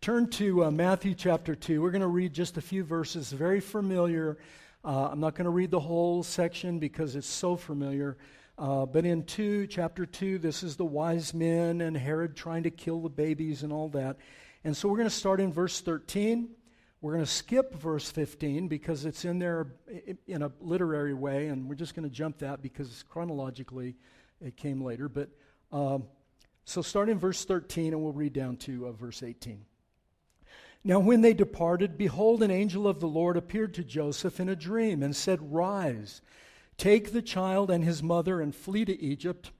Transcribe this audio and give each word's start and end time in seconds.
Turn 0.00 0.30
to 0.30 0.64
uh, 0.64 0.70
Matthew 0.70 1.12
chapter 1.12 1.56
2. 1.56 1.82
We're 1.82 1.90
going 1.90 2.02
to 2.02 2.06
read 2.06 2.32
just 2.32 2.56
a 2.56 2.60
few 2.60 2.84
verses, 2.84 3.32
very 3.32 3.58
familiar. 3.58 4.38
Uh, 4.84 5.08
I'm 5.10 5.18
not 5.18 5.34
going 5.34 5.46
to 5.46 5.50
read 5.50 5.72
the 5.72 5.80
whole 5.80 6.22
section 6.22 6.78
because 6.78 7.16
it's 7.16 7.26
so 7.26 7.56
familiar. 7.56 8.16
Uh, 8.56 8.86
but 8.86 9.04
in 9.04 9.24
2, 9.24 9.66
chapter 9.66 10.06
2, 10.06 10.38
this 10.38 10.62
is 10.62 10.76
the 10.76 10.84
wise 10.84 11.34
men 11.34 11.80
and 11.80 11.96
Herod 11.96 12.36
trying 12.36 12.62
to 12.62 12.70
kill 12.70 13.00
the 13.00 13.08
babies 13.08 13.64
and 13.64 13.72
all 13.72 13.88
that. 13.88 14.18
And 14.62 14.76
so 14.76 14.88
we're 14.88 14.98
going 14.98 15.08
to 15.08 15.14
start 15.14 15.40
in 15.40 15.52
verse 15.52 15.80
13. 15.80 16.48
We're 17.00 17.14
going 17.14 17.24
to 17.24 17.30
skip 17.30 17.74
verse 17.74 18.08
15 18.08 18.68
because 18.68 19.04
it's 19.04 19.24
in 19.24 19.40
there 19.40 19.66
in 20.28 20.42
a 20.42 20.52
literary 20.60 21.14
way, 21.14 21.48
and 21.48 21.68
we're 21.68 21.74
just 21.74 21.96
going 21.96 22.08
to 22.08 22.14
jump 22.14 22.38
that 22.38 22.62
because 22.62 23.04
chronologically 23.08 23.96
it 24.40 24.56
came 24.56 24.80
later. 24.80 25.08
But 25.08 25.28
um, 25.72 26.04
so 26.64 26.82
start 26.82 27.08
in 27.08 27.18
verse 27.18 27.44
13, 27.44 27.94
and 27.94 28.00
we'll 28.00 28.12
read 28.12 28.32
down 28.32 28.58
to 28.58 28.86
uh, 28.86 28.92
verse 28.92 29.24
18. 29.24 29.64
Now, 30.84 31.00
when 31.00 31.20
they 31.20 31.34
departed, 31.34 31.98
behold, 31.98 32.42
an 32.42 32.50
angel 32.50 32.86
of 32.86 33.00
the 33.00 33.08
Lord 33.08 33.36
appeared 33.36 33.74
to 33.74 33.84
Joseph 33.84 34.40
in 34.40 34.48
a 34.48 34.56
dream 34.56 35.02
and 35.02 35.14
said, 35.14 35.52
Rise, 35.52 36.22
take 36.76 37.12
the 37.12 37.22
child 37.22 37.70
and 37.70 37.84
his 37.84 38.02
mother 38.02 38.40
and 38.40 38.54
flee 38.54 38.84
to 38.84 39.00
Egypt. 39.00 39.50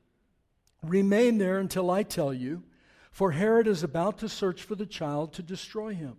Remain 0.83 1.39
there 1.39 1.59
until 1.59 1.91
I 1.91 2.05
tell 2.05 2.33
you, 2.33 2.63
for 3.11 3.33
Herod 3.33 3.67
is 3.67 3.83
about 3.83 4.19
to 4.19 4.29
search 4.29 4.63
for 4.63 4.77
the 4.77 4.87
child 4.87 5.33
to 5.35 5.43
destroy 5.43 5.95
him. 5.95 6.17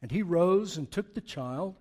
And 0.00 0.10
he 0.10 0.22
rose 0.22 0.76
and 0.78 0.90
took 0.90 1.14
the 1.14 1.20
child 1.20 1.76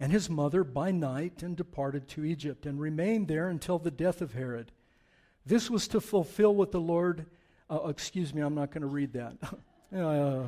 and 0.00 0.12
his 0.12 0.28
mother 0.28 0.64
by 0.64 0.90
night 0.90 1.42
and 1.42 1.56
departed 1.56 2.08
to 2.08 2.24
Egypt 2.24 2.66
and 2.66 2.80
remained 2.80 3.28
there 3.28 3.48
until 3.48 3.78
the 3.78 3.90
death 3.90 4.20
of 4.20 4.34
Herod. 4.34 4.70
This 5.46 5.70
was 5.70 5.88
to 5.88 6.00
fulfill 6.00 6.54
what 6.54 6.72
the 6.72 6.80
Lord, 6.80 7.26
uh, 7.70 7.80
excuse 7.88 8.34
me, 8.34 8.42
I'm 8.42 8.54
not 8.54 8.70
going 8.70 8.82
to 8.82 8.86
read 8.86 9.12
that. 9.12 9.36
uh, 9.96 10.44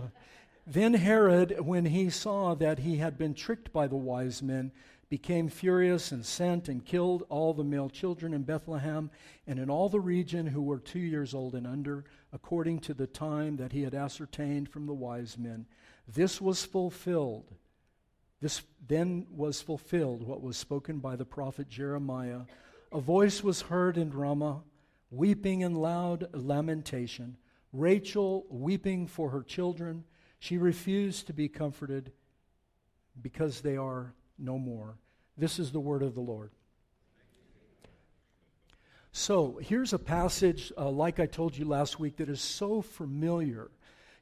then 0.66 0.94
Herod, 0.94 1.60
when 1.60 1.84
he 1.86 2.10
saw 2.10 2.54
that 2.56 2.80
he 2.80 2.96
had 2.96 3.16
been 3.16 3.34
tricked 3.34 3.72
by 3.72 3.86
the 3.86 3.96
wise 3.96 4.42
men, 4.42 4.73
became 5.08 5.48
furious 5.48 6.10
and 6.10 6.26
sent 6.26 6.68
and 6.68 6.84
killed 6.84 7.23
all 7.28 7.54
the 7.54 7.62
male 7.62 7.88
children 7.88 8.34
in 8.34 8.42
Bethlehem 8.42 9.08
and 9.46 9.60
in 9.60 9.70
all 9.70 9.88
the 9.88 10.00
region 10.00 10.48
who 10.48 10.62
were 10.62 10.80
two 10.80 10.98
years 10.98 11.32
old 11.32 11.54
and 11.54 11.66
under, 11.66 12.04
according 12.32 12.80
to 12.80 12.95
the 12.95 13.06
time 13.06 13.56
that 13.56 13.73
he 13.73 13.82
had 13.82 13.95
ascertained 13.95 14.68
from 14.68 14.86
the 14.86 14.95
wise 14.95 15.38
men. 15.38 15.66
This 16.08 16.40
was 16.40 16.64
fulfilled. 16.64 17.54
This 18.40 18.62
then 18.86 19.26
was 19.30 19.62
fulfilled 19.62 20.26
what 20.26 20.42
was 20.42 20.56
spoken 20.56 20.98
by 20.98 21.14
the 21.14 21.24
prophet 21.24 21.68
Jeremiah. 21.68 22.40
A 22.92 23.01
voice 23.01 23.42
was 23.45 23.62
heard 23.62 23.96
in 23.96 24.10
Ramah, 24.10 24.62
weeping 25.10 25.62
and 25.62 25.80
loud 25.80 26.28
lamentation. 26.34 27.36
Rachel 27.73 28.45
weeping 28.51 29.06
for 29.06 29.30
her 29.30 29.42
children 29.42 30.04
she 30.38 30.59
refused 30.59 31.26
to 31.26 31.32
be 31.32 31.48
comforted 31.48 32.12
because 33.23 33.60
they 33.60 33.76
are 33.76 34.12
no 34.38 34.59
more. 34.59 34.96
This 35.37 35.59
is 35.59 35.73
the 35.73 35.80
word 35.80 36.02
of 36.02 36.15
the 36.15 36.20
Lord. 36.20 36.51
So, 39.12 39.59
here's 39.62 39.95
a 39.95 39.98
passage, 39.98 40.73
uh, 40.76 40.90
like 40.90 41.20
I 41.20 41.24
told 41.24 41.57
you 41.57 41.64
last 41.64 41.98
week, 41.98 42.16
that 42.16 42.29
is 42.29 42.40
so 42.40 42.82
familiar. 42.82 43.70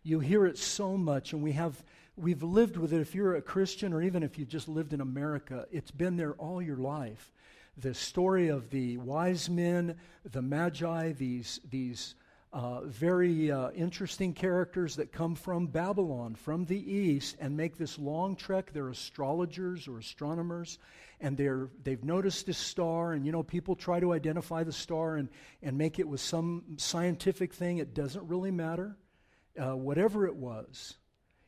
You 0.04 0.20
hear 0.20 0.46
it 0.46 0.56
so 0.56 0.96
much, 0.96 1.32
and 1.32 1.42
we 1.42 1.50
have, 1.52 1.82
we've 2.16 2.44
lived 2.44 2.76
with 2.76 2.92
it. 2.92 3.00
If 3.00 3.12
you're 3.12 3.34
a 3.34 3.42
Christian, 3.42 3.92
or 3.92 4.02
even 4.02 4.22
if 4.22 4.38
you 4.38 4.44
just 4.44 4.68
lived 4.68 4.92
in 4.92 5.00
America, 5.00 5.66
it's 5.72 5.90
been 5.90 6.16
there 6.16 6.34
all 6.34 6.62
your 6.62 6.76
life. 6.76 7.32
The 7.78 7.92
story 7.92 8.48
of 8.48 8.70
the 8.70 8.98
wise 8.98 9.50
men, 9.50 9.96
the 10.30 10.42
magi, 10.42 11.10
these, 11.10 11.58
these 11.68 12.14
uh, 12.54 12.82
very 12.82 13.50
uh, 13.50 13.70
interesting 13.72 14.32
characters 14.32 14.94
that 14.94 15.10
come 15.10 15.34
from 15.34 15.66
Babylon, 15.66 16.36
from 16.36 16.64
the 16.64 16.92
east, 16.92 17.36
and 17.40 17.56
make 17.56 17.76
this 17.76 17.98
long 17.98 18.36
trek. 18.36 18.70
They're 18.72 18.90
astrologers 18.90 19.88
or 19.88 19.98
astronomers, 19.98 20.78
and 21.20 21.36
they're, 21.36 21.68
they've 21.82 22.04
noticed 22.04 22.46
this 22.46 22.56
star. 22.56 23.12
And, 23.12 23.26
you 23.26 23.32
know, 23.32 23.42
people 23.42 23.74
try 23.74 23.98
to 23.98 24.12
identify 24.12 24.62
the 24.62 24.72
star 24.72 25.16
and, 25.16 25.28
and 25.64 25.76
make 25.76 25.98
it 25.98 26.06
with 26.06 26.20
some 26.20 26.62
scientific 26.76 27.52
thing. 27.52 27.78
It 27.78 27.92
doesn't 27.92 28.28
really 28.28 28.52
matter. 28.52 28.96
Uh, 29.60 29.74
whatever 29.74 30.24
it 30.24 30.36
was, 30.36 30.94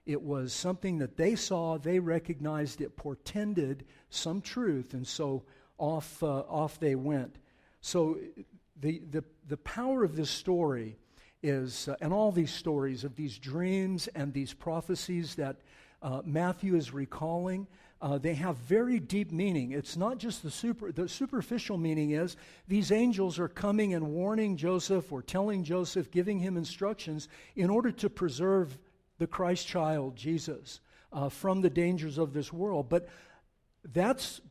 it 0.07 0.21
was 0.21 0.53
something 0.53 0.99
that 0.99 1.17
they 1.17 1.37
saw, 1.37 1.79
they 1.79 2.01
recognized 2.01 2.81
it 2.81 2.97
portended 2.97 3.85
some 4.11 4.41
truth, 4.41 4.93
and 4.93 5.07
so 5.07 5.45
off, 5.79 6.21
uh, 6.21 6.27
off 6.27 6.81
they 6.81 6.97
went. 6.97 7.37
So 7.81 8.19
the, 8.81 9.03
the, 9.11 9.25
the 9.49 9.57
power 9.57 10.05
of 10.05 10.17
this 10.17 10.31
story 10.31 10.97
is, 11.43 11.89
uh, 11.89 11.97
and 12.01 12.13
all 12.13 12.33
these 12.33 12.53
stories 12.53 13.05
of 13.05 13.17
these 13.17 13.39
dreams 13.39 14.09
and 14.09 14.33
these 14.33 14.53
prophecies 14.53 15.35
that 15.37 15.57
uh, 16.03 16.23
Matthew 16.25 16.75
is 16.75 16.93
recalling, 16.93 17.67
uh, 18.03 18.19
they 18.19 18.35
have 18.35 18.57
very 18.59 19.01
deep 19.01 19.33
meaning. 19.33 19.73
It's 19.73 19.97
not 19.97 20.19
just 20.19 20.43
the 20.43 20.51
super, 20.51 20.93
the 20.93 21.09
superficial 21.09 21.79
meaning 21.79 22.11
is 22.11 22.37
these 22.69 22.93
angels 22.93 23.39
are 23.39 23.49
coming 23.49 23.95
and 23.95 24.09
warning 24.09 24.57
Joseph 24.57 25.11
or 25.11 25.23
telling 25.23 25.65
Joseph, 25.65 26.11
giving 26.11 26.39
him 26.39 26.57
instructions 26.57 27.29
in 27.55 27.71
order 27.71 27.91
to 27.93 28.11
preserve 28.11 28.79
the 29.19 29.27
Christ 29.27 29.67
child, 29.67 30.15
Jesus, 30.15 30.81
uh, 31.13 31.31
from 31.31 31.63
the 31.63 31.71
dangers 31.71 32.19
of 32.19 32.35
this 32.35 32.53
world. 32.53 32.91
But 32.91 33.09
that's 33.93 34.43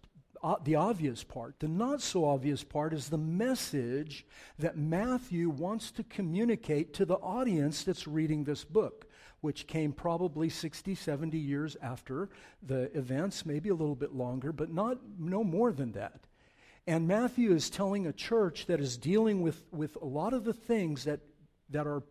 the 0.64 0.76
obvious 0.76 1.24
part. 1.24 1.60
The 1.60 1.68
not 1.68 2.02
so 2.02 2.26
obvious 2.26 2.64
part 2.64 2.94
is 2.94 3.10
the 3.10 3.18
message 3.18 4.26
that 4.60 4.78
Matthew 4.78 5.50
wants 5.50 5.92
to 5.92 6.04
communicate 6.04 6.94
to 6.96 7.06
the 7.06 7.16
audience 7.16 7.84
that's 7.84 8.08
reading 8.08 8.44
this 8.44 8.64
book, 8.64 9.08
which 9.42 9.68
came 9.68 9.92
probably 9.92 10.50
60, 10.50 10.96
70 10.96 11.38
years 11.38 11.78
after 11.82 12.30
the 12.62 12.96
events, 12.98 13.46
maybe 13.46 13.70
a 13.70 13.76
little 13.76 13.96
bit 13.96 14.14
longer, 14.14 14.52
but 14.52 14.72
not 14.72 15.00
no 15.18 15.44
more 15.44 15.72
than 15.72 15.92
that. 15.94 16.22
And 16.88 17.08
Matthew 17.08 17.52
is 17.52 17.70
telling 17.70 18.06
a 18.06 18.14
church 18.14 18.68
that 18.68 18.80
is 18.80 18.98
dealing 18.98 19.42
with, 19.42 19.64
with 19.72 19.98
a 20.02 20.06
lot 20.06 20.34
of 20.34 20.44
the 20.44 20.54
things 20.54 21.06
that, 21.06 21.22
that 21.72 21.88
are 21.88 22.04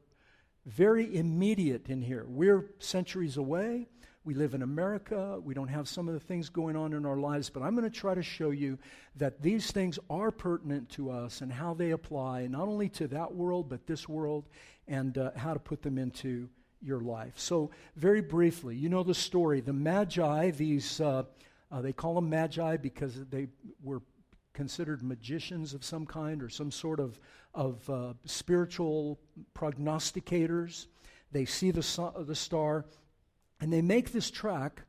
very 0.67 1.17
immediate 1.17 1.89
in 1.89 2.03
here. 2.03 2.25
We're 2.27 2.71
centuries 2.79 3.37
away. 3.37 3.87
We 4.25 4.33
live 4.33 4.55
in 4.55 4.63
America. 4.63 5.39
We 5.45 5.53
don't 5.53 5.69
have 5.69 5.87
some 5.87 6.09
of 6.09 6.15
the 6.15 6.21
things 6.21 6.49
going 6.49 6.77
on 6.77 6.95
in 6.95 7.05
our 7.05 7.19
lives, 7.19 7.51
but 7.51 7.63
I'm 7.63 7.77
going 7.77 7.91
to 7.91 7.95
try 7.95 8.15
to 8.15 8.23
show 8.23 8.51
you 8.51 8.79
that 9.17 9.43
these 9.43 9.71
things 9.71 9.99
are 10.09 10.31
pertinent 10.31 10.89
to 10.91 11.11
us 11.11 11.43
and 11.43 11.53
how 11.53 11.75
they 11.75 11.91
apply 11.91 12.47
not 12.47 12.67
only 12.67 12.89
to 12.91 13.07
that 13.09 13.35
world, 13.35 13.69
but 13.69 13.87
this 13.87 14.09
world 14.09 14.49
and 14.89 15.19
uh, 15.19 15.33
how 15.37 15.53
to 15.53 15.61
put 15.61 15.83
them 15.83 15.99
into 15.99 16.49
your 16.81 17.01
life. 17.01 17.35
So, 17.37 17.71
very 17.97 18.23
briefly, 18.23 18.77
you 18.77 18.89
know 18.89 19.03
the 19.03 19.15
story. 19.15 19.61
The 19.61 19.75
Magi, 19.75 20.53
these, 20.53 21.03
uh, 21.03 21.25
uh, 21.71 21.83
they 21.83 21.93
call 21.93 22.15
them 22.15 22.31
Magi 22.31 22.79
because 22.79 23.27
they 23.29 23.49
were 23.83 24.01
considered 24.55 25.03
magicians 25.03 25.75
of 25.75 25.85
some 25.85 26.07
kind 26.07 26.43
or 26.43 26.49
some 26.49 26.71
sort 26.71 26.99
of, 26.99 27.21
of 27.53 27.91
uh, 27.91 28.15
spiritual 28.25 29.19
prognosticators. 29.55 30.87
They 31.31 31.45
see 31.45 31.73
the, 31.73 32.13
the 32.27 32.35
star 32.35 32.87
and 33.65 33.73
they 33.73 33.81
make 33.81 34.13
this 34.13 34.31
trek 34.31 34.83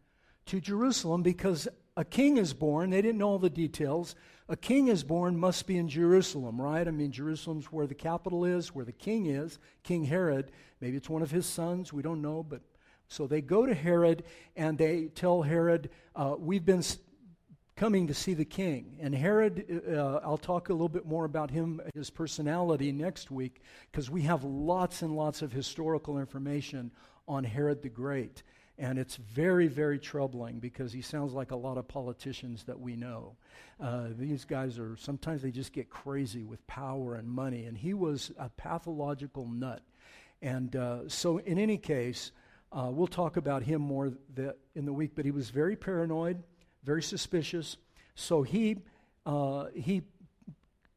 to 0.47 0.59
Jerusalem 0.59 1.23
because 1.23 1.65
a 1.95 2.03
king 2.03 2.35
is 2.35 2.53
born. 2.53 2.89
They 2.89 3.01
didn't 3.01 3.19
know 3.19 3.29
all 3.29 3.39
the 3.39 3.49
details. 3.49 4.15
A 4.49 4.57
king 4.57 4.89
is 4.89 5.01
born, 5.01 5.39
must 5.39 5.65
be 5.65 5.77
in 5.77 5.87
Jerusalem, 5.87 6.61
right? 6.61 6.85
I 6.85 6.91
mean, 6.91 7.13
Jerusalem's 7.13 7.71
where 7.71 7.87
the 7.87 7.95
capital 7.95 8.43
is, 8.43 8.75
where 8.75 8.83
the 8.83 8.91
king 8.91 9.27
is, 9.27 9.59
King 9.83 10.03
Herod. 10.03 10.51
Maybe 10.81 10.97
it's 10.97 11.09
one 11.09 11.21
of 11.21 11.31
his 11.31 11.45
sons, 11.45 11.93
we 11.93 12.01
don't 12.01 12.21
know. 12.21 12.43
But 12.43 12.63
so 13.07 13.27
they 13.27 13.39
go 13.39 13.65
to 13.65 13.73
Herod 13.73 14.25
and 14.57 14.77
they 14.77 15.05
tell 15.05 15.41
Herod, 15.41 15.89
uh, 16.13 16.35
We've 16.37 16.65
been 16.65 16.83
coming 17.77 18.07
to 18.07 18.13
see 18.13 18.33
the 18.33 18.43
king. 18.43 18.97
And 18.99 19.15
Herod, 19.15 19.83
uh, 19.89 20.19
I'll 20.21 20.37
talk 20.37 20.67
a 20.67 20.73
little 20.73 20.89
bit 20.89 21.05
more 21.05 21.23
about 21.23 21.49
him, 21.49 21.79
his 21.93 22.09
personality 22.09 22.91
next 22.91 23.31
week, 23.31 23.61
because 23.89 24.09
we 24.09 24.23
have 24.23 24.43
lots 24.43 25.01
and 25.01 25.15
lots 25.15 25.41
of 25.41 25.53
historical 25.53 26.19
information 26.19 26.91
on 27.25 27.45
Herod 27.45 27.81
the 27.81 27.89
Great. 27.89 28.43
And 28.77 28.99
it's 28.99 29.15
very, 29.15 29.67
very 29.67 29.97
troubling 29.97 30.59
because 30.59 30.91
he 30.91 31.01
sounds 31.01 31.33
like 31.33 31.51
a 31.51 31.55
lot 31.55 31.77
of 31.77 31.87
politicians 31.87 32.63
that 32.65 32.79
we 32.79 32.95
know. 32.95 33.37
Uh, 33.79 34.07
these 34.17 34.43
guys 34.43 34.77
are, 34.77 34.97
sometimes 34.97 35.41
they 35.41 35.51
just 35.51 35.71
get 35.71 35.89
crazy 35.89 36.43
with 36.43 36.65
power 36.67 37.15
and 37.15 37.27
money. 37.27 37.65
And 37.65 37.77
he 37.77 37.93
was 37.93 38.31
a 38.37 38.49
pathological 38.49 39.47
nut. 39.47 39.81
And 40.41 40.75
uh, 40.75 41.07
so, 41.07 41.37
in 41.37 41.57
any 41.57 41.77
case, 41.77 42.31
uh, 42.71 42.89
we'll 42.91 43.07
talk 43.07 43.37
about 43.37 43.63
him 43.63 43.81
more 43.81 44.11
the, 44.33 44.55
in 44.75 44.85
the 44.85 44.91
week, 44.91 45.11
but 45.15 45.23
he 45.23 45.31
was 45.31 45.49
very 45.49 45.77
paranoid, 45.77 46.43
very 46.83 47.01
suspicious. 47.01 47.77
So 48.15 48.43
he, 48.43 48.77
uh, 49.25 49.67
he 49.73 50.03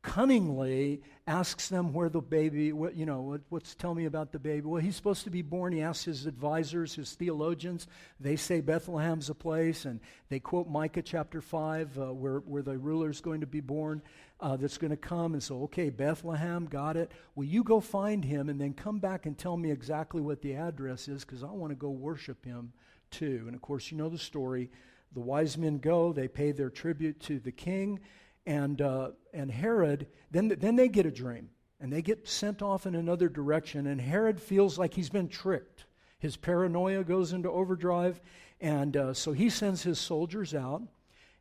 cunningly 0.02 1.02
asks 1.26 1.68
them 1.68 1.92
where 1.92 2.08
the 2.08 2.20
baby, 2.20 2.72
what, 2.72 2.96
you 2.96 3.04
know, 3.04 3.20
what, 3.20 3.40
what's 3.48 3.74
tell 3.74 3.94
me 3.94 4.06
about 4.06 4.32
the 4.32 4.38
baby? 4.38 4.66
Well, 4.66 4.80
he's 4.80 4.96
supposed 4.96 5.24
to 5.24 5.30
be 5.30 5.42
born. 5.42 5.72
He 5.72 5.82
asks 5.82 6.04
his 6.04 6.26
advisors, 6.26 6.94
his 6.94 7.12
theologians. 7.12 7.86
They 8.20 8.36
say 8.36 8.60
Bethlehem's 8.60 9.28
a 9.28 9.34
place, 9.34 9.84
and 9.84 10.00
they 10.28 10.38
quote 10.38 10.68
Micah 10.68 11.02
chapter 11.02 11.40
5, 11.40 11.98
uh, 11.98 12.14
where, 12.14 12.38
where 12.40 12.62
the 12.62 12.78
ruler's 12.78 13.20
going 13.20 13.40
to 13.40 13.46
be 13.46 13.60
born 13.60 14.02
uh, 14.40 14.56
that's 14.56 14.78
going 14.78 14.90
to 14.90 14.96
come. 14.96 15.34
And 15.34 15.42
so, 15.42 15.64
okay, 15.64 15.90
Bethlehem, 15.90 16.66
got 16.66 16.96
it. 16.96 17.10
Will 17.34 17.44
you 17.44 17.64
go 17.64 17.80
find 17.80 18.24
him 18.24 18.48
and 18.48 18.60
then 18.60 18.74
come 18.74 19.00
back 19.00 19.26
and 19.26 19.36
tell 19.36 19.56
me 19.56 19.70
exactly 19.70 20.22
what 20.22 20.42
the 20.42 20.54
address 20.54 21.08
is? 21.08 21.24
Because 21.24 21.42
I 21.42 21.50
want 21.50 21.70
to 21.70 21.76
go 21.76 21.90
worship 21.90 22.44
him 22.44 22.72
too. 23.10 23.44
And 23.46 23.54
of 23.54 23.62
course, 23.62 23.90
you 23.90 23.98
know 23.98 24.08
the 24.08 24.18
story. 24.18 24.70
The 25.12 25.20
wise 25.20 25.56
men 25.56 25.78
go, 25.78 26.12
they 26.12 26.28
pay 26.28 26.52
their 26.52 26.70
tribute 26.70 27.18
to 27.20 27.38
the 27.38 27.52
king, 27.52 28.00
and, 28.48 28.80
uh, 28.80 29.10
and 29.34 29.50
Herod, 29.50 30.06
then, 30.30 30.48
then 30.48 30.74
they 30.74 30.88
get 30.88 31.04
a 31.04 31.10
dream, 31.10 31.50
and 31.80 31.92
they 31.92 32.00
get 32.00 32.26
sent 32.26 32.62
off 32.62 32.86
in 32.86 32.94
another 32.94 33.28
direction, 33.28 33.86
and 33.86 34.00
Herod 34.00 34.40
feels 34.40 34.78
like 34.78 34.94
he's 34.94 35.10
been 35.10 35.28
tricked. 35.28 35.84
His 36.18 36.38
paranoia 36.38 37.04
goes 37.04 37.34
into 37.34 37.50
overdrive, 37.50 38.22
and 38.58 38.96
uh, 38.96 39.12
so 39.12 39.32
he 39.32 39.50
sends 39.50 39.82
his 39.82 39.98
soldiers 39.98 40.54
out, 40.54 40.82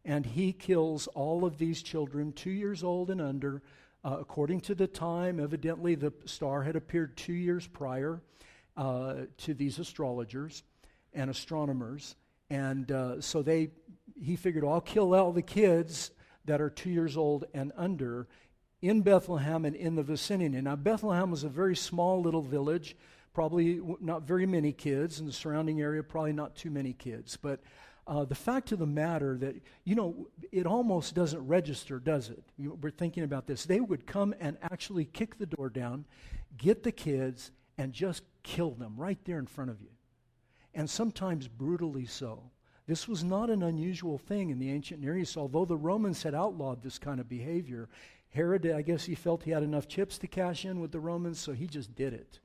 and 0.04 0.26
he 0.26 0.52
kills 0.52 1.08
all 1.08 1.46
of 1.46 1.58
these 1.58 1.82
children, 1.82 2.34
two 2.34 2.52
years 2.52 2.84
old 2.84 3.10
and 3.10 3.22
under. 3.22 3.62
Uh, 4.04 4.18
according 4.20 4.60
to 4.60 4.76
the 4.76 4.86
time, 4.88 5.40
evidently 5.40 5.96
the 5.96 6.12
star 6.26 6.62
had 6.62 6.76
appeared 6.76 7.16
two 7.16 7.34
years 7.34 7.66
prior 7.68 8.22
uh, 8.76 9.14
to 9.38 9.54
these 9.54 9.80
astrologers 9.80 10.64
and 11.14 11.30
astronomers. 11.30 12.18
And 12.50 12.92
uh, 12.92 13.22
so 13.22 13.42
they, 13.42 13.70
he 14.22 14.36
figured, 14.36 14.66
I'll 14.66 14.82
kill 14.82 15.16
all 15.16 15.32
the 15.32 15.42
kids 15.42 16.12
that 16.48 16.62
are 16.62 16.70
two 16.70 16.90
years 16.90 17.16
old 17.16 17.46
and 17.54 17.72
under 17.78 18.28
in 18.82 19.02
Bethlehem 19.02 19.66
and 19.66 19.76
in 19.76 19.96
the 19.96 20.04
vicinity. 20.04 20.60
Now, 20.62 20.76
Bethlehem 20.76 21.32
was 21.32 21.44
a 21.44 21.50
very 21.50 21.76
small 21.76 22.22
little 22.22 22.42
village, 22.42 22.96
probably 23.34 23.80
not 24.02 24.24
very 24.24 24.46
many 24.46 24.72
kids. 24.72 25.20
In 25.20 25.26
the 25.26 25.32
surrounding 25.32 25.82
area, 25.82 26.04
probably 26.04 26.34
not 26.34 26.56
too 26.56 26.70
many 26.70 26.94
kids. 26.94 27.38
But 27.38 27.62
uh, 28.06 28.26
the 28.26 28.36
fact 28.36 28.72
of 28.72 28.80
the 28.80 28.86
matter 28.86 29.38
that, 29.38 29.56
you 29.84 29.96
know, 29.96 30.28
it 30.52 30.66
almost 30.66 31.16
doesn't 31.16 31.46
register, 31.48 32.00
does 32.00 32.30
it? 32.30 32.44
We're 32.58 32.92
thinking 32.92 33.24
about 33.24 33.48
this. 33.48 33.66
They 33.66 33.80
would 33.80 34.08
come 34.08 34.34
and 34.40 34.58
actually 34.62 35.06
kick 35.06 35.38
the 35.38 35.46
door 35.46 35.70
down, 35.70 36.06
get 36.58 36.84
the 36.84 36.92
kids, 36.92 37.52
and 37.78 37.94
just 37.94 38.24
kill 38.44 38.72
them 38.72 38.96
right 38.98 39.20
there 39.26 39.40
in 39.40 39.46
front 39.48 39.72
of 39.72 39.82
you 39.82 39.90
and 40.78 40.88
sometimes 40.88 41.48
brutally 41.48 42.06
so. 42.06 42.52
This 42.88 43.08
was 43.08 43.24
not 43.24 43.50
an 43.50 43.64
unusual 43.64 44.18
thing 44.18 44.50
in 44.50 44.60
the 44.60 44.72
ancient 44.72 45.02
Near 45.02 45.18
East, 45.18 45.36
although 45.36 45.66
the 45.66 45.76
Romans 45.76 46.24
had 46.24 46.34
outlawed 46.34 46.82
this 46.82 46.98
kind 46.98 47.20
of 47.20 47.28
behavior. 47.28 47.90
Herod, 48.30 48.66
I 48.66 48.82
guess 48.82 49.06
he 49.06 49.14
felt 49.14 49.44
he 49.44 49.52
had 49.52 49.64
enough 49.64 49.88
chips 49.88 50.18
to 50.20 50.28
cash 50.28 50.64
in 50.64 50.80
with 50.80 50.92
the 50.92 51.00
Romans, 51.00 51.40
so 51.40 51.52
he 51.52 51.68
just 51.68 51.96
did 51.96 52.14
it. 52.14 52.40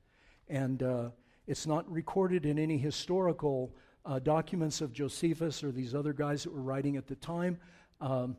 And 0.49 0.83
uh, 0.83 1.09
it's 1.47 1.65
not 1.65 1.89
recorded 1.89 2.45
in 2.45 2.59
any 2.59 2.77
historical 2.77 3.73
uh, 4.05 4.19
documents 4.19 4.81
of 4.81 4.91
Josephus 4.91 5.63
or 5.63 5.71
these 5.71 5.95
other 5.95 6.11
guys 6.11 6.43
that 6.43 6.53
were 6.53 6.61
writing 6.61 6.97
at 6.97 7.07
the 7.07 7.15
time. 7.15 7.57
Um, 8.01 8.35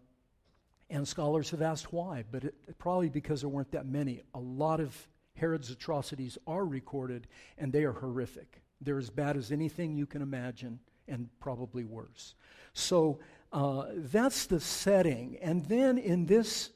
and 0.91 1.09
scholars 1.09 1.51
have 1.51 1.63
asked 1.63 1.93
why, 1.93 2.25
but 2.31 2.45
it, 2.45 2.79
probably 2.79 3.09
because 3.09 3.41
there 3.41 3.49
weren't 3.49 3.73
that 3.73 3.87
many. 3.87 4.23
A 4.35 4.41
lot 4.41 4.81
of 4.81 4.95
Herod's 5.35 5.71
atrocities 5.71 6.37
are 6.47 6.67
recorded, 6.67 7.27
and 7.57 7.73
they 7.73 7.85
are 7.85 7.93
horrific. 7.93 8.63
They're 8.81 8.99
as 8.99 9.11
bad 9.11 9.37
as 9.37 9.51
anything 9.51 9.97
you 9.97 10.07
can 10.07 10.21
imagine, 10.21 10.79
and 11.09 11.29
probably 11.41 11.85
worse. 11.85 12.35
So 12.73 13.21
uh, 13.53 13.87
that's 13.95 14.47
the 14.47 14.61
setting. 14.61 15.39
And 15.41 15.65
then 15.67 15.99
in 15.99 16.27
this 16.27 16.71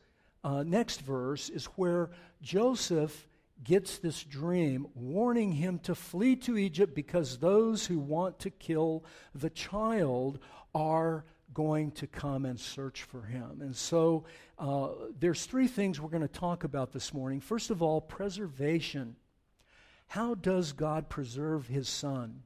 uh, 0.44 0.62
next 0.62 1.00
verse 1.00 1.48
is 1.48 1.66
where 1.66 2.10
Joseph 2.40 3.26
gets 3.64 3.98
this 3.98 4.22
dream 4.22 4.86
warning 4.94 5.52
him 5.52 5.80
to 5.80 5.94
flee 5.94 6.36
to 6.36 6.56
Egypt 6.56 6.94
because 6.94 7.38
those 7.38 7.86
who 7.86 7.98
want 7.98 8.38
to 8.38 8.50
kill 8.50 9.04
the 9.34 9.50
child 9.50 10.38
are 10.74 11.24
going 11.54 11.90
to 11.90 12.06
come 12.06 12.44
and 12.44 12.60
search 12.60 13.02
for 13.02 13.22
him. 13.22 13.60
And 13.60 13.74
so 13.74 14.24
uh, 14.58 14.90
there's 15.18 15.44
three 15.46 15.66
things 15.66 16.00
we're 16.00 16.08
going 16.08 16.22
to 16.22 16.28
talk 16.28 16.62
about 16.64 16.92
this 16.92 17.12
morning. 17.12 17.40
First 17.40 17.70
of 17.70 17.82
all, 17.82 18.00
preservation. 18.00 19.16
How 20.06 20.34
does 20.34 20.72
God 20.72 21.08
preserve 21.08 21.66
his 21.66 21.88
son? 21.88 22.42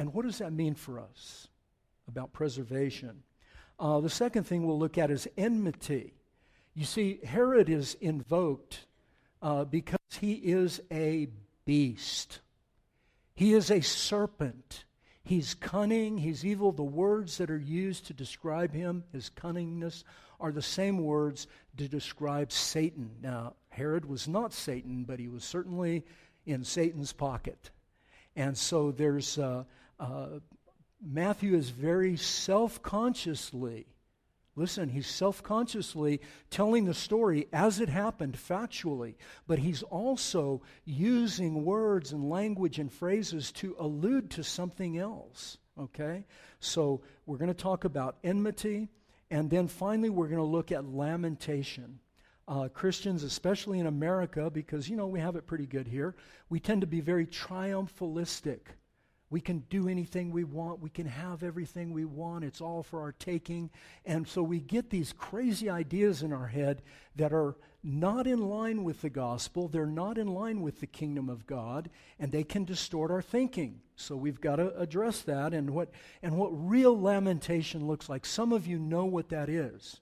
And 0.00 0.14
what 0.14 0.24
does 0.24 0.38
that 0.38 0.54
mean 0.54 0.76
for 0.76 0.98
us 0.98 1.48
about 2.08 2.32
preservation? 2.32 3.22
Uh, 3.78 4.00
the 4.00 4.08
second 4.08 4.44
thing 4.44 4.66
we'll 4.66 4.78
look 4.78 4.96
at 4.96 5.10
is 5.10 5.28
enmity. 5.36 6.14
You 6.72 6.86
see, 6.86 7.20
Herod 7.22 7.68
is 7.68 7.98
invoked 8.00 8.86
uh, 9.42 9.66
because 9.66 9.98
he 10.18 10.32
is 10.32 10.80
a 10.90 11.28
beast. 11.66 12.40
He 13.34 13.52
is 13.52 13.70
a 13.70 13.82
serpent. 13.82 14.86
He's 15.22 15.52
cunning, 15.52 16.16
he's 16.16 16.46
evil. 16.46 16.72
The 16.72 16.82
words 16.82 17.36
that 17.36 17.50
are 17.50 17.58
used 17.58 18.06
to 18.06 18.14
describe 18.14 18.72
him, 18.72 19.04
his 19.12 19.28
cunningness, 19.28 20.04
are 20.40 20.50
the 20.50 20.62
same 20.62 20.96
words 20.96 21.46
to 21.76 21.88
describe 21.88 22.52
Satan. 22.52 23.10
Now, 23.20 23.52
Herod 23.68 24.06
was 24.06 24.26
not 24.26 24.54
Satan, 24.54 25.04
but 25.04 25.18
he 25.18 25.28
was 25.28 25.44
certainly 25.44 26.06
in 26.46 26.64
Satan's 26.64 27.12
pocket. 27.12 27.70
And 28.34 28.56
so 28.56 28.92
there's, 28.92 29.36
uh, 29.38 29.64
uh, 30.00 30.40
Matthew 31.00 31.54
is 31.54 31.70
very 31.70 32.16
self 32.16 32.82
consciously, 32.82 33.86
listen, 34.56 34.88
he's 34.88 35.06
self 35.06 35.42
consciously 35.42 36.20
telling 36.50 36.86
the 36.86 36.94
story 36.94 37.46
as 37.52 37.78
it 37.78 37.88
happened 37.88 38.36
factually, 38.36 39.14
but 39.46 39.60
he's 39.60 39.82
also 39.84 40.62
using 40.84 41.64
words 41.64 42.12
and 42.12 42.28
language 42.28 42.78
and 42.78 42.92
phrases 42.92 43.52
to 43.52 43.76
allude 43.78 44.30
to 44.30 44.42
something 44.42 44.98
else. 44.98 45.58
Okay? 45.78 46.26
So 46.58 47.02
we're 47.26 47.38
going 47.38 47.48
to 47.48 47.54
talk 47.54 47.84
about 47.84 48.16
enmity, 48.24 48.88
and 49.30 49.48
then 49.48 49.68
finally 49.68 50.10
we're 50.10 50.28
going 50.28 50.38
to 50.38 50.44
look 50.44 50.72
at 50.72 50.84
lamentation 50.84 52.00
uh, 52.50 52.66
Christians, 52.66 53.22
especially 53.22 53.78
in 53.78 53.86
America, 53.86 54.50
because, 54.50 54.88
you 54.88 54.96
know, 54.96 55.06
we 55.06 55.20
have 55.20 55.36
it 55.36 55.46
pretty 55.46 55.66
good 55.66 55.86
here, 55.86 56.16
we 56.48 56.58
tend 56.58 56.80
to 56.80 56.86
be 56.86 57.00
very 57.00 57.24
triumphalistic. 57.24 58.60
We 59.30 59.40
can 59.40 59.60
do 59.70 59.88
anything 59.88 60.32
we 60.32 60.42
want. 60.42 60.80
We 60.80 60.90
can 60.90 61.06
have 61.06 61.44
everything 61.44 61.92
we 61.92 62.04
want. 62.04 62.44
It's 62.44 62.60
all 62.60 62.82
for 62.82 63.00
our 63.00 63.12
taking. 63.12 63.70
And 64.04 64.26
so 64.26 64.42
we 64.42 64.58
get 64.58 64.90
these 64.90 65.12
crazy 65.12 65.70
ideas 65.70 66.22
in 66.22 66.32
our 66.32 66.48
head 66.48 66.82
that 67.14 67.32
are 67.32 67.56
not 67.84 68.26
in 68.26 68.40
line 68.40 68.82
with 68.82 69.02
the 69.02 69.08
gospel. 69.08 69.68
They're 69.68 69.86
not 69.86 70.18
in 70.18 70.26
line 70.26 70.60
with 70.60 70.80
the 70.80 70.86
kingdom 70.86 71.28
of 71.28 71.46
God, 71.46 71.90
and 72.18 72.32
they 72.32 72.42
can 72.42 72.64
distort 72.64 73.12
our 73.12 73.22
thinking. 73.22 73.80
So 73.94 74.16
we've 74.16 74.40
got 74.40 74.56
to 74.56 74.76
address 74.76 75.22
that 75.22 75.54
and 75.54 75.70
what, 75.70 75.90
and 76.22 76.36
what 76.36 76.50
real 76.50 77.00
lamentation 77.00 77.86
looks 77.86 78.08
like. 78.08 78.26
Some 78.26 78.52
of 78.52 78.66
you 78.66 78.78
know 78.78 79.04
what 79.04 79.28
that 79.28 79.48
is. 79.48 80.00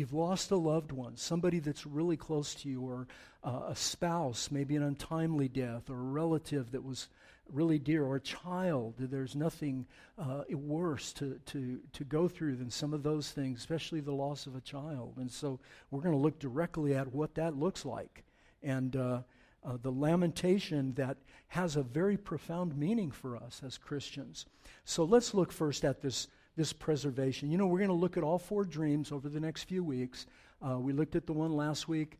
You've 0.00 0.14
lost 0.14 0.50
a 0.50 0.56
loved 0.56 0.92
one, 0.92 1.18
somebody 1.18 1.58
that's 1.58 1.84
really 1.84 2.16
close 2.16 2.54
to 2.54 2.70
you, 2.70 2.80
or 2.80 3.06
uh, 3.44 3.64
a 3.68 3.76
spouse, 3.76 4.50
maybe 4.50 4.74
an 4.74 4.82
untimely 4.82 5.46
death, 5.46 5.90
or 5.90 5.98
a 6.00 6.02
relative 6.02 6.70
that 6.70 6.82
was 6.82 7.08
really 7.52 7.78
dear, 7.78 8.02
or 8.06 8.16
a 8.16 8.20
child. 8.20 8.94
There's 8.98 9.36
nothing 9.36 9.84
uh, 10.16 10.44
worse 10.52 11.12
to, 11.12 11.38
to, 11.44 11.80
to 11.92 12.04
go 12.04 12.28
through 12.28 12.56
than 12.56 12.70
some 12.70 12.94
of 12.94 13.02
those 13.02 13.30
things, 13.30 13.58
especially 13.58 14.00
the 14.00 14.14
loss 14.14 14.46
of 14.46 14.56
a 14.56 14.62
child. 14.62 15.18
And 15.18 15.30
so 15.30 15.60
we're 15.90 16.00
going 16.00 16.14
to 16.14 16.18
look 16.22 16.38
directly 16.38 16.94
at 16.94 17.12
what 17.12 17.34
that 17.34 17.58
looks 17.58 17.84
like. 17.84 18.24
And 18.62 18.96
uh, 18.96 19.20
uh, 19.62 19.76
the 19.82 19.92
lamentation 19.92 20.94
that 20.94 21.18
has 21.48 21.76
a 21.76 21.82
very 21.82 22.16
profound 22.16 22.74
meaning 22.74 23.10
for 23.10 23.36
us 23.36 23.60
as 23.66 23.76
Christians. 23.76 24.46
So 24.86 25.04
let's 25.04 25.34
look 25.34 25.52
first 25.52 25.84
at 25.84 26.00
this 26.00 26.28
this 26.56 26.72
preservation. 26.72 27.50
You 27.50 27.58
know, 27.58 27.66
we're 27.66 27.78
going 27.78 27.88
to 27.88 27.94
look 27.94 28.16
at 28.16 28.22
all 28.22 28.38
four 28.38 28.64
dreams 28.64 29.12
over 29.12 29.28
the 29.28 29.40
next 29.40 29.64
few 29.64 29.82
weeks. 29.82 30.26
Uh, 30.60 30.78
we 30.78 30.92
looked 30.92 31.16
at 31.16 31.26
the 31.26 31.32
one 31.32 31.52
last 31.52 31.88
week, 31.88 32.18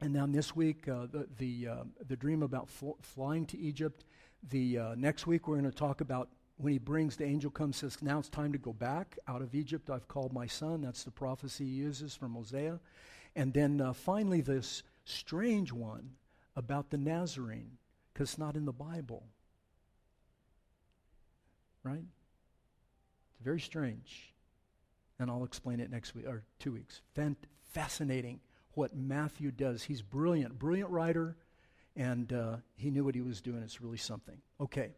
and 0.00 0.14
then 0.14 0.32
this 0.32 0.54
week, 0.54 0.88
uh, 0.88 1.06
the, 1.10 1.26
the, 1.38 1.68
uh, 1.68 1.84
the 2.06 2.16
dream 2.16 2.42
about 2.42 2.68
fl- 2.68 2.92
flying 3.02 3.46
to 3.46 3.58
Egypt. 3.58 4.04
The 4.48 4.78
uh, 4.78 4.94
next 4.96 5.26
week, 5.26 5.48
we're 5.48 5.56
going 5.56 5.70
to 5.70 5.76
talk 5.76 6.00
about 6.00 6.28
when 6.60 6.72
he 6.72 6.78
brings 6.78 7.16
the 7.16 7.24
angel 7.24 7.50
comes 7.50 7.78
says 7.78 8.02
now 8.02 8.18
it's 8.18 8.28
time 8.28 8.52
to 8.52 8.58
go 8.58 8.72
back 8.72 9.18
out 9.26 9.40
of 9.40 9.54
egypt 9.54 9.88
i've 9.88 10.08
called 10.08 10.32
my 10.32 10.46
son 10.46 10.82
that's 10.82 11.04
the 11.04 11.10
prophecy 11.10 11.64
he 11.64 11.70
uses 11.70 12.14
from 12.14 12.34
hosea 12.34 12.78
and 13.34 13.54
then 13.54 13.80
uh, 13.80 13.92
finally 13.92 14.40
this 14.40 14.82
strange 15.04 15.72
one 15.72 16.10
about 16.56 16.90
the 16.90 16.98
nazarene 16.98 17.78
because 18.12 18.30
it's 18.30 18.38
not 18.38 18.56
in 18.56 18.64
the 18.64 18.72
bible 18.72 19.24
right 21.82 22.04
very 23.40 23.60
strange. 23.60 24.34
And 25.18 25.30
I'll 25.30 25.44
explain 25.44 25.80
it 25.80 25.90
next 25.90 26.14
week 26.14 26.26
or 26.26 26.42
two 26.58 26.72
weeks. 26.72 27.02
Fascinating 27.72 28.40
what 28.74 28.96
Matthew 28.96 29.50
does. 29.50 29.82
He's 29.82 30.02
brilliant, 30.02 30.58
brilliant 30.58 30.90
writer, 30.90 31.36
and 31.94 32.32
uh, 32.32 32.56
he 32.76 32.90
knew 32.90 33.04
what 33.04 33.14
he 33.14 33.20
was 33.20 33.40
doing. 33.40 33.62
It's 33.62 33.80
really 33.80 33.98
something. 33.98 34.38
Okay. 34.60 34.90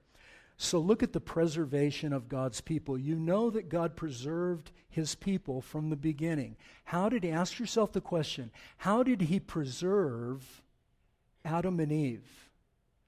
So 0.57 0.79
look 0.79 1.03
at 1.03 1.13
the 1.13 1.21
preservation 1.21 2.13
of 2.13 2.29
God's 2.29 2.61
people. 2.61 2.97
You 2.97 3.17
know 3.17 3.51
that 3.51 3.69
God 3.69 3.97
preserved 3.97 4.71
his 4.89 5.15
people 5.15 5.61
from 5.61 5.91
the 5.91 5.97
beginning. 5.97 6.57
How 6.85 7.09
did 7.09 7.25
he 7.25 7.31
ask 7.31 7.59
yourself 7.59 7.93
the 7.93 8.01
question, 8.01 8.51
how 8.77 9.03
did 9.03 9.23
he 9.23 9.41
preserve 9.41 10.63
Adam 11.45 11.81
and 11.81 11.91
Eve? 11.91 12.49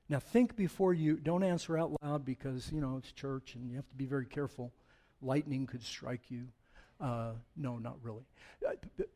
Now 0.09 0.19
think 0.19 0.57
before 0.57 0.95
you 0.95 1.17
don't 1.17 1.45
answer 1.45 1.79
out 1.79 1.93
loud 2.03 2.25
because, 2.25 2.73
you 2.73 2.81
know, 2.81 2.97
it's 2.99 3.13
church 3.13 3.55
and 3.55 3.71
you 3.71 3.77
have 3.77 3.89
to 3.89 3.97
be 3.97 4.07
very 4.07 4.27
careful. 4.27 4.73
Lightning 5.25 5.67
could 5.67 5.83
strike 5.83 6.31
you. 6.31 6.49
Uh, 7.01 7.33
no, 7.57 7.79
not 7.79 7.97
really. 8.03 8.25
Uh, 8.67 8.73
but, 8.97 9.09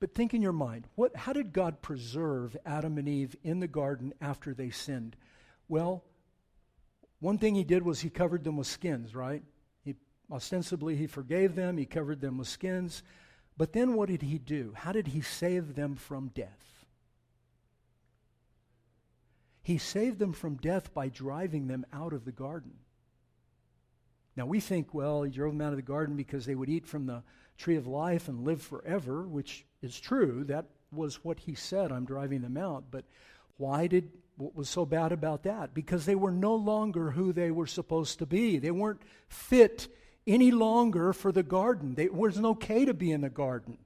but 0.00 0.14
think 0.14 0.34
in 0.34 0.42
your 0.42 0.52
mind, 0.52 0.86
what, 0.96 1.14
how 1.16 1.32
did 1.32 1.52
God 1.52 1.80
preserve 1.80 2.56
Adam 2.66 2.98
and 2.98 3.08
Eve 3.08 3.34
in 3.42 3.60
the 3.60 3.68
garden 3.68 4.12
after 4.20 4.52
they 4.52 4.70
sinned? 4.70 5.16
Well, 5.68 6.04
one 7.20 7.38
thing 7.38 7.54
he 7.54 7.64
did 7.64 7.82
was 7.82 8.00
he 8.00 8.10
covered 8.10 8.44
them 8.44 8.56
with 8.56 8.66
skins, 8.66 9.14
right? 9.14 9.42
He, 9.82 9.94
ostensibly, 10.30 10.96
he 10.96 11.06
forgave 11.06 11.54
them, 11.54 11.78
he 11.78 11.86
covered 11.86 12.20
them 12.20 12.38
with 12.38 12.48
skins. 12.48 13.02
But 13.56 13.72
then 13.72 13.94
what 13.94 14.08
did 14.08 14.22
he 14.22 14.38
do? 14.38 14.74
How 14.76 14.92
did 14.92 15.06
he 15.06 15.20
save 15.22 15.74
them 15.74 15.94
from 15.96 16.28
death? 16.34 16.84
He 19.62 19.78
saved 19.78 20.18
them 20.18 20.34
from 20.34 20.56
death 20.56 20.92
by 20.92 21.08
driving 21.08 21.68
them 21.68 21.86
out 21.92 22.12
of 22.12 22.26
the 22.26 22.32
garden. 22.32 22.72
Now 24.36 24.46
we 24.46 24.60
think, 24.60 24.92
well, 24.92 25.22
he 25.22 25.30
drove 25.30 25.52
them 25.52 25.60
out 25.60 25.72
of 25.72 25.76
the 25.76 25.82
garden 25.82 26.16
because 26.16 26.46
they 26.46 26.54
would 26.54 26.68
eat 26.68 26.86
from 26.86 27.06
the 27.06 27.22
tree 27.56 27.76
of 27.76 27.86
life 27.86 28.28
and 28.28 28.44
live 28.44 28.60
forever, 28.60 29.22
which 29.22 29.64
is 29.82 29.98
true. 29.98 30.44
That 30.44 30.66
was 30.92 31.24
what 31.24 31.40
he 31.40 31.54
said, 31.54 31.92
I'm 31.92 32.04
driving 32.04 32.42
them 32.42 32.56
out. 32.56 32.84
But 32.90 33.04
why 33.56 33.86
did 33.86 34.10
what 34.36 34.56
was 34.56 34.68
so 34.68 34.84
bad 34.84 35.12
about 35.12 35.44
that? 35.44 35.74
Because 35.74 36.06
they 36.06 36.16
were 36.16 36.32
no 36.32 36.54
longer 36.54 37.12
who 37.12 37.32
they 37.32 37.50
were 37.50 37.66
supposed 37.66 38.18
to 38.18 38.26
be. 38.26 38.58
They 38.58 38.72
weren't 38.72 39.02
fit 39.28 39.88
any 40.26 40.50
longer 40.50 41.12
for 41.12 41.30
the 41.30 41.42
garden. 41.42 41.94
It 41.98 42.14
wasn't 42.14 42.46
okay 42.46 42.84
to 42.84 42.94
be 42.94 43.12
in 43.12 43.20
the 43.20 43.30
garden 43.30 43.78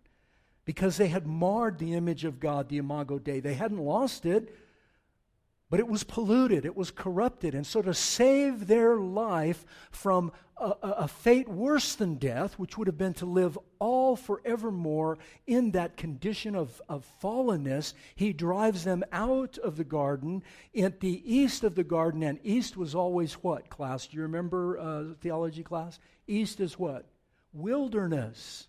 because 0.64 0.96
they 0.96 1.08
had 1.08 1.26
marred 1.26 1.78
the 1.78 1.94
image 1.94 2.24
of 2.24 2.40
God, 2.40 2.68
the 2.68 2.78
Imago 2.78 3.18
Dei. 3.18 3.40
They 3.40 3.54
hadn't 3.54 3.78
lost 3.78 4.24
it, 4.24 4.54
but 5.70 5.80
it 5.80 5.88
was 5.88 6.02
polluted, 6.02 6.64
it 6.64 6.76
was 6.76 6.90
corrupted. 6.90 7.54
And 7.54 7.66
so, 7.66 7.82
to 7.82 7.92
save 7.92 8.66
their 8.66 8.96
life 8.96 9.66
from 9.90 10.32
a, 10.56 10.74
a, 10.82 11.08
fate 11.08 11.48
worse 11.48 11.94
than 11.94 12.14
death, 12.14 12.58
which 12.58 12.76
would 12.76 12.86
have 12.86 12.98
been 12.98 13.14
to 13.14 13.26
live 13.26 13.58
all 13.78 14.16
forevermore 14.16 15.18
in 15.46 15.70
that 15.72 15.96
condition 15.96 16.54
of, 16.54 16.80
of 16.88 17.06
fallenness, 17.22 17.92
he 18.14 18.32
drives 18.32 18.84
them 18.84 19.04
out 19.12 19.58
of 19.58 19.76
the 19.76 19.84
garden 19.84 20.42
at 20.76 21.00
the 21.00 21.22
east 21.24 21.64
of 21.64 21.74
the 21.74 21.84
garden. 21.84 22.22
And 22.22 22.38
east 22.42 22.76
was 22.76 22.94
always 22.94 23.34
what, 23.34 23.68
class? 23.68 24.06
Do 24.06 24.16
you 24.16 24.22
remember 24.22 24.78
uh, 24.78 25.14
theology 25.20 25.62
class? 25.62 25.98
East 26.26 26.60
is 26.60 26.78
what? 26.78 27.06
Wilderness. 27.52 28.68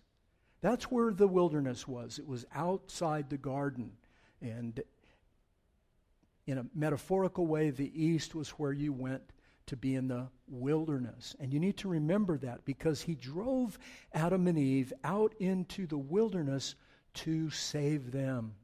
That's 0.60 0.90
where 0.90 1.12
the 1.12 1.28
wilderness 1.28 1.88
was. 1.88 2.18
It 2.18 2.26
was 2.26 2.44
outside 2.54 3.30
the 3.30 3.38
garden. 3.38 3.92
And 4.42 4.80
in 6.50 6.58
a 6.58 6.66
metaphorical 6.74 7.46
way, 7.46 7.70
the 7.70 7.92
east 7.94 8.34
was 8.34 8.50
where 8.50 8.72
you 8.72 8.92
went 8.92 9.22
to 9.66 9.76
be 9.76 9.94
in 9.94 10.08
the 10.08 10.28
wilderness. 10.48 11.36
And 11.38 11.52
you 11.52 11.60
need 11.60 11.76
to 11.78 11.88
remember 11.88 12.36
that 12.38 12.64
because 12.64 13.02
he 13.02 13.14
drove 13.14 13.78
Adam 14.12 14.48
and 14.48 14.58
Eve 14.58 14.92
out 15.04 15.32
into 15.38 15.86
the 15.86 15.98
wilderness 15.98 16.74
to 17.14 17.50
save 17.50 18.10
them, 18.10 18.54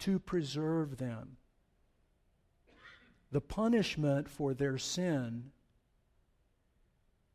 to 0.00 0.18
preserve 0.18 0.96
them. 0.96 1.36
The 3.30 3.40
punishment 3.40 4.28
for 4.28 4.52
their 4.52 4.78
sin 4.78 5.52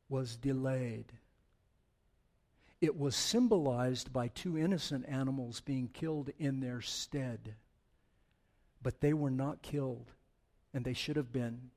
was 0.10 0.36
delayed. 0.36 1.14
It 2.82 2.98
was 2.98 3.16
symbolized 3.16 4.14
by 4.14 4.28
two 4.28 4.58
innocent 4.58 5.06
animals 5.08 5.62
being 5.62 5.88
killed 5.88 6.30
in 6.38 6.60
their 6.60 6.82
stead. 6.82 7.56
But 8.88 9.02
they 9.02 9.12
were 9.12 9.30
not 9.30 9.62
killed, 9.62 10.14
and 10.74 10.86
they 10.86 10.94
should 10.94 11.18
have 11.18 11.34
been. 11.34 11.72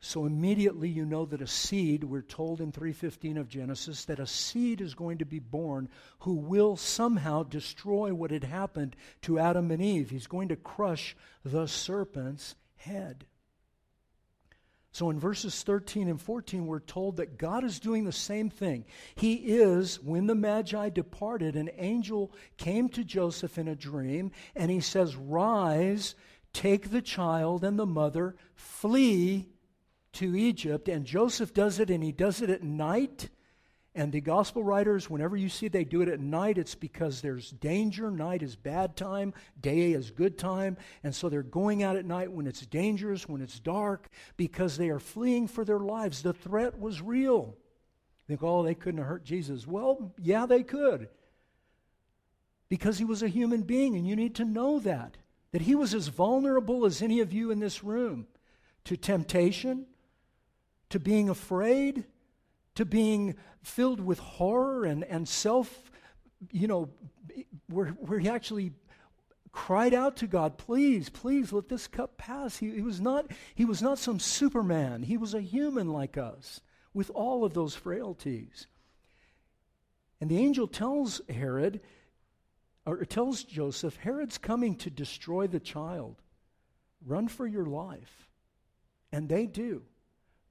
So 0.00 0.26
immediately 0.26 0.88
you 0.88 1.04
know 1.04 1.24
that 1.26 1.40
a 1.40 1.46
seed, 1.46 2.02
we're 2.02 2.20
told 2.20 2.60
in 2.60 2.72
315 2.72 3.38
of 3.38 3.48
Genesis, 3.48 4.04
that 4.06 4.18
a 4.18 4.26
seed 4.26 4.80
is 4.80 4.96
going 4.96 5.18
to 5.18 5.24
be 5.24 5.38
born 5.38 5.88
who 6.18 6.34
will 6.34 6.74
somehow 6.74 7.44
destroy 7.44 8.12
what 8.12 8.32
had 8.32 8.42
happened 8.42 8.96
to 9.20 9.38
Adam 9.38 9.70
and 9.70 9.80
Eve. 9.80 10.10
He's 10.10 10.26
going 10.26 10.48
to 10.48 10.56
crush 10.56 11.16
the 11.44 11.68
serpent's 11.68 12.56
head. 12.74 13.24
So 14.92 15.08
in 15.08 15.18
verses 15.18 15.62
13 15.62 16.08
and 16.08 16.20
14, 16.20 16.66
we're 16.66 16.80
told 16.80 17.16
that 17.16 17.38
God 17.38 17.64
is 17.64 17.80
doing 17.80 18.04
the 18.04 18.12
same 18.12 18.50
thing. 18.50 18.84
He 19.14 19.34
is, 19.34 19.98
when 20.02 20.26
the 20.26 20.34
Magi 20.34 20.90
departed, 20.90 21.56
an 21.56 21.70
angel 21.78 22.30
came 22.58 22.90
to 22.90 23.02
Joseph 23.02 23.56
in 23.56 23.68
a 23.68 23.74
dream, 23.74 24.32
and 24.54 24.70
he 24.70 24.80
says, 24.80 25.16
Rise, 25.16 26.14
take 26.52 26.90
the 26.90 27.00
child 27.00 27.64
and 27.64 27.78
the 27.78 27.86
mother, 27.86 28.36
flee 28.54 29.48
to 30.12 30.36
Egypt. 30.36 30.88
And 30.88 31.06
Joseph 31.06 31.54
does 31.54 31.78
it, 31.78 31.88
and 31.88 32.04
he 32.04 32.12
does 32.12 32.42
it 32.42 32.50
at 32.50 32.62
night. 32.62 33.30
And 33.94 34.10
the 34.10 34.22
gospel 34.22 34.64
writers, 34.64 35.10
whenever 35.10 35.36
you 35.36 35.50
see 35.50 35.68
they 35.68 35.84
do 35.84 36.00
it 36.00 36.08
at 36.08 36.18
night, 36.18 36.56
it's 36.56 36.74
because 36.74 37.20
there's 37.20 37.50
danger. 37.50 38.10
Night 38.10 38.42
is 38.42 38.56
bad 38.56 38.96
time, 38.96 39.34
day 39.60 39.92
is 39.92 40.10
good 40.10 40.38
time. 40.38 40.78
And 41.04 41.14
so 41.14 41.28
they're 41.28 41.42
going 41.42 41.82
out 41.82 41.96
at 41.96 42.06
night 42.06 42.32
when 42.32 42.46
it's 42.46 42.64
dangerous, 42.64 43.28
when 43.28 43.42
it's 43.42 43.60
dark, 43.60 44.08
because 44.38 44.78
they 44.78 44.88
are 44.88 44.98
fleeing 44.98 45.46
for 45.46 45.62
their 45.62 45.78
lives. 45.78 46.22
The 46.22 46.32
threat 46.32 46.78
was 46.78 47.02
real. 47.02 47.54
You 48.20 48.24
think, 48.28 48.42
oh, 48.42 48.62
they 48.62 48.74
couldn't 48.74 48.98
have 48.98 49.08
hurt 49.08 49.24
Jesus. 49.24 49.66
Well, 49.66 50.14
yeah, 50.18 50.46
they 50.46 50.62
could. 50.62 51.08
Because 52.70 52.96
he 52.96 53.04
was 53.04 53.22
a 53.22 53.28
human 53.28 53.60
being, 53.60 53.96
and 53.96 54.06
you 54.08 54.16
need 54.16 54.36
to 54.36 54.44
know 54.46 54.78
that. 54.78 55.18
That 55.50 55.62
he 55.62 55.74
was 55.74 55.92
as 55.92 56.08
vulnerable 56.08 56.86
as 56.86 57.02
any 57.02 57.20
of 57.20 57.34
you 57.34 57.50
in 57.50 57.58
this 57.58 57.84
room 57.84 58.26
to 58.84 58.96
temptation, 58.96 59.84
to 60.88 60.98
being 60.98 61.28
afraid, 61.28 62.04
to 62.74 62.84
being 62.84 63.36
filled 63.62 64.00
with 64.00 64.18
horror 64.18 64.84
and, 64.84 65.04
and 65.04 65.28
self, 65.28 65.90
you 66.50 66.66
know, 66.66 66.90
where, 67.68 67.88
where 67.88 68.18
he 68.18 68.28
actually 68.28 68.72
cried 69.52 69.92
out 69.92 70.16
to 70.16 70.26
God, 70.26 70.56
please, 70.56 71.08
please 71.08 71.52
let 71.52 71.68
this 71.68 71.86
cup 71.86 72.16
pass. 72.16 72.56
He, 72.56 72.70
he, 72.70 72.80
was 72.80 73.00
not, 73.00 73.30
he 73.54 73.64
was 73.64 73.82
not 73.82 73.98
some 73.98 74.18
superman. 74.18 75.02
He 75.02 75.16
was 75.16 75.34
a 75.34 75.40
human 75.40 75.90
like 75.90 76.16
us 76.16 76.60
with 76.94 77.10
all 77.10 77.44
of 77.44 77.54
those 77.54 77.74
frailties. 77.74 78.66
And 80.20 80.30
the 80.30 80.38
angel 80.38 80.66
tells 80.66 81.20
Herod, 81.28 81.80
or 82.86 83.04
tells 83.04 83.44
Joseph, 83.44 83.96
Herod's 83.96 84.38
coming 84.38 84.76
to 84.76 84.90
destroy 84.90 85.46
the 85.46 85.60
child. 85.60 86.16
Run 87.04 87.28
for 87.28 87.46
your 87.46 87.66
life. 87.66 88.28
And 89.12 89.28
they 89.28 89.46
do. 89.46 89.82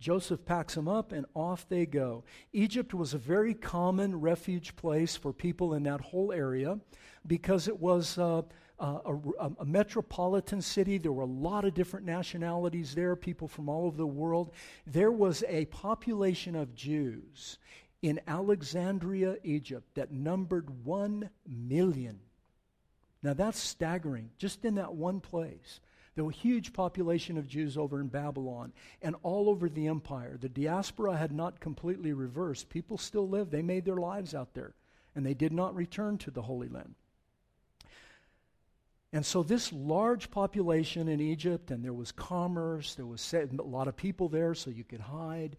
Joseph 0.02 0.44
packs 0.46 0.74
them 0.74 0.88
up 0.88 1.12
and 1.12 1.28
off 1.36 1.70
they 1.70 1.86
go. 1.86 2.24
Egypt 2.52 2.94
was 2.94 3.14
a 3.14 3.20
very 3.20 3.54
common 3.54 4.20
refuge 4.20 4.76
place 4.76 5.16
for 5.16 5.32
people 5.32 5.76
in 5.76 5.84
that 5.84 6.02
whole 6.02 6.34
area 6.34 6.80
because 7.28 7.68
it 7.68 7.80
was 7.80 8.18
uh, 8.18 8.42
a, 8.80 8.84
a, 9.40 9.52
a, 9.60 9.66
metropolitan 9.66 10.60
city. 10.60 10.98
There 10.98 11.12
were 11.12 11.22
a 11.22 11.28
lot 11.28 11.66
of 11.66 11.76
different 11.76 12.06
nationalities 12.08 12.96
there, 12.96 13.16
people 13.16 13.48
from 13.48 13.70
all 13.70 13.86
over 13.86 13.96
the 13.96 14.08
world. 14.08 14.52
There 14.88 15.12
was 15.12 15.44
a 15.48 15.66
population 15.66 16.56
of 16.56 16.74
Jews 16.74 17.60
in 18.02 18.20
Alexandria, 18.28 19.38
Egypt, 19.44 19.88
that 19.94 20.12
numbered 20.12 20.84
one 20.84 21.30
million. 21.48 22.20
Now 23.22 23.34
that's 23.34 23.60
staggering, 23.60 24.32
just 24.40 24.66
in 24.66 24.76
that 24.76 24.96
one 24.96 25.20
place. 25.20 25.80
There 26.16 26.26
was 26.26 26.36
a 26.36 26.40
huge 26.40 26.74
population 26.74 27.38
of 27.38 27.48
Jews 27.48 27.78
over 27.78 28.02
in 28.02 28.08
Babylon 28.08 28.74
and 29.02 29.16
all 29.24 29.50
over 29.50 29.70
the 29.70 29.88
empire. 29.88 30.38
The 30.40 30.50
diaspora 30.50 31.16
had 31.16 31.32
not 31.32 31.60
completely 31.60 32.12
reversed. 32.12 32.70
People 32.70 32.98
still 32.98 33.28
lived, 33.28 33.52
they 33.52 33.62
made 33.62 33.86
their 33.86 33.96
lives 33.96 34.36
out 34.36 34.54
there, 34.54 34.74
and 35.16 35.26
they 35.26 35.34
did 35.34 35.54
not 35.54 35.76
return 35.76 36.18
to 36.20 36.32
the 36.32 36.42
Holy 36.42 36.68
Land. 36.68 36.96
And 39.14 39.26
so, 39.26 39.44
this 39.44 39.74
large 39.74 40.32
population 40.32 41.10
in 41.10 41.20
Egypt, 41.20 41.70
and 41.70 41.84
there 41.84 41.94
was 41.94 42.14
commerce, 42.14 42.96
there 42.96 43.06
was 43.06 43.34
a 43.34 43.48
lot 43.62 43.90
of 43.90 43.98
people 43.98 44.30
there, 44.30 44.54
so 44.54 44.70
you 44.70 44.86
could 44.86 45.02
hide, 45.02 45.58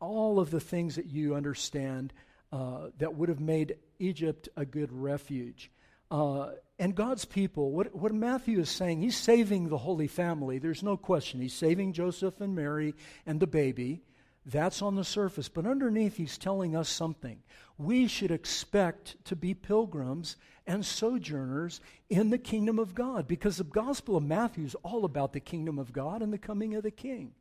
all 0.00 0.38
of 0.38 0.50
the 0.50 0.60
things 0.60 0.96
that 0.96 1.06
you 1.06 1.34
understand 1.34 2.14
uh, 2.50 2.88
that 2.98 3.14
would 3.14 3.28
have 3.28 3.40
made 3.40 3.76
Egypt 3.98 4.48
a 4.56 4.64
good 4.64 4.90
refuge. 4.90 5.70
Uh, 6.14 6.52
and 6.78 6.94
God's 6.94 7.24
people, 7.24 7.72
what, 7.72 7.92
what 7.92 8.14
Matthew 8.14 8.60
is 8.60 8.70
saying, 8.70 9.00
he's 9.00 9.16
saving 9.16 9.68
the 9.68 9.78
Holy 9.78 10.06
Family. 10.06 10.58
There's 10.58 10.80
no 10.80 10.96
question. 10.96 11.40
He's 11.40 11.54
saving 11.54 11.92
Joseph 11.92 12.40
and 12.40 12.54
Mary 12.54 12.94
and 13.26 13.40
the 13.40 13.48
baby. 13.48 14.00
That's 14.46 14.80
on 14.80 14.94
the 14.94 15.02
surface. 15.02 15.48
But 15.48 15.66
underneath, 15.66 16.16
he's 16.16 16.38
telling 16.38 16.76
us 16.76 16.88
something. 16.88 17.42
We 17.78 18.06
should 18.06 18.30
expect 18.30 19.16
to 19.24 19.34
be 19.34 19.54
pilgrims 19.54 20.36
and 20.68 20.86
sojourners 20.86 21.80
in 22.08 22.30
the 22.30 22.38
kingdom 22.38 22.78
of 22.78 22.94
God 22.94 23.26
because 23.26 23.56
the 23.56 23.64
Gospel 23.64 24.16
of 24.16 24.22
Matthew 24.22 24.66
is 24.66 24.76
all 24.84 25.04
about 25.04 25.32
the 25.32 25.40
kingdom 25.40 25.80
of 25.80 25.92
God 25.92 26.22
and 26.22 26.32
the 26.32 26.38
coming 26.38 26.76
of 26.76 26.84
the 26.84 26.92
King. 26.92 27.32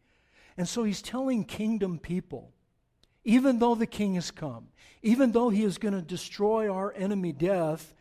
And 0.57 0.67
so 0.67 0.83
he's 0.83 1.03
telling 1.03 1.43
kingdom 1.43 1.99
people, 1.99 2.51
even 3.23 3.59
though 3.59 3.75
the 3.75 3.85
king 3.85 4.15
has 4.15 4.31
come, 4.31 4.69
even 5.03 5.31
though 5.31 5.49
he 5.49 5.63
is 5.63 5.77
going 5.77 5.93
to 5.93 6.01
destroy 6.01 6.73
our 6.73 6.91
enemy 6.97 7.33
death, 7.33 7.93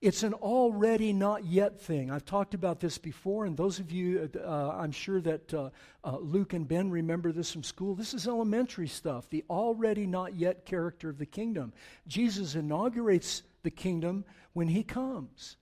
it's 0.00 0.22
an 0.22 0.34
already 0.34 1.12
not 1.12 1.44
yet 1.44 1.80
thing. 1.80 2.10
I've 2.10 2.24
talked 2.24 2.54
about 2.54 2.78
this 2.78 2.98
before, 2.98 3.46
and 3.46 3.56
those 3.56 3.80
of 3.80 3.90
you, 3.90 4.30
uh, 4.40 4.70
I'm 4.70 4.92
sure 4.92 5.20
that 5.22 5.52
uh, 5.52 5.70
uh, 6.04 6.18
Luke 6.18 6.52
and 6.52 6.68
Ben 6.68 6.88
remember 6.88 7.32
this 7.32 7.52
from 7.52 7.64
school. 7.64 7.96
This 7.96 8.14
is 8.14 8.28
elementary 8.28 8.86
stuff, 8.86 9.28
the 9.28 9.44
already 9.50 10.06
not 10.06 10.34
yet 10.36 10.64
character 10.64 11.08
of 11.08 11.18
the 11.18 11.26
kingdom. 11.26 11.72
Jesus 12.06 12.54
inaugurates 12.54 13.42
the 13.64 13.70
kingdom 13.70 14.24
when 14.52 14.68
he 14.68 14.84
comes. 14.84 15.56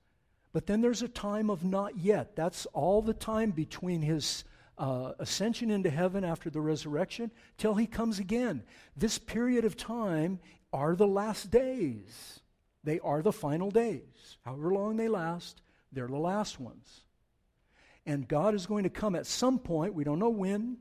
But 0.53 0.67
then 0.67 0.83
there's 0.83 1.03
a 1.03 1.09
time 1.09 1.49
of 1.49 1.65
not 1.65 1.97
yet. 1.97 2.37
That's 2.37 2.67
all 2.67 3.01
the 3.01 3.15
time 3.15 3.53
between 3.53 4.03
his 4.03 4.45
uh, 4.77 5.13
ascension 5.19 5.71
into 5.71 5.89
heaven 5.89 6.25
after 6.25 6.51
the 6.51 6.61
resurrection 6.61 7.31
till 7.57 7.75
he 7.75 7.87
comes 7.87 8.19
again. 8.19 8.63
This 8.97 9.19
period 9.19 9.65
of 9.65 9.79
time 9.79 10.41
are 10.75 10.95
the 10.95 11.07
last 11.07 11.51
days. 11.51 12.41
They 12.87 13.01
are 13.01 13.21
the 13.21 13.33
final 13.33 13.73
days. 13.73 14.39
However 14.45 14.73
long 14.73 14.97
they 14.97 15.09
last, 15.09 15.61
they're 15.91 16.07
the 16.07 16.17
last 16.17 16.61
ones. 16.61 17.03
And 18.07 18.29
God 18.29 18.55
is 18.55 18.67
going 18.67 18.85
to 18.85 18.91
come 18.91 19.17
at 19.17 19.27
some 19.27 19.59
point. 19.59 19.93
We 19.93 20.05
don't 20.05 20.21
know 20.21 20.31
when, 20.31 20.79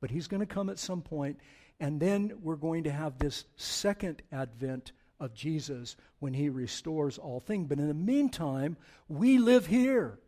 but 0.00 0.10
He's 0.10 0.26
going 0.26 0.40
to 0.40 0.46
come 0.46 0.68
at 0.68 0.80
some 0.80 1.00
point, 1.00 1.38
And 1.78 2.00
then 2.00 2.32
we're 2.42 2.56
going 2.56 2.84
to 2.84 2.90
have 2.90 3.18
this 3.18 3.44
second 3.54 4.20
advent 4.32 4.90
of 5.20 5.32
Jesus 5.32 5.94
when 6.18 6.34
He 6.34 6.48
restores 6.48 7.18
all 7.18 7.38
things. 7.38 7.68
But 7.68 7.78
in 7.78 7.86
the 7.86 7.94
meantime, 7.94 8.76
we 9.08 9.38
live 9.38 9.66
here. 9.66 10.18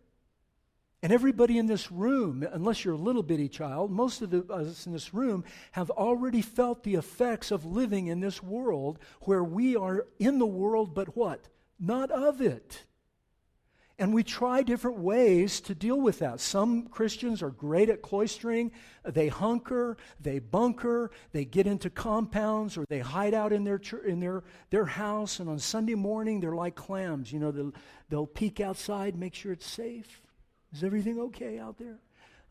And 1.03 1.13
everybody 1.13 1.57
in 1.57 1.67
this 1.67 1.91
room, 1.91 2.47
unless 2.53 2.85
you're 2.85 2.95
a 2.95 2.99
little 2.99 3.23
bitty 3.23 3.49
child, 3.49 3.91
most 3.91 4.21
of 4.21 4.31
the, 4.31 4.45
us 4.53 4.87
in 4.87 4.93
this 4.93 5.15
room 5.15 5.45
have 5.73 5.89
already 5.89 6.43
felt 6.43 6.83
the 6.83 6.97
effects 6.97 7.51
of 7.51 7.65
living 7.65 8.09
in 8.09 8.21
this 8.21 8.43
world 8.43 8.99
where 9.23 9.43
we 9.43 9.77
are 9.77 10.07
in 10.19 10.39
the 10.39 10.47
world, 10.47 10.95
but 10.95 11.17
what? 11.17 11.49
Not 11.79 12.11
of 12.11 12.43
it. 12.43 12.85
And 13.99 14.15
we 14.15 14.23
try 14.23 14.63
different 14.63 14.99
ways 14.99 15.61
to 15.63 15.75
deal 15.75 15.99
with 15.99 16.21
that. 16.21 16.41
Some 16.41 16.89
Christians 16.89 17.43
are 17.43 17.51
great 17.51 17.91
at 17.91 18.03
cloistering. 18.03 18.71
They 19.05 19.29
hunker, 19.29 19.97
they 20.21 20.39
bunker, 20.39 21.11
they 21.33 21.45
get 21.45 21.67
into 21.67 21.91
compounds, 21.91 22.79
or 22.79 22.87
they 22.89 23.01
hide 23.01 23.35
out 23.35 23.53
in 23.53 23.65
their, 23.65 23.81
in 24.07 24.21
their, 24.21 24.43
their 24.71 24.87
house. 24.87 25.39
And 25.39 25.51
on 25.51 25.59
Sunday 25.59 25.95
morning, 25.95 26.41
they're 26.41 26.55
like 26.55 26.75
clams. 26.75 27.31
You 27.31 27.41
know, 27.41 27.51
they'll, 27.51 27.75
they'll 28.09 28.27
peek 28.27 28.61
outside, 28.61 29.17
make 29.17 29.35
sure 29.35 29.53
it's 29.53 29.67
safe. 29.67 30.23
Is 30.73 30.85
everything 30.85 31.19
okay 31.21 31.59
out 31.59 31.79
there? 31.79 31.99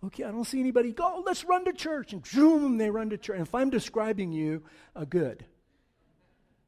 Okay, 0.03 0.23
I 0.23 0.31
don't 0.31 0.45
see 0.45 0.59
anybody. 0.59 0.93
Go, 0.93 1.23
let's 1.25 1.43
run 1.43 1.65
to 1.65 1.73
church. 1.73 2.13
And 2.13 2.25
zoom, 2.25 2.77
they 2.77 2.89
run 2.89 3.09
to 3.09 3.17
church. 3.17 3.38
And 3.38 3.47
if 3.47 3.53
I'm 3.53 3.69
describing 3.69 4.31
you, 4.31 4.63
uh, 4.95 5.05
good. 5.05 5.45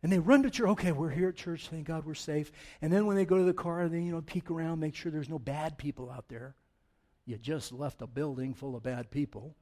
And 0.03 0.12
they 0.12 0.20
run 0.20 0.43
to 0.43 0.50
church. 0.50 0.70
Okay, 0.70 0.91
we're 0.91 1.10
here 1.10 1.29
at 1.29 1.36
church. 1.36 1.67
Thank 1.70 1.88
God 1.88 2.05
we're 2.05 2.13
safe. 2.13 2.51
And 2.81 2.91
then 2.91 3.05
when 3.05 3.15
they 3.15 3.25
go 3.25 3.38
to 3.38 3.43
the 3.43 3.53
car, 3.53 3.88
they 3.88 4.01
you 4.01 4.12
know 4.12 4.22
peek 4.22 4.51
around, 4.51 4.79
make 4.79 4.96
sure 4.96 5.12
there's 5.12 5.29
no 5.29 5.39
bad 5.39 5.77
people 5.77 6.10
out 6.10 6.27
there. 6.27 6.55
You 7.25 7.38
just 7.38 7.72
left 7.72 8.01
a 8.01 8.08
building 8.08 8.53
full 8.53 8.75
of 8.75 8.84
bad 8.84 9.12
people. 9.12 9.55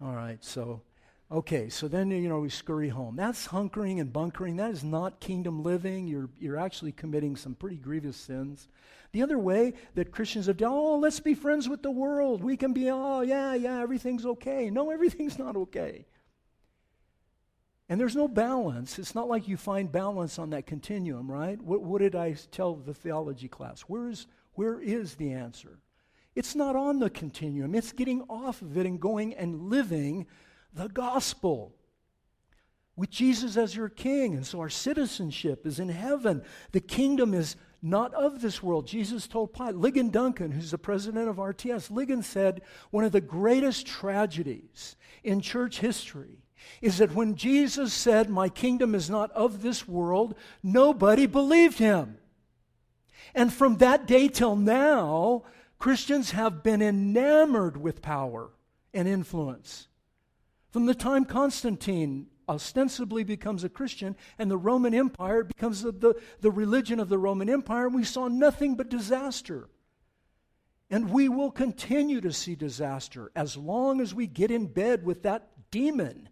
All 0.00 0.14
right, 0.14 0.42
so 0.42 0.80
Okay, 1.32 1.68
so 1.68 1.86
then, 1.86 2.10
you 2.10 2.28
know, 2.28 2.40
we 2.40 2.48
scurry 2.48 2.88
home. 2.88 3.14
That's 3.14 3.46
hunkering 3.46 4.00
and 4.00 4.12
bunkering. 4.12 4.56
That 4.56 4.72
is 4.72 4.82
not 4.82 5.20
kingdom 5.20 5.62
living. 5.62 6.08
You're, 6.08 6.28
you're 6.40 6.56
actually 6.56 6.90
committing 6.90 7.36
some 7.36 7.54
pretty 7.54 7.76
grievous 7.76 8.16
sins. 8.16 8.66
The 9.12 9.22
other 9.22 9.38
way 9.38 9.74
that 9.94 10.10
Christians 10.10 10.46
have 10.46 10.56
done, 10.56 10.72
oh, 10.72 10.98
let's 10.98 11.20
be 11.20 11.34
friends 11.34 11.68
with 11.68 11.82
the 11.82 11.90
world. 11.90 12.42
We 12.42 12.56
can 12.56 12.72
be, 12.72 12.90
oh, 12.90 13.20
yeah, 13.20 13.54
yeah, 13.54 13.80
everything's 13.80 14.26
okay. 14.26 14.70
No, 14.70 14.90
everything's 14.90 15.38
not 15.38 15.56
okay. 15.56 16.06
And 17.88 18.00
there's 18.00 18.16
no 18.16 18.26
balance. 18.26 18.98
It's 18.98 19.14
not 19.14 19.28
like 19.28 19.46
you 19.46 19.56
find 19.56 19.90
balance 19.90 20.36
on 20.38 20.50
that 20.50 20.66
continuum, 20.66 21.30
right? 21.30 21.60
What, 21.62 21.82
what 21.82 22.00
did 22.00 22.16
I 22.16 22.34
tell 22.50 22.74
the 22.74 22.94
theology 22.94 23.48
class? 23.48 23.82
Where 23.82 24.08
is, 24.08 24.26
where 24.54 24.80
is 24.80 25.14
the 25.14 25.32
answer? 25.32 25.78
It's 26.34 26.56
not 26.56 26.74
on 26.74 26.98
the 26.98 27.10
continuum, 27.10 27.74
it's 27.74 27.92
getting 27.92 28.22
off 28.22 28.62
of 28.62 28.78
it 28.78 28.86
and 28.86 29.00
going 29.00 29.34
and 29.34 29.62
living 29.68 30.26
the 30.72 30.88
gospel 30.88 31.74
with 32.96 33.10
Jesus 33.10 33.56
as 33.56 33.74
your 33.74 33.88
king. 33.88 34.34
And 34.34 34.46
so 34.46 34.60
our 34.60 34.68
citizenship 34.68 35.66
is 35.66 35.80
in 35.80 35.88
heaven. 35.88 36.42
The 36.72 36.80
kingdom 36.80 37.34
is 37.34 37.56
not 37.82 38.12
of 38.14 38.42
this 38.42 38.62
world. 38.62 38.86
Jesus 38.86 39.26
told 39.26 39.54
Pilate, 39.54 39.76
Ligon 39.76 40.12
Duncan, 40.12 40.50
who's 40.50 40.70
the 40.70 40.78
president 40.78 41.28
of 41.28 41.36
RTS, 41.36 41.90
Ligon 41.90 42.22
said 42.22 42.60
one 42.90 43.04
of 43.04 43.12
the 43.12 43.20
greatest 43.20 43.86
tragedies 43.86 44.96
in 45.24 45.40
church 45.40 45.80
history 45.80 46.42
is 46.82 46.98
that 46.98 47.14
when 47.14 47.36
Jesus 47.36 47.92
said, 47.92 48.28
My 48.28 48.48
kingdom 48.48 48.94
is 48.94 49.08
not 49.08 49.30
of 49.32 49.62
this 49.62 49.88
world, 49.88 50.34
nobody 50.62 51.26
believed 51.26 51.78
him. 51.78 52.18
And 53.34 53.52
from 53.52 53.78
that 53.78 54.06
day 54.06 54.28
till 54.28 54.56
now, 54.56 55.44
Christians 55.78 56.32
have 56.32 56.62
been 56.62 56.82
enamored 56.82 57.76
with 57.76 58.02
power 58.02 58.50
and 58.92 59.08
influence. 59.08 59.88
From 60.70 60.86
the 60.86 60.94
time 60.94 61.24
Constantine 61.24 62.26
ostensibly 62.48 63.22
becomes 63.24 63.64
a 63.64 63.68
Christian 63.68 64.16
and 64.38 64.50
the 64.50 64.56
Roman 64.56 64.94
Empire 64.94 65.44
becomes 65.44 65.82
the, 65.82 65.92
the, 65.92 66.14
the, 66.40 66.50
religion 66.50 66.98
of 66.98 67.08
the 67.08 67.18
Roman 67.18 67.48
Empire, 67.48 67.88
we 67.88 68.04
saw 68.04 68.28
nothing 68.28 68.74
but 68.74 68.88
disaster. 68.88 69.68
And 70.90 71.10
we 71.10 71.28
will 71.28 71.52
continue 71.52 72.20
to 72.20 72.32
see 72.32 72.56
disaster 72.56 73.30
as 73.36 73.56
long 73.56 74.00
as 74.00 74.12
we 74.12 74.26
get 74.26 74.50
in 74.50 74.66
bed 74.66 75.04
with 75.04 75.22
that 75.22 75.48
demon 75.70 76.28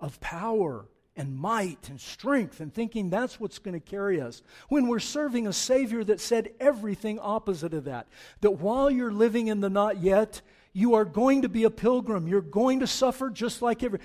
of 0.00 0.18
power 0.20 0.86
and 1.16 1.36
might 1.36 1.88
and 1.88 2.00
strength 2.00 2.58
and 2.58 2.74
thinking 2.74 3.08
that's 3.08 3.38
what's 3.38 3.60
going 3.60 3.80
to 3.80 3.80
carry 3.80 4.20
us. 4.20 4.42
When 4.68 4.88
we're 4.88 4.98
serving 4.98 5.46
a 5.46 5.52
Savior 5.52 6.02
that 6.04 6.20
said 6.20 6.50
everything 6.58 7.20
opposite 7.20 7.72
of 7.72 7.84
that, 7.84 8.08
that 8.40 8.58
while 8.58 8.90
you're 8.90 9.12
living 9.12 9.46
in 9.46 9.60
the 9.60 9.70
not 9.70 10.02
yet, 10.02 10.42
you 10.74 10.94
are 10.94 11.06
going 11.06 11.42
to 11.42 11.48
be 11.48 11.64
a 11.64 11.70
pilgrim. 11.70 12.28
You're 12.28 12.42
going 12.42 12.80
to 12.80 12.86
suffer 12.86 13.30
just 13.30 13.62
like 13.62 13.82
every. 13.82 14.00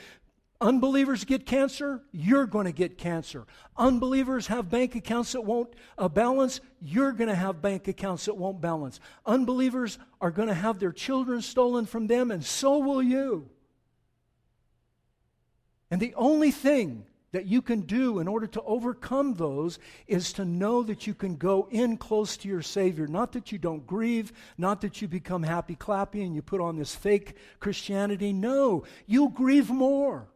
Unbelievers 0.62 1.24
get 1.24 1.46
cancer, 1.46 2.02
you're 2.12 2.46
going 2.46 2.66
to 2.66 2.74
get 2.74 2.98
cancer. 2.98 3.46
Unbelievers 3.78 4.48
have 4.48 4.70
bank 4.70 4.94
accounts 4.94 5.32
that 5.32 5.42
won't 5.42 5.74
uh, 5.98 6.10
balance, 6.10 6.60
you're 6.82 7.14
going 7.14 7.30
to 7.30 7.36
have 7.36 7.62
bank 7.62 7.88
accounts 7.88 8.26
that 8.26 8.36
won't 8.36 8.60
balance. 8.60 9.00
Unbelievers 9.26 9.98
are 10.20 10.32
going 10.32 10.50
to 10.50 10.54
have 10.54 10.78
their 10.78 10.92
children 10.92 11.42
stolen 11.42 11.86
from 11.86 12.08
them, 12.08 12.30
and 12.30 12.46
so 12.46 12.78
will 12.78 13.02
you. 13.02 13.50
And 15.90 16.02
the 16.02 16.14
only 16.16 16.52
thing 16.52 17.06
that 17.32 17.46
you 17.46 17.62
can 17.62 17.82
do 17.82 18.20
in 18.20 18.28
order 18.28 18.48
to 18.48 18.62
overcome 18.64 19.36
those 19.36 19.80
is 20.08 20.34
to 20.34 20.46
know 20.46 20.82
that 20.84 21.06
you 21.06 21.14
can 21.14 21.36
go 21.36 21.68
in 21.70 21.98
close 21.98 22.38
to 22.38 22.48
your 22.48 22.62
Savior. 22.62 23.08
Not 23.08 23.34
that 23.34 23.52
you 23.52 23.58
don't 23.58 23.86
grieve, 23.86 24.34
not 24.58 24.82
that 24.82 25.02
you 25.02 25.08
become 25.08 25.44
happy 25.44 25.76
clappy 25.76 26.24
and 26.26 26.34
you 26.34 26.42
put 26.42 26.62
on 26.62 26.78
this 26.78 26.96
fake 26.96 27.36
Christianity. 27.60 28.34
No, 28.34 28.84
you'll 29.06 29.30
grieve 29.30 29.70
more. 29.70 30.28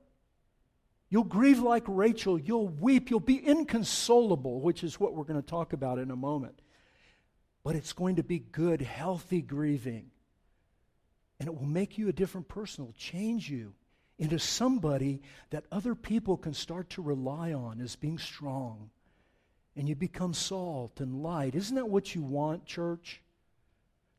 You'll 1.10 1.24
grieve 1.24 1.60
like 1.60 1.84
Rachel. 1.88 2.40
You'll 2.40 2.70
weep. 2.70 3.10
You'll 3.10 3.20
be 3.20 3.46
inconsolable, 3.46 4.62
which 4.62 4.84
is 4.84 5.00
what 5.00 5.14
we're 5.14 5.26
going 5.26 5.42
to 5.42 5.48
talk 5.48 5.74
about 5.74 6.00
in 6.00 6.12
a 6.12 6.16
moment. 6.16 6.60
But 7.64 7.76
it's 7.76 7.94
going 7.94 8.18
to 8.18 8.24
be 8.24 8.40
good, 8.40 8.82
healthy 8.82 9.42
grieving. 9.42 10.12
And 11.40 11.48
it 11.48 11.56
will 11.56 11.68
make 11.68 11.98
you 11.98 12.08
a 12.08 12.14
different 12.14 12.48
person, 12.48 12.84
it 12.84 12.88
will 12.88 12.94
change 12.94 13.50
you 13.50 13.74
into 14.18 14.40
somebody 14.40 15.22
that 15.50 15.66
other 15.72 15.96
people 15.96 16.38
can 16.38 16.54
start 16.54 16.90
to 16.92 17.02
rely 17.02 17.54
on 17.54 17.82
as 17.82 17.96
being 17.96 18.18
strong. 18.18 18.90
And 19.76 19.90
you 19.90 19.96
become 19.96 20.34
salt 20.34 21.00
and 21.00 21.24
light. 21.24 21.56
Isn't 21.56 21.76
that 21.76 21.90
what 21.90 22.14
you 22.14 22.22
want, 22.22 22.66
church? 22.66 23.22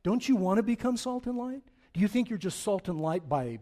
Don't 0.03 0.29
you 0.29 0.37
want 0.37 0.59
to 0.59 0.63
become 0.63 0.97
salt 0.97 1.27
and 1.27 1.39
light? 1.39 1.63
Do 1.93 2.01
you 2.01 2.09
think 2.09 2.29
you're 2.29 2.39
just 2.39 2.63
salt 2.63 2.89
and 2.89 3.01
light 3.01 3.29
by 3.29 3.61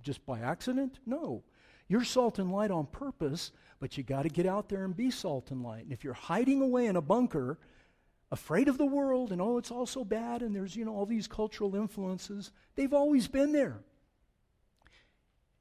just 0.00 0.24
by 0.24 0.40
accident? 0.40 1.00
No. 1.04 1.42
You're 1.88 2.04
salt 2.04 2.38
and 2.38 2.52
light 2.52 2.70
on 2.70 2.86
purpose, 2.86 3.50
but 3.80 3.96
you 3.96 4.04
got 4.04 4.22
to 4.22 4.28
get 4.28 4.46
out 4.46 4.68
there 4.68 4.84
and 4.84 4.96
be 4.96 5.10
salt 5.10 5.50
and 5.50 5.62
light. 5.62 5.82
And 5.82 5.92
if 5.92 6.04
you're 6.04 6.14
hiding 6.14 6.62
away 6.62 6.86
in 6.86 6.96
a 6.96 7.02
bunker, 7.02 7.58
afraid 8.30 8.68
of 8.68 8.78
the 8.78 8.86
world 8.86 9.32
and 9.32 9.40
oh 9.40 9.56
it's 9.56 9.70
all 9.70 9.86
so 9.86 10.04
bad 10.04 10.42
and 10.42 10.54
there's 10.54 10.76
you 10.76 10.84
know 10.84 10.94
all 10.94 11.06
these 11.06 11.26
cultural 11.26 11.74
influences, 11.74 12.52
they've 12.74 12.92
always 12.92 13.26
been 13.26 13.52
there. 13.52 13.80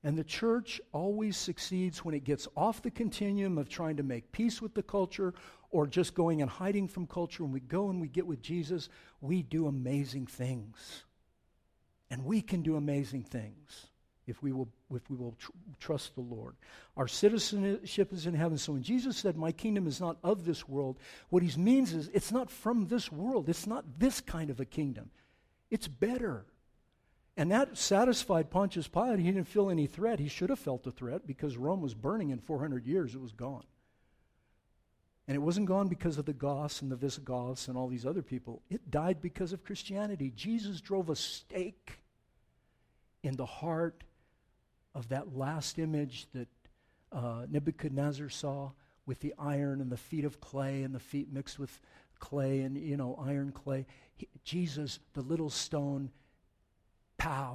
And 0.03 0.17
the 0.17 0.23
church 0.23 0.79
always 0.91 1.35
succeeds 1.35 2.05
when 2.05 2.13
it 2.13 2.23
gets 2.23 2.47
off 2.55 2.81
the 2.81 2.91
continuum 2.91 3.57
of 3.57 3.67
trying 3.67 3.97
to 3.97 4.03
make 4.03 4.31
peace 4.31 4.61
with 4.61 4.73
the 4.73 4.83
culture 4.83 5.33
or 5.71 5.87
just 5.87 6.13
going 6.13 6.41
and 6.41 6.49
hiding 6.49 6.87
from 6.87 7.07
culture. 7.07 7.43
When 7.43 7.51
we 7.51 7.59
go 7.59 7.89
and 7.89 7.99
we 7.99 8.07
get 8.07 8.27
with 8.27 8.41
Jesus, 8.41 8.89
we 9.21 9.41
do 9.41 9.67
amazing 9.67 10.27
things. 10.27 11.03
And 12.09 12.23
we 12.23 12.41
can 12.41 12.61
do 12.61 12.77
amazing 12.77 13.23
things 13.23 13.87
if 14.27 14.43
we 14.43 14.51
will, 14.51 14.69
if 14.93 15.09
we 15.09 15.15
will 15.15 15.33
tr- 15.39 15.51
trust 15.79 16.13
the 16.15 16.21
Lord. 16.21 16.55
Our 16.95 17.07
citizenship 17.07 18.13
is 18.13 18.27
in 18.27 18.33
heaven. 18.33 18.57
So 18.57 18.73
when 18.73 18.83
Jesus 18.83 19.17
said, 19.17 19.37
My 19.37 19.51
kingdom 19.51 19.87
is 19.87 19.99
not 19.99 20.17
of 20.23 20.45
this 20.45 20.67
world, 20.67 20.99
what 21.29 21.43
he 21.43 21.59
means 21.59 21.93
is 21.93 22.09
it's 22.13 22.31
not 22.31 22.51
from 22.51 22.87
this 22.87 23.11
world. 23.11 23.49
It's 23.49 23.67
not 23.67 23.85
this 23.97 24.21
kind 24.21 24.49
of 24.49 24.59
a 24.59 24.65
kingdom. 24.65 25.09
It's 25.71 25.87
better. 25.87 26.45
And 27.37 27.51
that 27.51 27.77
satisfied 27.77 28.49
Pontius 28.49 28.87
Pilate. 28.87 29.19
He 29.19 29.31
didn't 29.31 29.47
feel 29.47 29.69
any 29.69 29.85
threat. 29.85 30.19
He 30.19 30.27
should 30.27 30.49
have 30.49 30.57
felt 30.57 30.87
a 30.87 30.91
threat 30.91 31.27
because 31.27 31.55
Rome 31.55 31.81
was 31.81 31.93
burning 31.93 32.31
in 32.31 32.39
400 32.39 32.87
years. 32.87 33.13
It 33.13 33.21
was 33.21 33.31
gone. 33.31 33.63
And 35.27 35.35
it 35.35 35.39
wasn't 35.39 35.67
gone 35.67 35.87
because 35.87 36.17
of 36.17 36.25
the 36.25 36.33
Goths 36.33 36.81
and 36.81 36.91
the 36.91 36.95
Visigoths 36.95 37.67
and 37.67 37.77
all 37.77 37.87
these 37.87 38.07
other 38.07 38.23
people. 38.23 38.63
It 38.71 38.89
died 38.89 39.21
because 39.21 39.53
of 39.53 39.63
Christianity. 39.63 40.31
Jesus 40.35 40.81
drove 40.81 41.09
a 41.09 41.15
stake 41.15 41.99
in 43.21 43.35
the 43.35 43.45
heart 43.45 44.03
of 44.95 45.09
that 45.09 45.35
last 45.37 45.77
image 45.77 46.27
that 46.33 46.47
uh, 47.11 47.45
Nebuchadnezzar 47.49 48.29
saw 48.29 48.71
with 49.05 49.19
the 49.19 49.35
iron 49.37 49.79
and 49.79 49.91
the 49.91 49.97
feet 49.97 50.25
of 50.25 50.39
clay 50.39 50.81
and 50.81 50.95
the 50.95 50.99
feet 50.99 51.31
mixed 51.31 51.59
with 51.59 51.79
clay 52.19 52.61
and, 52.61 52.77
you 52.77 52.97
know, 52.97 53.15
iron 53.23 53.51
clay. 53.51 53.85
He, 54.15 54.27
Jesus, 54.43 54.99
the 55.13 55.21
little 55.21 55.49
stone, 55.51 56.09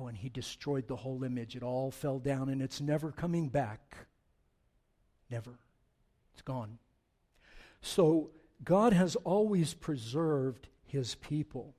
and 0.08 0.16
he 0.16 0.28
destroyed 0.28 0.88
the 0.88 0.96
whole 0.96 1.24
image. 1.24 1.56
It 1.56 1.62
all 1.62 1.90
fell 1.90 2.18
down 2.18 2.48
and 2.48 2.62
it's 2.62 2.80
never 2.80 3.11
coming 3.11 3.48
back. 3.48 3.96
Never. 5.30 5.58
It's 6.32 6.42
gone. 6.42 6.78
So 7.80 8.30
God 8.64 8.92
has 8.92 9.16
always 9.16 9.74
preserved 9.74 10.68
his 10.85 11.14
people. 11.16 11.74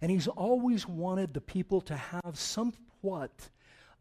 And 0.00 0.10
he's 0.10 0.28
always 0.28 0.86
wanted 0.86 1.34
the 1.34 1.40
people 1.40 1.80
to 1.82 1.96
have 1.96 2.38
somewhat 2.38 3.50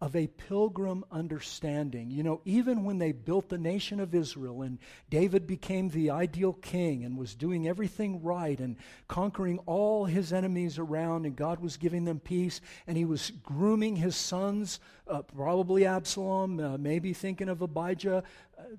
of 0.02 0.16
a 0.16 0.28
pilgrim 0.28 1.06
understanding. 1.12 2.12
You 2.12 2.22
know, 2.24 2.42
even 2.44 2.84
when 2.84 2.98
they 2.98 3.14
built 3.14 3.48
the 3.48 3.58
nation 3.58 4.00
of 4.00 4.14
Israel 4.14 4.62
and 4.62 4.78
David 5.10 5.48
became 5.48 5.90
the 5.90 6.10
ideal 6.10 6.54
king 6.54 7.06
and 7.06 7.18
was 7.18 7.34
doing 7.34 7.68
everything 7.68 8.22
right 8.22 8.60
and 8.60 8.76
conquering 9.08 9.60
all 9.66 10.06
his 10.06 10.34
enemies 10.34 10.78
around, 10.78 11.26
and 11.26 11.36
God 11.36 11.60
was 11.60 11.78
giving 11.78 12.04
them 12.04 12.20
peace, 12.20 12.60
and 12.88 12.98
he 12.98 13.06
was 13.06 13.32
grooming 13.42 13.96
his 13.96 14.18
sons, 14.18 14.80
uh, 15.08 15.22
probably 15.22 15.86
Absalom, 15.86 16.60
uh, 16.60 16.78
maybe 16.78 17.14
thinking 17.14 17.48
of 17.48 17.62
Abijah, 17.62 18.24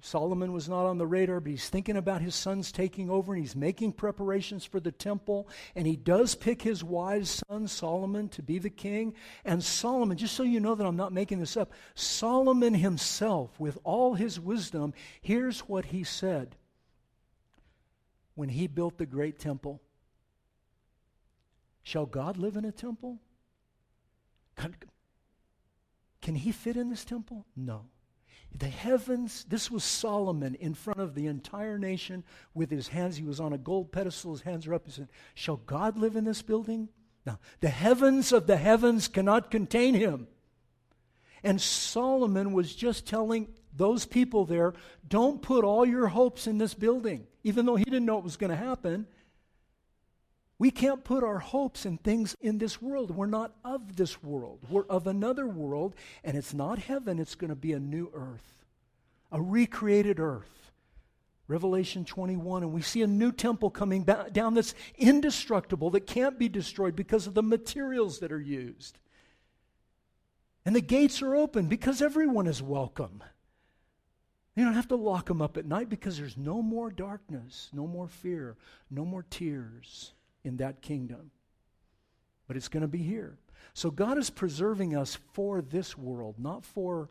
Solomon 0.01 0.53
was 0.53 0.68
not 0.68 0.87
on 0.87 0.99
the 0.99 1.07
radar, 1.07 1.40
but 1.40 1.51
he's 1.51 1.68
thinking 1.68 1.96
about 1.96 2.20
his 2.20 2.35
sons 2.35 2.72
taking 2.72 3.11
over 3.11 3.33
and 3.33 3.42
he's 3.42 3.57
making 3.57 3.92
preparations 3.92 4.64
for 4.64 4.81
the 4.81 4.92
temple. 4.92 5.49
And 5.75 5.87
he 5.87 5.96
does 5.96 6.35
pick 6.35 6.62
his 6.62 6.85
wise 6.85 7.42
son, 7.49 7.68
Solomon, 7.68 8.29
to 8.31 8.42
be 8.42 8.59
the 8.59 8.70
king. 8.70 9.14
And 9.44 9.62
Solomon, 9.62 10.16
just 10.16 10.35
so 10.35 10.42
you 10.42 10.61
know 10.61 10.75
that 10.75 10.87
I'm 10.87 10.96
not 10.96 11.12
making 11.12 11.40
this 11.40 11.57
up, 11.57 11.72
Solomon 11.94 12.75
himself, 12.75 13.59
with 13.59 13.79
all 13.85 14.14
his 14.14 14.38
wisdom, 14.40 14.94
here's 15.20 15.61
what 15.61 15.87
he 15.87 16.05
said 16.05 16.57
when 18.35 18.51
he 18.51 18.66
built 18.66 18.99
the 18.99 19.07
great 19.07 19.38
temple 19.38 19.81
Shall 21.83 22.07
God 22.07 22.37
live 22.37 22.57
in 22.57 22.64
a 22.64 22.72
temple? 22.72 23.20
Can 26.20 26.35
he 26.35 26.51
fit 26.51 26.77
in 26.77 26.90
this 26.90 27.05
temple? 27.05 27.46
No. 27.55 27.87
The 28.59 28.69
heavens, 28.69 29.45
this 29.49 29.71
was 29.71 29.85
Solomon 29.85 30.55
in 30.55 30.73
front 30.75 31.01
of 31.01 31.14
the 31.14 31.27
entire 31.27 31.79
nation 31.79 32.25
with 32.55 32.71
his 32.71 32.88
hands. 32.88 33.16
He 33.16 33.25
was 33.25 33.40
on 33.40 33.53
a 33.53 33.59
gold 33.59 33.92
pedestal, 33.92 34.33
his 34.33 34.42
hands 34.42 34.66
are 34.66 34.75
up. 34.75 34.87
He 34.87 34.92
said, 34.92 35.09
Shall 35.35 35.57
God 35.57 35.99
live 35.99 36.16
in 36.16 36.25
this 36.25 36.42
building? 36.42 36.88
Now, 37.27 37.38
the 37.61 37.69
heavens 37.69 38.33
of 38.33 38.47
the 38.47 38.57
heavens 38.57 39.09
cannot 39.09 39.51
contain 39.51 39.95
him. 39.95 40.29
And 41.42 41.61
Solomon 41.61 42.53
was 42.53 42.75
just 42.75 43.07
telling 43.07 43.49
those 43.75 44.07
people 44.07 44.47
there, 44.47 44.73
don't 45.07 45.42
put 45.42 45.64
all 45.64 45.85
your 45.85 46.07
hopes 46.07 46.47
in 46.47 46.57
this 46.57 46.73
building, 46.73 47.27
even 47.45 47.66
though 47.66 47.77
he 47.77 47.85
didn't 47.85 48.07
know 48.07 48.19
it 48.19 48.25
was 48.25 48.37
going 48.37 48.51
to 48.51 48.57
happen. 48.57 49.07
We 50.59 50.71
can't 50.71 51.05
put 51.05 51.23
our 51.23 51.38
hopes 51.38 51.85
in 51.85 51.99
things 51.99 52.35
in 52.40 52.59
this 52.59 52.81
world. 52.81 53.11
We're 53.11 53.27
not 53.27 53.53
of 53.62 53.97
this 53.97 54.23
world. 54.23 54.61
We're 54.71 54.87
of 54.87 55.07
another 55.07 55.47
world, 55.47 55.95
and 56.25 56.37
it's 56.37 56.55
not 56.55 56.79
heaven, 56.79 57.19
it's 57.19 57.35
going 57.35 57.51
to 57.51 57.57
be 57.57 57.75
a 57.75 57.79
new 57.79 58.11
earth, 58.14 58.64
a 59.31 59.40
recreated 59.40 60.19
earth. 60.19 60.73
Revelation 61.49 62.05
21, 62.05 62.64
and 62.64 62.73
we 62.73 62.83
see 62.83 63.03
a 63.03 63.07
new 63.07 63.31
temple 63.31 63.71
coming 63.71 64.05
down 64.33 64.55
that's 64.55 64.75
indestructible, 64.99 65.90
that 65.90 66.07
can't 66.07 66.40
be 66.40 66.49
destroyed 66.49 66.97
because 66.97 67.29
of 67.29 67.35
the 67.35 67.42
materials 67.42 68.19
that 68.19 68.33
are 68.33 68.40
used. 68.40 68.99
And 70.64 70.75
the 70.75 70.81
gates 70.81 71.23
are 71.23 71.37
open 71.37 71.69
because 71.69 72.03
everyone 72.03 72.49
is 72.49 72.61
welcome. 72.61 73.23
You 74.57 74.64
don't 74.64 74.75
have 74.75 74.88
to 74.88 74.97
lock 74.97 75.27
them 75.27 75.40
up 75.40 75.57
at 75.57 75.66
night 75.66 75.88
because 75.88 76.19
there's 76.19 76.37
no 76.37 76.62
more 76.62 76.90
darkness, 76.90 77.69
no 77.73 77.87
more 77.87 78.09
fear, 78.09 78.57
no 78.90 79.05
more 79.05 79.25
tears 79.31 80.14
in 80.47 80.59
that 80.59 80.81
kingdom. 80.81 81.31
But 82.47 82.57
it's 82.57 82.69
going 82.69 82.83
to 82.83 82.89
be 82.89 83.03
here. 83.03 83.39
So 83.75 83.91
God 83.91 84.17
is 84.17 84.31
preserving 84.31 84.97
us 84.97 85.19
for 85.33 85.61
this 85.61 85.99
world, 85.99 86.37
not 86.39 86.65
for 86.65 87.11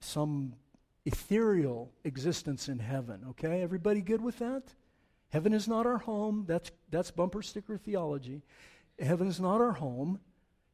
some 0.00 0.54
ethereal 1.04 1.92
existence 2.04 2.68
in 2.68 2.78
heaven. 2.78 3.20
Okay? 3.30 3.62
Everybody 3.62 4.00
good 4.00 4.20
with 4.20 4.38
that? 4.38 4.62
Heaven 5.30 5.54
is 5.54 5.68
not 5.68 5.86
our 5.86 5.98
home. 5.98 6.44
That's, 6.46 6.70
that's 6.90 7.10
bumper 7.10 7.42
sticker 7.42 7.78
theology. 7.78 8.42
Heaven 8.98 9.28
is 9.28 9.40
not 9.40 9.60
our 9.60 9.72
home. 9.72 10.20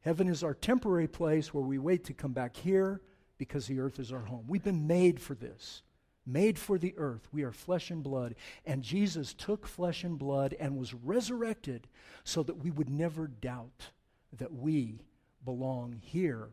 Heaven 0.00 0.28
is 0.28 0.42
our 0.42 0.54
temporary 0.54 1.08
place 1.08 1.52
where 1.52 1.64
we 1.64 1.78
wait 1.78 2.04
to 2.04 2.14
come 2.14 2.32
back 2.32 2.56
here 2.56 3.00
because 3.36 3.66
the 3.66 3.78
earth 3.78 3.98
is 4.00 4.12
our 4.12 4.24
home. 4.24 4.44
We've 4.48 4.64
been 4.64 4.86
made 4.86 5.20
for 5.20 5.34
this 5.34 5.82
made 6.28 6.58
for 6.58 6.78
the 6.78 6.94
earth. 6.96 7.26
We 7.32 7.42
are 7.42 7.52
flesh 7.52 7.90
and 7.90 8.02
blood. 8.02 8.34
And 8.66 8.82
Jesus 8.82 9.32
took 9.32 9.66
flesh 9.66 10.04
and 10.04 10.18
blood 10.18 10.54
and 10.60 10.76
was 10.76 10.94
resurrected 10.94 11.88
so 12.22 12.42
that 12.42 12.58
we 12.58 12.70
would 12.70 12.90
never 12.90 13.26
doubt 13.26 13.90
that 14.36 14.52
we 14.52 15.00
belong 15.44 16.00
here 16.02 16.50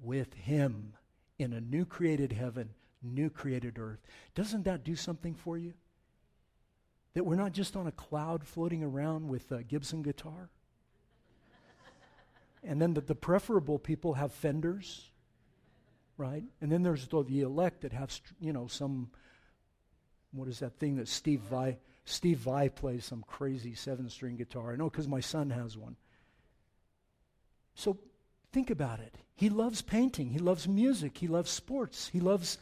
with 0.00 0.34
Him 0.34 0.92
in 1.38 1.52
a 1.52 1.60
new 1.60 1.84
created 1.84 2.32
heaven, 2.32 2.70
new 3.02 3.30
created 3.30 3.78
earth. 3.78 4.00
Doesn't 4.34 4.64
that 4.64 4.84
do 4.84 4.94
something 4.94 5.34
for 5.34 5.56
you? 5.56 5.72
That 7.14 7.24
we're 7.24 7.36
not 7.36 7.52
just 7.52 7.76
on 7.76 7.86
a 7.86 7.92
cloud 7.92 8.44
floating 8.44 8.82
around 8.82 9.28
with 9.28 9.50
a 9.50 9.62
Gibson 9.62 10.02
guitar? 10.02 10.50
and 12.62 12.80
then 12.80 12.94
that 12.94 13.06
the 13.06 13.14
preferable 13.14 13.78
people 13.78 14.14
have 14.14 14.32
fenders 14.32 15.10
right? 16.16 16.44
And 16.60 16.70
then 16.70 16.82
there's 16.82 17.06
the, 17.08 17.40
elect 17.40 17.82
that 17.82 17.92
have, 17.92 18.18
you 18.40 18.52
know, 18.52 18.66
some, 18.66 19.10
what 20.32 20.48
is 20.48 20.60
that 20.60 20.78
thing 20.78 20.96
that 20.96 21.08
Steve 21.08 21.40
Vai, 21.40 21.78
Steve 22.04 22.38
Vai 22.38 22.68
plays 22.68 23.04
some 23.04 23.24
crazy 23.26 23.74
seven 23.74 24.08
string 24.08 24.36
guitar. 24.36 24.72
I 24.72 24.76
know 24.76 24.90
because 24.90 25.08
my 25.08 25.20
son 25.20 25.50
has 25.50 25.76
one. 25.76 25.96
So 27.74 27.98
think 28.52 28.70
about 28.70 29.00
it. 29.00 29.16
He 29.34 29.48
loves 29.48 29.82
painting. 29.82 30.30
He 30.30 30.38
loves 30.38 30.68
music. 30.68 31.18
He 31.18 31.26
loves 31.26 31.50
sports. 31.50 32.08
He 32.12 32.20
loves 32.20 32.58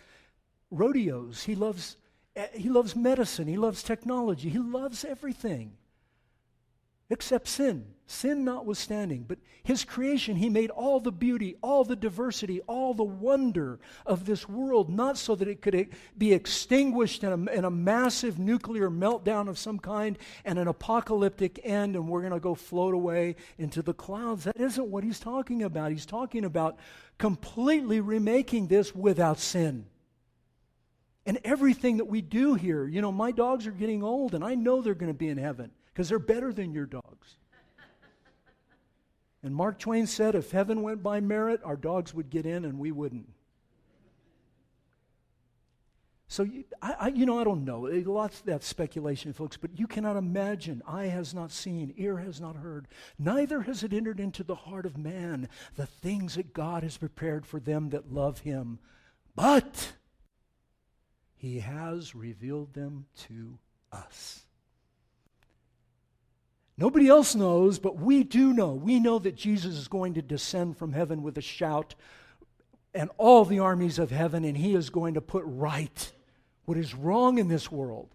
rodeos. 0.71 1.43
He 1.43 1.55
loves, 1.55 1.97
eh, 2.35 2.47
he 2.55 2.71
loves 2.71 2.97
medicine. 2.97 3.47
He 3.47 3.59
loves 3.59 3.83
technology. 3.83 4.49
He 4.49 4.59
loves 4.59 5.05
everything 5.05 5.77
except 7.13 7.47
sin. 7.47 7.85
Sin 8.07 8.45
notwithstanding. 8.45 9.25
But 9.29 9.39
his 9.63 9.85
creation, 9.85 10.37
he 10.37 10.49
made 10.49 10.71
all 10.71 10.99
the 10.99 11.13
beauty, 11.13 11.57
all 11.63 11.85
the 11.85 11.97
diversity, 11.97 12.61
all 12.63 12.95
the 12.95 13.05
wonder 13.05 13.79
of 14.05 14.25
this 14.25 14.49
world, 14.49 14.91
not 14.91 15.17
so 15.17 15.35
that 15.37 15.47
it 15.47 15.63
could 15.63 15.89
be 16.17 16.33
extinguished 16.33 17.23
in 17.23 17.33
a, 17.33 17.53
in 17.53 17.65
a 17.65 17.71
massive 17.71 18.39
nuclear 18.39 18.91
meltdown 18.91 19.49
of 19.49 19.59
some 19.59 19.79
kind 19.79 20.19
and 20.45 20.59
an 20.59 20.69
apocalyptic 20.69 21.61
end, 21.65 21.97
and 21.97 22.09
we're 22.09 22.21
going 22.21 22.33
to 22.33 22.41
go 22.41 22.55
float 22.55 22.95
away 22.95 23.37
into 23.57 23.83
the 23.83 23.95
clouds. 23.95 24.45
That 24.45 24.57
isn't 24.57 24.89
what 24.89 25.05
he's 25.05 25.21
talking 25.21 25.63
about. 25.63 25.93
He's 25.93 26.07
talking 26.07 26.45
about 26.45 26.79
completely 27.19 28.01
remaking 28.01 28.67
this 28.67 28.95
without 28.95 29.39
sin. 29.39 29.87
And 31.25 31.39
everything 31.45 31.99
that 31.99 32.07
we 32.07 32.21
do 32.21 32.55
here, 32.55 32.87
you 32.87 33.01
know, 33.01 33.13
my 33.13 33.31
dogs 33.31 33.67
are 33.67 33.71
getting 33.71 34.03
old, 34.03 34.35
and 34.35 34.43
I 34.43 34.55
know 34.55 34.83
they're 34.83 34.95
going 34.95 35.13
to 35.13 35.19
be 35.19 35.29
in 35.29 35.39
heaven 35.39 35.71
because 35.93 36.09
they're 36.09 36.19
better 36.19 36.53
than 36.53 36.73
your 36.73 36.87
dogs. 36.87 37.37
And 39.43 39.55
Mark 39.55 39.79
Twain 39.79 40.07
said 40.07 40.35
if 40.35 40.53
heaven 40.53 40.83
went 40.83 41.03
by 41.03 41.21
merit, 41.21 41.61
our 41.65 41.77
dogs 41.77 42.15
would 42.15 42.31
get 42.31 42.47
in 42.47 42.65
and 42.65 42.79
we 42.79 42.93
wouldn't. 42.93 43.29
So, 46.29 46.45
you, 46.45 46.65
I, 46.81 46.93
I, 46.99 47.09
you 47.09 47.27
know, 47.27 47.39
I 47.39 47.45
don't 47.45 47.67
know. 47.67 47.81
Lots 47.81 48.41
of 48.41 48.47
that 48.47 48.63
speculation, 48.63 49.35
folks, 49.35 49.59
but 49.59 49.79
you 49.79 49.87
cannot 49.87 50.17
imagine. 50.17 50.81
Eye 50.87 51.09
has 51.09 51.35
not 51.35 51.51
seen, 51.51 51.93
ear 51.99 52.17
has 52.19 52.41
not 52.41 52.57
heard, 52.57 52.89
neither 53.19 53.61
has 53.63 53.83
it 53.83 53.93
entered 53.93 54.19
into 54.19 54.43
the 54.43 54.55
heart 54.55 54.87
of 54.87 54.97
man 54.97 55.51
the 55.75 55.85
things 55.85 56.37
that 56.37 56.55
God 56.55 56.85
has 56.85 56.97
prepared 56.97 57.45
for 57.45 57.61
them 57.61 57.91
that 57.91 58.15
love 58.15 58.39
him. 58.39 58.79
But 59.35 59.93
he 61.35 61.59
has 61.59 62.15
revealed 62.15 62.73
them 62.73 63.07
to 63.29 63.59
us. 63.93 64.47
Nobody 66.83 67.07
else 67.07 67.37
knows, 67.37 67.79
but 67.79 68.01
we 68.01 68.25
do 68.25 68.53
know. 68.53 68.73
We 68.73 68.99
know 68.99 69.21
that 69.21 69.37
Jesus 69.37 69.77
is 69.77 69.87
going 69.87 70.15
to 70.15 70.21
descend 70.21 70.77
from 70.77 70.93
heaven 70.93 71.23
with 71.23 71.39
a 71.39 71.41
shout 71.41 71.95
and 72.93 73.09
all 73.19 73.45
the 73.45 73.61
armies 73.61 74.01
of 74.01 74.11
heaven, 74.11 74.45
and 74.45 74.57
he 74.57 74.75
is 74.75 74.91
going 74.91 75.15
to 75.15 75.21
put 75.21 75.45
right 75.47 76.13
what 76.65 76.77
is 76.77 76.93
wrong 76.93 77.39
in 77.39 77.47
this 77.47 77.71
world. 77.71 78.09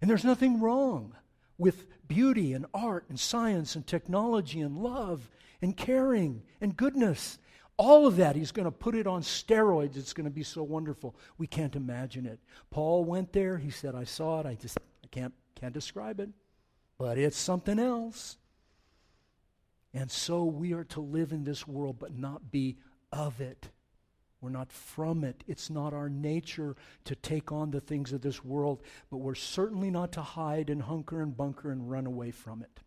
And 0.00 0.08
there's 0.08 0.22
nothing 0.22 0.60
wrong 0.60 1.16
with 1.58 1.86
beauty 2.06 2.52
and 2.52 2.66
art 2.72 3.06
and 3.08 3.18
science 3.18 3.74
and 3.74 3.84
technology 3.84 4.60
and 4.60 4.78
love 4.78 5.28
and 5.60 5.76
caring 5.76 6.42
and 6.60 6.76
goodness. 6.76 7.40
All 7.76 8.06
of 8.06 8.18
that, 8.18 8.36
he's 8.36 8.52
going 8.52 8.66
to 8.66 8.70
put 8.70 8.94
it 8.94 9.08
on 9.08 9.22
steroids. 9.22 9.96
It's 9.96 10.12
going 10.12 10.26
to 10.26 10.30
be 10.30 10.44
so 10.44 10.62
wonderful. 10.62 11.16
We 11.38 11.48
can't 11.48 11.74
imagine 11.74 12.24
it. 12.24 12.38
Paul 12.70 13.04
went 13.04 13.32
there. 13.32 13.58
He 13.58 13.70
said, 13.70 13.96
I 13.96 14.04
saw 14.04 14.38
it. 14.38 14.46
I 14.46 14.54
just 14.54 14.78
I 14.78 15.08
can't, 15.10 15.34
can't 15.60 15.74
describe 15.74 16.20
it. 16.20 16.28
But 16.98 17.18
it's 17.18 17.38
something 17.38 17.78
else. 17.78 18.38
And 19.92 20.10
so 20.10 20.44
we 20.44 20.72
are 20.72 20.84
to 20.84 21.00
live 21.00 21.32
in 21.32 21.44
this 21.44 21.66
world, 21.66 21.98
but 21.98 22.16
not 22.16 22.50
be 22.50 22.76
of 23.12 23.40
it. 23.40 23.70
We're 24.40 24.50
not 24.50 24.70
from 24.70 25.24
it. 25.24 25.42
It's 25.46 25.70
not 25.70 25.94
our 25.94 26.08
nature 26.08 26.76
to 27.04 27.14
take 27.16 27.50
on 27.50 27.70
the 27.70 27.80
things 27.80 28.12
of 28.12 28.20
this 28.20 28.44
world, 28.44 28.82
but 29.10 29.18
we're 29.18 29.34
certainly 29.34 29.90
not 29.90 30.12
to 30.12 30.22
hide 30.22 30.68
and 30.70 30.82
hunker 30.82 31.22
and 31.22 31.36
bunker 31.36 31.70
and 31.70 31.90
run 31.90 32.06
away 32.06 32.30
from 32.30 32.62
it. 32.62 32.80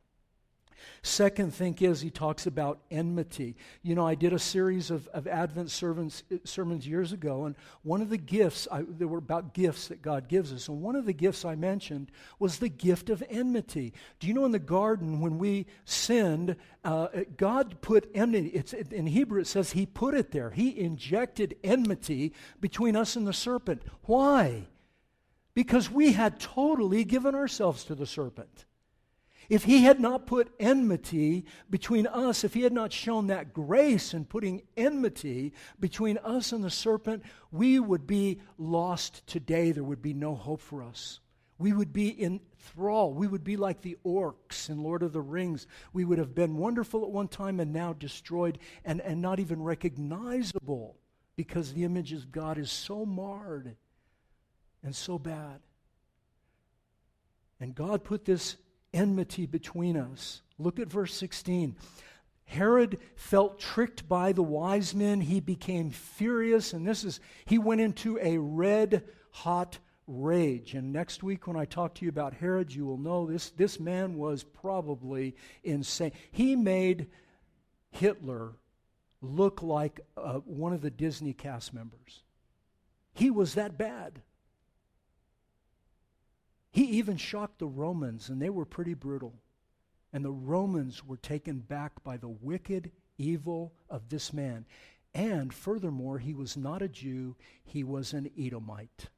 Second 1.01 1.53
thing 1.53 1.75
is 1.79 2.01
he 2.01 2.09
talks 2.09 2.45
about 2.47 2.79
enmity. 2.91 3.55
You 3.81 3.95
know, 3.95 4.05
I 4.05 4.15
did 4.15 4.33
a 4.33 4.39
series 4.39 4.91
of, 4.91 5.07
of 5.07 5.27
Advent 5.27 5.71
sermons, 5.71 6.23
sermons 6.43 6.87
years 6.87 7.13
ago, 7.13 7.45
and 7.45 7.55
one 7.83 8.01
of 8.01 8.09
the 8.09 8.17
gifts, 8.17 8.67
I, 8.71 8.83
they 8.83 9.05
were 9.05 9.17
about 9.17 9.53
gifts 9.53 9.87
that 9.87 10.01
God 10.01 10.27
gives 10.27 10.51
us, 10.53 10.67
and 10.67 10.81
one 10.81 10.95
of 10.95 11.05
the 11.05 11.13
gifts 11.13 11.45
I 11.45 11.55
mentioned 11.55 12.11
was 12.37 12.59
the 12.59 12.69
gift 12.69 13.09
of 13.09 13.23
enmity. 13.29 13.93
Do 14.19 14.27
you 14.27 14.33
know 14.33 14.45
in 14.45 14.51
the 14.51 14.59
garden 14.59 15.21
when 15.21 15.37
we 15.37 15.65
sinned, 15.85 16.55
uh, 16.83 17.07
God 17.37 17.81
put 17.81 18.09
enmity, 18.13 18.49
it's, 18.49 18.73
in 18.73 19.07
Hebrew 19.07 19.41
it 19.41 19.47
says 19.47 19.71
he 19.71 19.85
put 19.85 20.13
it 20.13 20.31
there. 20.31 20.51
He 20.51 20.79
injected 20.79 21.55
enmity 21.63 22.33
between 22.59 22.95
us 22.95 23.15
and 23.15 23.27
the 23.27 23.33
serpent. 23.33 23.83
Why? 24.03 24.67
Because 25.53 25.89
we 25.89 26.13
had 26.13 26.39
totally 26.39 27.03
given 27.03 27.35
ourselves 27.35 27.83
to 27.85 27.95
the 27.95 28.05
serpent. 28.05 28.65
If 29.49 29.63
he 29.63 29.83
had 29.83 29.99
not 29.99 30.27
put 30.27 30.53
enmity 30.59 31.45
between 31.69 32.05
us, 32.05 32.43
if 32.43 32.53
he 32.53 32.62
had 32.62 32.71
not 32.71 32.93
shown 32.93 33.27
that 33.27 33.51
grace 33.51 34.13
in 34.13 34.25
putting 34.25 34.62
enmity 34.77 35.53
between 35.79 36.19
us 36.19 36.51
and 36.51 36.63
the 36.63 36.69
serpent, 36.69 37.23
we 37.51 37.79
would 37.79 38.05
be 38.05 38.41
lost 38.59 39.25
today. 39.25 39.71
There 39.71 39.83
would 39.83 40.03
be 40.03 40.13
no 40.13 40.35
hope 40.35 40.62
for 40.62 40.83
us. 40.83 41.19
We 41.57 41.73
would 41.73 41.91
be 41.91 42.09
in 42.09 42.39
thrall. 42.59 43.12
We 43.12 43.27
would 43.27 43.43
be 43.43 43.57
like 43.57 43.81
the 43.81 43.97
orcs 44.05 44.69
in 44.69 44.83
Lord 44.83 45.01
of 45.01 45.13
the 45.13 45.21
Rings. 45.21 45.65
We 45.93 46.05
would 46.05 46.19
have 46.19 46.35
been 46.35 46.57
wonderful 46.57 47.03
at 47.03 47.09
one 47.09 47.27
time 47.27 47.59
and 47.59 47.73
now 47.73 47.93
destroyed 47.93 48.59
and, 48.85 49.01
and 49.01 49.19
not 49.19 49.39
even 49.39 49.62
recognizable 49.63 50.95
because 51.35 51.73
the 51.73 51.83
image 51.83 52.13
of 52.13 52.31
God 52.31 52.57
is 52.57 52.71
so 52.71 53.05
marred 53.05 53.75
and 54.83 54.95
so 54.95 55.17
bad. 55.17 55.59
And 57.59 57.75
God 57.75 58.03
put 58.03 58.25
this 58.25 58.55
enmity 58.93 59.45
between 59.45 59.97
us. 59.97 60.41
Look 60.58 60.80
at 60.80 60.89
verse 60.91 61.13
16. 61.13 61.75
Herod 62.45 62.99
felt 63.15 63.60
tricked 63.60 64.10
by 64.10 64.32
the 64.32 64.43
wise 64.43 64.95
men. 64.95 65.21
He 65.21 65.39
became 65.39 65.91
furious, 65.91 66.73
and 66.73 66.88
this 66.88 67.04
is, 67.04 67.19
he 67.45 67.60
went 67.60 67.82
into 67.82 68.17
a 68.19 68.38
red 68.39 69.04
hot 69.32 69.78
rage. 70.08 70.73
And 70.73 70.91
next 70.91 71.21
week, 71.21 71.45
when 71.45 71.56
I 71.56 71.65
talk 71.65 71.93
to 71.95 72.06
you 72.06 72.10
about 72.10 72.34
Herod, 72.34 72.73
you 72.73 72.86
will 72.86 72.97
know 72.97 73.28
this, 73.28 73.52
this 73.52 73.80
man 73.80 74.15
was 74.15 74.43
probably 74.43 75.36
insane. 75.63 76.12
He 76.32 76.56
made 76.56 77.08
Hitler 77.91 78.54
look 79.21 79.62
like 79.62 79.99
uh, 80.17 80.39
one 80.39 80.73
of 80.73 80.82
the 80.82 80.89
Disney 80.89 81.34
cast 81.34 81.73
members. 81.73 82.23
He 83.13 83.30
was 83.30 83.54
that 83.54 83.78
bad. 83.78 84.21
He 86.71 86.84
even 86.84 87.17
shocked 87.17 87.60
the 87.60 87.67
Romans, 87.67 88.29
and 88.29 88.41
they 88.41 88.49
were 88.49 88.65
pretty 88.65 88.93
brutal. 88.93 89.34
And 90.13 90.23
the 90.23 90.32
Romans 90.32 91.05
were 91.05 91.17
taken 91.17 91.60
back 91.60 92.03
by 92.03 92.17
the 92.17 92.29
wicked 92.29 92.91
evil 93.17 93.73
of 93.89 94.10
this 94.10 94.34
man. 94.34 94.65
And 95.13 95.53
furthermore, 95.53 96.19
he 96.19 96.34
was 96.34 96.55
not 96.55 96.82
a 96.82 96.88
Jew, 96.88 97.36
he 97.63 97.84
was 97.84 98.13
an 98.13 98.29
Edomite. 98.38 99.10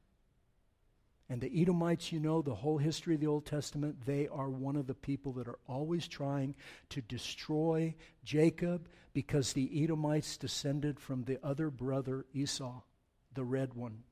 And 1.28 1.40
the 1.40 1.62
Edomites, 1.62 2.12
you 2.12 2.20
know, 2.20 2.42
the 2.42 2.54
whole 2.54 2.78
history 2.78 3.14
of 3.14 3.20
the 3.20 3.26
Old 3.26 3.46
Testament, 3.46 4.04
they 4.04 4.28
are 4.28 4.50
one 4.50 4.76
of 4.76 4.86
the 4.86 4.94
people 4.94 5.32
that 5.34 5.48
are 5.48 5.58
always 5.66 6.06
trying 6.06 6.54
to 6.90 7.00
destroy 7.00 7.94
Jacob 8.24 8.88
because 9.14 9.52
the 9.52 9.82
Edomites 9.82 10.36
descended 10.36 11.00
from 11.00 11.24
the 11.24 11.38
other 11.42 11.70
brother 11.70 12.26
Esau, 12.34 12.82
the 13.34 13.44
red 13.44 13.72
one. 13.72 14.02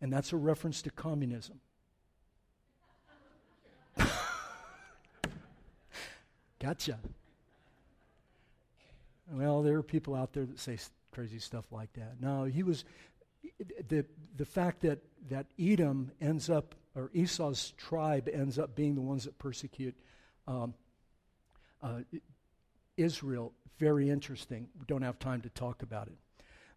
And 0.00 0.12
that's 0.12 0.32
a 0.32 0.36
reference 0.36 0.82
to 0.82 0.90
communism. 0.90 1.60
Gotcha. 6.60 6.98
Well, 9.30 9.62
there 9.62 9.76
are 9.76 9.82
people 9.82 10.14
out 10.14 10.32
there 10.32 10.44
that 10.44 10.58
say 10.58 10.78
crazy 11.12 11.38
stuff 11.38 11.72
like 11.72 11.92
that. 11.94 12.20
No, 12.20 12.44
he 12.44 12.62
was 12.62 12.84
the 13.88 14.04
the 14.36 14.44
fact 14.44 14.82
that 14.82 14.98
that 15.30 15.46
Edom 15.58 16.12
ends 16.20 16.50
up 16.50 16.74
or 16.94 17.10
Esau's 17.14 17.72
tribe 17.76 18.28
ends 18.32 18.58
up 18.58 18.74
being 18.74 18.94
the 18.94 19.00
ones 19.00 19.24
that 19.24 19.38
persecute 19.38 19.94
um, 20.46 20.74
uh, 21.82 22.00
Israel. 22.96 23.52
Very 23.78 24.08
interesting. 24.08 24.68
We 24.78 24.86
don't 24.86 25.02
have 25.02 25.18
time 25.18 25.42
to 25.42 25.50
talk 25.50 25.82
about 25.82 26.06
it, 26.06 26.16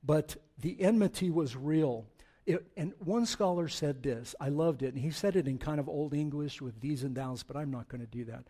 but 0.04 0.36
the 0.60 0.82
enmity 0.82 1.30
was 1.30 1.56
real. 1.56 2.06
It, 2.46 2.66
and 2.76 2.94
one 3.00 3.26
scholar 3.26 3.68
said 3.68 4.02
this. 4.02 4.36
I 4.40 4.50
loved 4.50 4.82
it, 4.84 4.94
and 4.94 4.98
he 4.98 5.12
said 5.12 5.36
it 5.36 5.48
in 5.48 5.58
kind 5.58 5.80
of 5.80 5.88
old 5.88 6.14
English 6.14 6.62
with 6.62 6.80
these 6.82 7.04
and 7.04 7.16
thous, 7.16 7.44
but 7.44 7.56
I'm 7.56 7.72
not 7.72 7.90
going 7.90 8.02
to 8.02 8.08
do 8.08 8.26
that. 8.26 8.46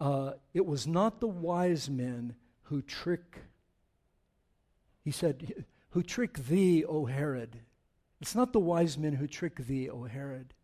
Uh, 0.00 0.32
it 0.52 0.66
was 0.66 0.86
not 0.86 1.20
the 1.20 1.28
wise 1.28 1.88
men 1.88 2.34
who 2.64 2.82
trick, 2.82 3.38
he 5.04 5.10
said, 5.10 5.64
who 5.90 6.02
trick 6.02 6.34
thee, 6.34 6.84
O 6.84 7.04
Herod. 7.06 7.60
It's 8.20 8.34
not 8.34 8.52
the 8.52 8.60
wise 8.60 8.98
men 8.98 9.14
who 9.14 9.26
trick 9.26 9.56
thee, 9.66 9.88
O 9.88 10.04
Herod. 10.04 10.54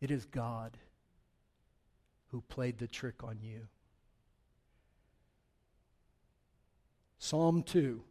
It 0.00 0.10
is 0.10 0.24
God 0.26 0.76
who 2.28 2.42
played 2.42 2.78
the 2.78 2.86
trick 2.86 3.24
on 3.24 3.38
you. 3.40 3.68
Psalm 7.18 7.62
2. 7.62 8.02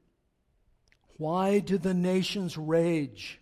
Why 1.17 1.59
do 1.59 1.77
the 1.77 1.93
nations 1.93 2.57
rage? 2.57 3.39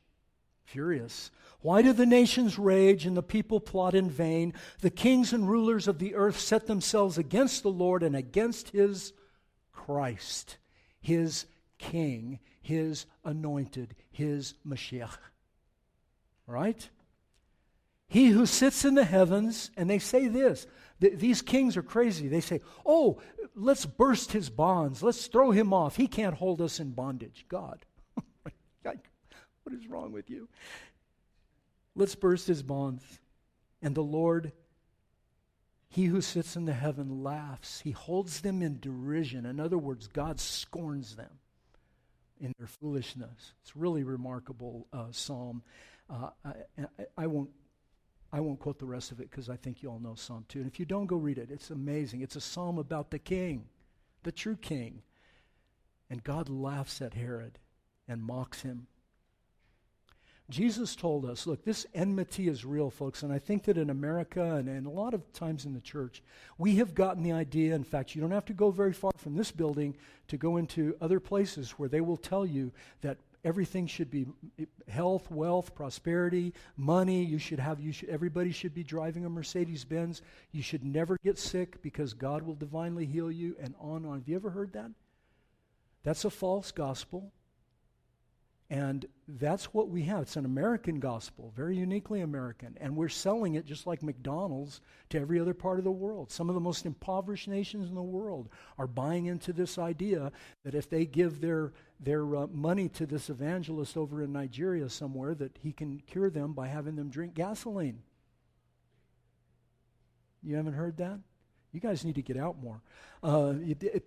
Furious. 0.63 1.31
Why 1.61 1.81
do 1.81 1.93
the 1.93 2.05
nations 2.05 2.59
rage 2.59 3.05
and 3.05 3.15
the 3.15 3.23
people 3.23 3.59
plot 3.59 3.95
in 3.95 4.09
vain? 4.09 4.53
The 4.81 4.89
kings 4.89 5.33
and 5.33 5.49
rulers 5.49 5.87
of 5.87 5.97
the 5.97 6.15
earth 6.15 6.39
set 6.39 6.67
themselves 6.67 7.17
against 7.17 7.63
the 7.63 7.71
Lord 7.71 8.03
and 8.03 8.15
against 8.15 8.69
his 8.71 9.13
Christ, 9.71 10.57
his 10.99 11.45
king, 11.77 12.39
his 12.61 13.05
anointed, 13.23 13.95
his 14.11 14.55
Mashiach. 14.67 15.17
Right? 16.45 16.89
He 18.13 18.27
who 18.27 18.45
sits 18.45 18.85
in 18.85 18.93
the 18.93 19.05
heavens, 19.05 19.71
and 19.75 19.89
they 19.89 19.97
say 19.97 20.27
this. 20.27 20.67
Th- 21.01 21.17
these 21.17 21.41
kings 21.41 21.75
are 21.75 21.81
crazy. 21.81 22.27
They 22.27 22.41
say, 22.41 22.61
oh, 22.85 23.19
let's 23.55 23.87
burst 23.87 24.33
his 24.33 24.51
bonds. 24.51 25.01
Let's 25.01 25.25
throw 25.25 25.49
him 25.49 25.73
off. 25.73 25.95
He 25.95 26.05
can't 26.05 26.35
hold 26.35 26.61
us 26.61 26.79
in 26.79 26.91
bondage. 26.91 27.47
God. 27.49 27.83
what 28.83 29.73
is 29.73 29.87
wrong 29.87 30.11
with 30.11 30.29
you? 30.29 30.47
Let's 31.95 32.13
burst 32.13 32.45
his 32.45 32.61
bonds. 32.61 33.03
And 33.81 33.95
the 33.95 34.03
Lord, 34.03 34.51
he 35.89 36.05
who 36.05 36.21
sits 36.21 36.55
in 36.55 36.65
the 36.65 36.73
heaven, 36.73 37.23
laughs. 37.23 37.81
He 37.81 37.89
holds 37.89 38.41
them 38.41 38.61
in 38.61 38.79
derision. 38.79 39.47
In 39.47 39.59
other 39.59 39.79
words, 39.79 40.05
God 40.05 40.39
scorns 40.39 41.15
them 41.15 41.39
in 42.39 42.53
their 42.59 42.67
foolishness. 42.67 43.53
It's 43.63 43.75
really 43.75 44.03
remarkable 44.03 44.85
uh, 44.93 45.07
psalm. 45.09 45.63
Uh, 46.07 46.29
I, 46.45 46.53
I, 46.77 47.05
I, 47.17 47.25
won't. 47.25 47.49
I 48.33 48.41
won't 48.41 48.59
quote 48.59 48.79
the 48.79 48.85
rest 48.85 49.11
of 49.11 49.21
it 49.21 49.29
because 49.29 49.49
I 49.49 49.55
think 49.55 49.81
you 49.81 49.89
all 49.89 49.99
know 49.99 50.15
Psalm 50.15 50.43
2. 50.49 50.59
And 50.59 50.67
if 50.67 50.79
you 50.79 50.85
don't, 50.85 51.05
go 51.05 51.15
read 51.15 51.37
it. 51.37 51.51
It's 51.51 51.69
amazing. 51.69 52.21
It's 52.21 52.35
a 52.35 52.41
psalm 52.41 52.77
about 52.77 53.11
the 53.11 53.19
king, 53.19 53.65
the 54.23 54.31
true 54.31 54.57
king. 54.57 55.03
And 56.09 56.23
God 56.23 56.49
laughs 56.49 57.01
at 57.01 57.13
Herod 57.13 57.59
and 58.07 58.21
mocks 58.21 58.63
him 58.63 58.87
Jesus 60.49 60.95
told 60.95 61.25
us, 61.25 61.47
look, 61.47 61.63
this 61.63 61.85
enmity 61.93 62.49
is 62.49 62.65
real, 62.65 62.89
folks. 62.89 63.23
And 63.23 63.31
I 63.31 63.39
think 63.39 63.63
that 63.63 63.77
in 63.77 63.89
America 63.89 64.55
and, 64.55 64.67
and, 64.67 64.85
a 64.85 64.89
lot 64.89 65.13
of 65.13 65.31
times 65.31 65.65
in 65.65 65.73
the 65.73 65.79
church, 65.79 66.21
we 66.57 66.75
have 66.75 66.93
gotten 66.93 67.23
the 67.23 67.31
idea. 67.31 67.73
In 67.73 67.83
fact, 67.83 68.13
you 68.13 68.21
don't 68.21 68.31
have 68.31 68.45
to 68.45 68.53
go 68.53 68.69
very 68.69 68.91
far 68.91 69.11
from 69.15 69.35
this 69.35 69.51
building 69.51 69.95
to 70.27 70.37
go 70.37 70.57
into 70.57 70.97
other 70.99 71.19
places 71.19 71.71
where 71.71 71.87
they 71.87 72.01
will 72.01 72.17
tell 72.17 72.45
you 72.45 72.71
that 73.01 73.17
everything 73.43 73.87
should 73.87 74.09
be 74.09 74.25
health, 74.87 75.29
wealth, 75.29 75.75
prosperity, 75.75 76.53
money. 76.77 77.23
You 77.23 77.37
should 77.37 77.59
have, 77.59 77.79
you 77.79 77.91
should, 77.91 78.09
everybody 78.09 78.51
should 78.51 78.73
be 78.73 78.83
driving 78.83 79.25
a 79.25 79.29
Mercedes 79.29 79.85
Benz. 79.85 80.21
You 80.51 80.61
should 80.61 80.83
never 80.83 81.17
get 81.23 81.37
sick 81.37 81.81
because 81.81 82.13
God 82.13 82.43
will 82.43 82.55
divinely 82.55 83.05
heal 83.05 83.31
you, 83.31 83.55
and 83.59 83.75
on 83.79 83.97
and 83.97 84.05
on. 84.07 84.19
Have 84.19 84.27
you 84.27 84.35
ever 84.35 84.49
heard 84.49 84.73
that? 84.73 84.91
That's 86.03 86.25
a 86.25 86.29
false 86.29 86.71
gospel. 86.71 87.31
And 88.69 89.05
that's 89.27 89.65
what 89.65 89.89
we 89.89 90.01
have. 90.03 90.23
It's 90.23 90.35
an 90.35 90.45
American 90.45 90.99
gospel, 90.99 91.53
very 91.55 91.77
uniquely 91.77 92.21
American. 92.21 92.75
And 92.81 92.95
we're 92.95 93.07
selling 93.07 93.53
it 93.53 93.65
just 93.65 93.85
like 93.85 94.01
McDonald's 94.01 94.81
to 95.09 95.19
every 95.19 95.39
other 95.39 95.53
part 95.53 95.77
of 95.77 95.83
the 95.83 95.91
world. 95.91 96.31
Some 96.31 96.49
of 96.49 96.55
the 96.55 96.61
most 96.61 96.87
impoverished 96.87 97.47
nations 97.47 97.89
in 97.89 97.93
the 97.93 98.01
world 98.01 98.49
are 98.79 98.87
buying 98.87 99.27
into 99.27 99.53
this 99.53 99.77
idea 99.77 100.31
that 100.63 100.73
if 100.73 100.89
they 100.89 101.05
give 101.05 101.39
their, 101.39 101.73
their 102.03 102.35
uh, 102.35 102.47
money 102.47 102.89
to 102.89 103.05
this 103.05 103.29
evangelist 103.29 103.97
over 103.97 104.21
in 104.21 104.33
Nigeria 104.33 104.89
somewhere, 104.89 105.33
that 105.35 105.57
he 105.61 105.71
can 105.71 106.01
cure 106.05 106.29
them 106.29 106.53
by 106.53 106.67
having 106.67 106.95
them 106.95 107.09
drink 107.09 107.33
gasoline. 107.33 108.01
You 110.41 110.55
haven't 110.57 110.73
heard 110.73 110.97
that? 110.97 111.19
You 111.71 111.79
guys 111.79 112.05
need 112.05 112.15
to 112.15 112.21
get 112.21 112.37
out 112.37 112.61
more. 112.61 112.81
Uh, 113.23 113.53
it, 113.61 113.83
it, 113.83 114.05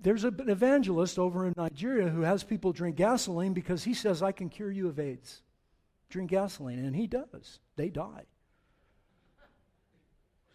there's 0.00 0.24
an 0.24 0.48
evangelist 0.48 1.18
over 1.18 1.46
in 1.46 1.54
Nigeria 1.56 2.08
who 2.08 2.22
has 2.22 2.44
people 2.44 2.72
drink 2.72 2.96
gasoline 2.96 3.54
because 3.54 3.84
he 3.84 3.94
says, 3.94 4.22
I 4.22 4.32
can 4.32 4.48
cure 4.48 4.70
you 4.70 4.88
of 4.88 4.98
AIDS. 4.98 5.42
Drink 6.10 6.30
gasoline. 6.30 6.78
And 6.78 6.94
he 6.94 7.06
does. 7.06 7.60
They 7.76 7.88
die. 7.88 8.24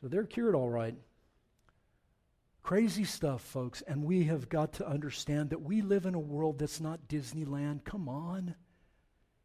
So 0.01 0.07
they're 0.07 0.25
cured 0.25 0.55
all 0.55 0.69
right. 0.69 0.95
Crazy 2.63 3.03
stuff, 3.03 3.41
folks. 3.41 3.81
And 3.81 4.05
we 4.05 4.23
have 4.23 4.47
got 4.47 4.71
to 4.73 4.87
understand 4.87 5.49
that 5.49 5.61
we 5.61 5.81
live 5.81 6.05
in 6.05 6.15
a 6.15 6.19
world 6.19 6.59
that's 6.59 6.79
not 6.79 7.09
Disneyland. 7.09 7.83
Come 7.83 8.07
on. 8.07 8.55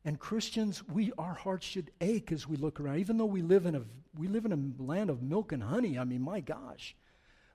And 0.05 0.21
Christians, 0.21 0.85
we 0.87 1.13
our 1.19 1.35
hearts 1.35 1.67
should 1.67 1.91
ache 2.01 2.31
as 2.31 2.47
we 2.47 2.57
look 2.57 2.79
around. 2.79 3.01
Even 3.01 3.19
though 3.19 3.27
we 3.27 3.43
live 3.43 3.67
in 3.67 3.75
a 3.75 3.83
we 4.17 4.29
live 4.29 4.45
in 4.45 4.53
a 4.53 4.83
land 4.83 5.11
of 5.11 5.21
milk 5.21 5.53
and 5.53 5.65
honey. 5.65 5.99
I 5.99 6.05
mean, 6.05 6.23
my 6.23 6.41
gosh. 6.41 6.97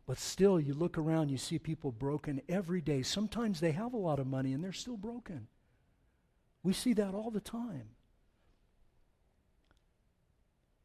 But 0.05 0.17
still, 0.17 0.59
you 0.59 0.73
look 0.73 0.97
around, 0.97 1.29
you 1.29 1.37
see 1.37 1.57
people 1.57 1.91
broken 1.91 2.41
every 2.49 2.81
day. 2.81 3.01
Sometimes 3.01 3.59
they 3.59 3.71
have 3.71 3.93
a 3.93 3.97
lot 3.97 4.19
of 4.19 4.27
money 4.27 4.51
and 4.51 4.61
they're 4.61 4.73
still 4.73 4.97
broken. 4.97 5.47
We 6.61 6.73
see 6.73 6.93
that 6.93 7.13
all 7.13 7.31
the 7.31 7.39
time. 7.39 7.89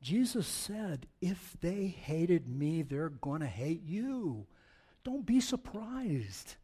Jesus 0.01 0.47
said, 0.47 1.09
if 1.21 1.57
they 1.61 1.87
hated 1.87 2.49
me, 2.49 2.83
they're 2.83 3.09
going 3.09 3.41
to 3.41 3.47
hate 3.47 3.83
you. 3.83 4.47
Don't 5.09 5.25
be 5.25 5.41
surprised. 5.41 6.57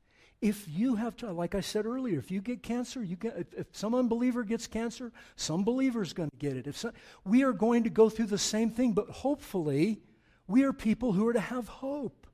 If 0.42 0.68
you 0.68 0.96
have 0.96 1.16
to, 1.16 1.32
like 1.32 1.54
I 1.54 1.62
said 1.62 1.86
earlier, 1.86 2.18
if 2.18 2.30
you 2.30 2.42
get 2.42 2.62
cancer, 2.62 3.02
you 3.02 3.16
get, 3.16 3.38
if, 3.38 3.54
if 3.54 3.66
some 3.72 3.94
unbeliever 3.94 4.44
gets 4.44 4.66
cancer, 4.66 5.12
some 5.34 5.64
believer 5.64 6.02
is 6.02 6.12
going 6.12 6.28
to 6.28 6.36
get 6.36 6.54
it. 6.54 6.66
If 6.66 6.76
some, 6.76 6.92
we 7.24 7.42
are 7.42 7.54
going 7.54 7.84
to 7.84 7.88
go 7.88 8.10
through 8.10 8.26
the 8.26 8.36
same 8.36 8.68
thing, 8.68 8.92
but 8.92 9.08
hopefully, 9.08 10.02
we 10.46 10.62
are 10.62 10.74
people 10.74 11.14
who 11.14 11.26
are 11.26 11.32
to 11.32 11.40
have 11.40 11.68
hope 11.68 12.26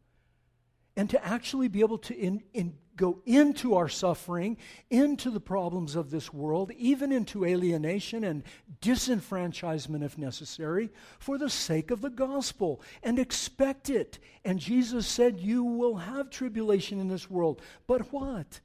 and 0.96 1.08
to 1.10 1.24
actually 1.24 1.68
be 1.68 1.78
able 1.78 1.98
to 1.98 2.18
in, 2.18 2.42
in, 2.54 2.74
go 3.00 3.22
into 3.24 3.74
our 3.74 3.88
suffering, 3.88 4.58
into 4.90 5.30
the 5.30 5.40
problems 5.40 5.96
of 5.96 6.10
this 6.10 6.32
world, 6.32 6.70
even 6.76 7.10
into 7.10 7.46
alienation 7.46 8.22
and 8.24 8.44
disenfranchisement 8.82 10.04
if 10.04 10.18
necessary, 10.18 10.90
for 11.18 11.38
the 11.38 11.48
sake 11.48 11.90
of 11.90 12.02
the 12.02 12.10
gospel, 12.10 12.82
and 13.02 13.18
expect 13.18 13.88
it. 13.88 14.18
And 14.44 14.60
Jesus 14.60 15.06
said, 15.06 15.40
You 15.40 15.64
will 15.64 15.96
have 15.96 16.28
tribulation 16.28 17.00
in 17.00 17.08
this 17.08 17.30
world. 17.30 17.62
But 17.86 18.12
what? 18.12 18.60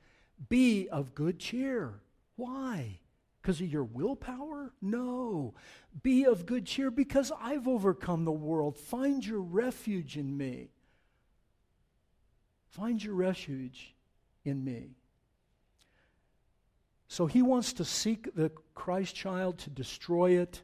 Be 0.49 0.89
of 0.89 1.15
good 1.15 1.39
cheer. 1.39 2.01
Why? 2.35 2.99
Because 3.41 3.61
of 3.61 3.71
your 3.71 3.85
willpower? 3.85 4.73
No. 4.81 5.53
Be 6.03 6.25
of 6.25 6.45
good 6.45 6.65
cheer 6.65 6.91
because 6.91 7.31
I've 7.39 7.69
overcome 7.69 8.25
the 8.25 8.33
world. 8.33 8.75
Find 8.75 9.25
your 9.25 9.39
refuge 9.39 10.17
in 10.17 10.35
me. 10.35 10.71
Find 12.67 13.01
your 13.01 13.15
refuge 13.15 13.94
in 14.45 14.63
me. 14.63 14.95
So 17.07 17.25
he 17.25 17.41
wants 17.41 17.73
to 17.73 17.85
seek 17.85 18.33
the 18.35 18.51
Christ 18.73 19.15
child 19.15 19.57
to 19.59 19.69
destroy 19.69 20.39
it. 20.39 20.61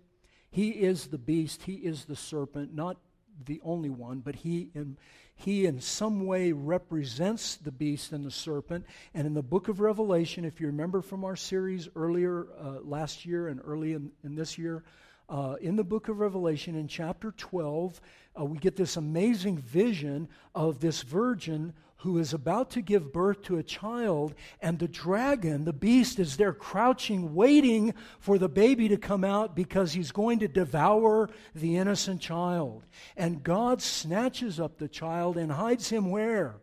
He 0.50 0.70
is 0.70 1.08
the 1.08 1.18
beast, 1.18 1.64
he 1.64 1.74
is 1.74 2.06
the 2.06 2.16
serpent, 2.16 2.74
not 2.74 2.98
the 3.46 3.62
only 3.64 3.90
one, 3.90 4.20
but 4.20 4.36
he 4.36 4.70
in, 4.76 4.98
he 5.34 5.66
in 5.66 5.80
some 5.80 6.26
way 6.26 6.52
represents 6.52 7.56
the 7.56 7.72
beast 7.72 8.12
and 8.12 8.26
the 8.26 8.32
serpent. 8.32 8.86
And 9.14 9.26
in 9.26 9.34
the 9.34 9.42
book 9.42 9.68
of 9.68 9.80
Revelation, 9.80 10.46
if 10.46 10.60
you 10.60 10.68
remember 10.68 11.02
from 11.02 11.24
our 11.24 11.36
series 11.36 11.88
earlier 11.96 12.48
uh, 12.60 12.82
last 12.84 13.26
year 13.26 13.48
and 13.48 13.62
early 13.64 13.94
in, 13.94 14.12
in 14.24 14.36
this 14.36 14.58
year, 14.58 14.84
uh, 15.30 15.56
in 15.62 15.78
the 15.78 15.84
book 15.84 16.10
of 16.10 16.20
Revelation, 16.20 16.76
in 16.76 16.88
chapter 16.88 17.32
12, 17.32 18.02
uh, 18.38 18.44
we 18.44 18.58
get 18.58 18.76
this 18.76 18.98
amazing 18.98 19.58
vision 19.58 20.28
of 20.54 20.82
this 20.82 21.02
virgin 21.04 21.74
who 22.02 22.18
is 22.18 22.34
about 22.34 22.72
to 22.72 22.82
give 22.82 23.14
birth 23.14 23.44
to 23.44 23.58
a 23.58 23.64
child, 23.64 24.34
and 24.60 24.80
the 24.80 24.88
dragon, 24.88 25.66
the 25.66 25.74
beast, 25.74 26.18
is 26.18 26.36
there 26.36 26.52
crouching, 26.52 27.36
waiting 27.36 27.94
for 28.20 28.40
the 28.40 28.50
baby 28.50 28.88
to 28.88 28.98
come 28.98 29.24
out 29.24 29.56
because 29.56 29.94
he's 29.94 30.12
going 30.12 30.40
to 30.40 30.48
devour 30.48 31.30
the 31.54 31.78
innocent 31.78 32.20
child. 32.20 32.84
And 33.16 33.44
God 33.44 33.84
snatches 33.84 34.60
up 34.60 34.80
the 34.80 34.88
child 34.88 35.38
and 35.38 35.52
hides 35.52 35.90
him 35.90 36.10
where? 36.10 36.56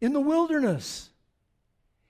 In 0.00 0.14
the 0.14 0.20
wilderness. 0.20 1.10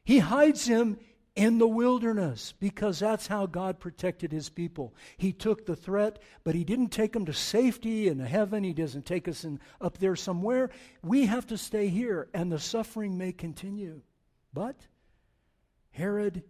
He 0.04 0.20
hides 0.20 0.64
him 0.64 0.98
in 1.34 1.58
the 1.58 1.66
wilderness 1.66 2.52
because 2.60 2.98
that's 2.98 3.26
how 3.26 3.46
God 3.46 3.80
protected 3.80 4.32
his 4.32 4.48
people. 4.48 4.94
He 5.16 5.32
took 5.32 5.64
the 5.64 5.76
threat, 5.76 6.18
but 6.44 6.54
he 6.54 6.64
didn't 6.64 6.88
take 6.90 7.12
them 7.12 7.24
to 7.26 7.32
safety 7.32 8.08
in 8.08 8.18
heaven. 8.18 8.64
He 8.64 8.74
doesn't 8.74 9.06
take 9.06 9.28
us 9.28 9.44
in, 9.44 9.58
up 9.80 9.98
there 9.98 10.16
somewhere. 10.16 10.70
We 11.02 11.26
have 11.26 11.46
to 11.46 11.58
stay 11.58 11.88
here, 11.88 12.28
and 12.34 12.52
the 12.52 12.58
suffering 12.58 13.16
may 13.16 13.32
continue. 13.32 14.02
But 14.52 14.76
Herod 15.90 16.42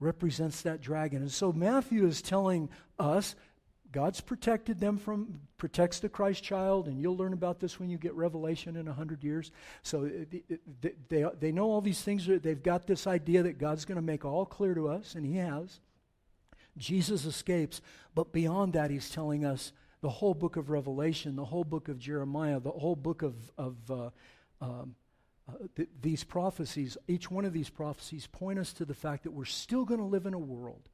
represents 0.00 0.62
that 0.62 0.80
dragon. 0.80 1.22
And 1.22 1.32
so 1.32 1.52
Matthew 1.52 2.06
is 2.06 2.22
telling 2.22 2.70
us 2.98 3.34
God's 3.90 4.20
protected 4.20 4.80
them 4.80 4.98
from, 4.98 5.40
protects 5.56 5.98
the 5.98 6.08
Christ 6.08 6.42
child, 6.42 6.88
and 6.88 7.00
you'll 7.00 7.16
learn 7.16 7.32
about 7.32 7.58
this 7.58 7.80
when 7.80 7.88
you 7.88 7.96
get 7.96 8.14
Revelation 8.14 8.76
in 8.76 8.86
100 8.86 9.24
years. 9.24 9.50
So 9.82 10.04
uh, 10.04 10.38
they, 10.80 10.92
they, 11.08 11.24
they 11.40 11.52
know 11.52 11.70
all 11.70 11.80
these 11.80 12.02
things. 12.02 12.26
They've 12.26 12.62
got 12.62 12.86
this 12.86 13.06
idea 13.06 13.42
that 13.44 13.58
God's 13.58 13.86
going 13.86 13.96
to 13.96 14.02
make 14.02 14.24
all 14.24 14.44
clear 14.44 14.74
to 14.74 14.88
us, 14.88 15.14
and 15.14 15.24
He 15.24 15.36
has. 15.36 15.80
Jesus 16.76 17.24
escapes, 17.24 17.80
but 18.14 18.32
beyond 18.32 18.74
that, 18.74 18.90
He's 18.90 19.10
telling 19.10 19.44
us 19.44 19.72
the 20.00 20.10
whole 20.10 20.34
book 20.34 20.56
of 20.56 20.70
Revelation, 20.70 21.34
the 21.34 21.46
whole 21.46 21.64
book 21.64 21.88
of 21.88 21.98
Jeremiah, 21.98 22.60
the 22.60 22.70
whole 22.70 22.94
book 22.94 23.22
of, 23.22 23.34
of 23.56 23.76
uh, 23.90 24.10
um, 24.60 24.94
uh, 25.48 25.54
th- 25.74 25.88
these 26.00 26.24
prophecies, 26.24 26.98
each 27.08 27.30
one 27.30 27.44
of 27.44 27.54
these 27.54 27.70
prophecies 27.70 28.26
point 28.26 28.58
us 28.58 28.72
to 28.74 28.84
the 28.84 28.94
fact 28.94 29.22
that 29.22 29.32
we're 29.32 29.46
still 29.46 29.84
going 29.84 29.98
to 29.98 30.06
live 30.06 30.26
in 30.26 30.34
a 30.34 30.38
world 30.38 30.88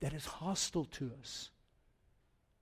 that 0.00 0.12
is 0.12 0.26
hostile 0.26 0.84
to 0.84 1.10
us 1.18 1.50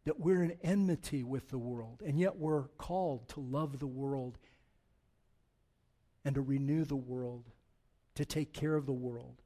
that 0.05 0.21
we're 0.21 0.43
in 0.43 0.57
enmity 0.62 1.23
with 1.23 1.49
the 1.49 1.59
world, 1.59 2.03
and 2.05 2.19
yet 2.19 2.37
we're 2.37 2.64
called 2.79 3.29
to 3.31 3.40
love 3.40 3.79
the 3.79 3.87
world 3.87 4.38
and 6.25 6.35
to 6.35 6.40
renew 6.40 6.85
the 6.85 6.97
world, 6.97 7.45
to 8.14 8.25
take 8.25 8.53
care 8.53 8.75
of 8.75 8.87
the 8.87 8.93
world 8.93 9.43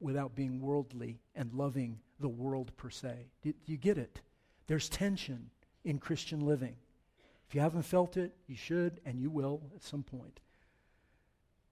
without 0.00 0.34
being 0.34 0.60
worldly 0.60 1.20
and 1.34 1.52
loving 1.52 1.98
the 2.18 2.28
world 2.28 2.76
per 2.76 2.90
se. 2.90 3.14
Do, 3.42 3.52
you 3.66 3.76
get 3.76 3.98
it? 3.98 4.20
There's 4.66 4.88
tension 4.88 5.50
in 5.84 5.98
Christian 5.98 6.40
living. 6.40 6.74
If 7.48 7.54
you 7.54 7.60
haven't 7.60 7.82
felt 7.82 8.16
it, 8.16 8.34
you 8.46 8.56
should, 8.56 9.00
and 9.04 9.20
you 9.20 9.30
will 9.30 9.60
at 9.76 9.82
some 9.82 10.02
point. 10.02 10.40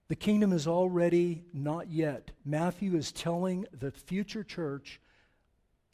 The 0.07 0.15
kingdom 0.15 0.53
is 0.53 0.67
already 0.67 1.43
not 1.53 1.89
yet. 1.89 2.31
Matthew 2.45 2.95
is 2.95 3.11
telling 3.11 3.65
the 3.77 3.91
future 3.91 4.43
church 4.43 5.00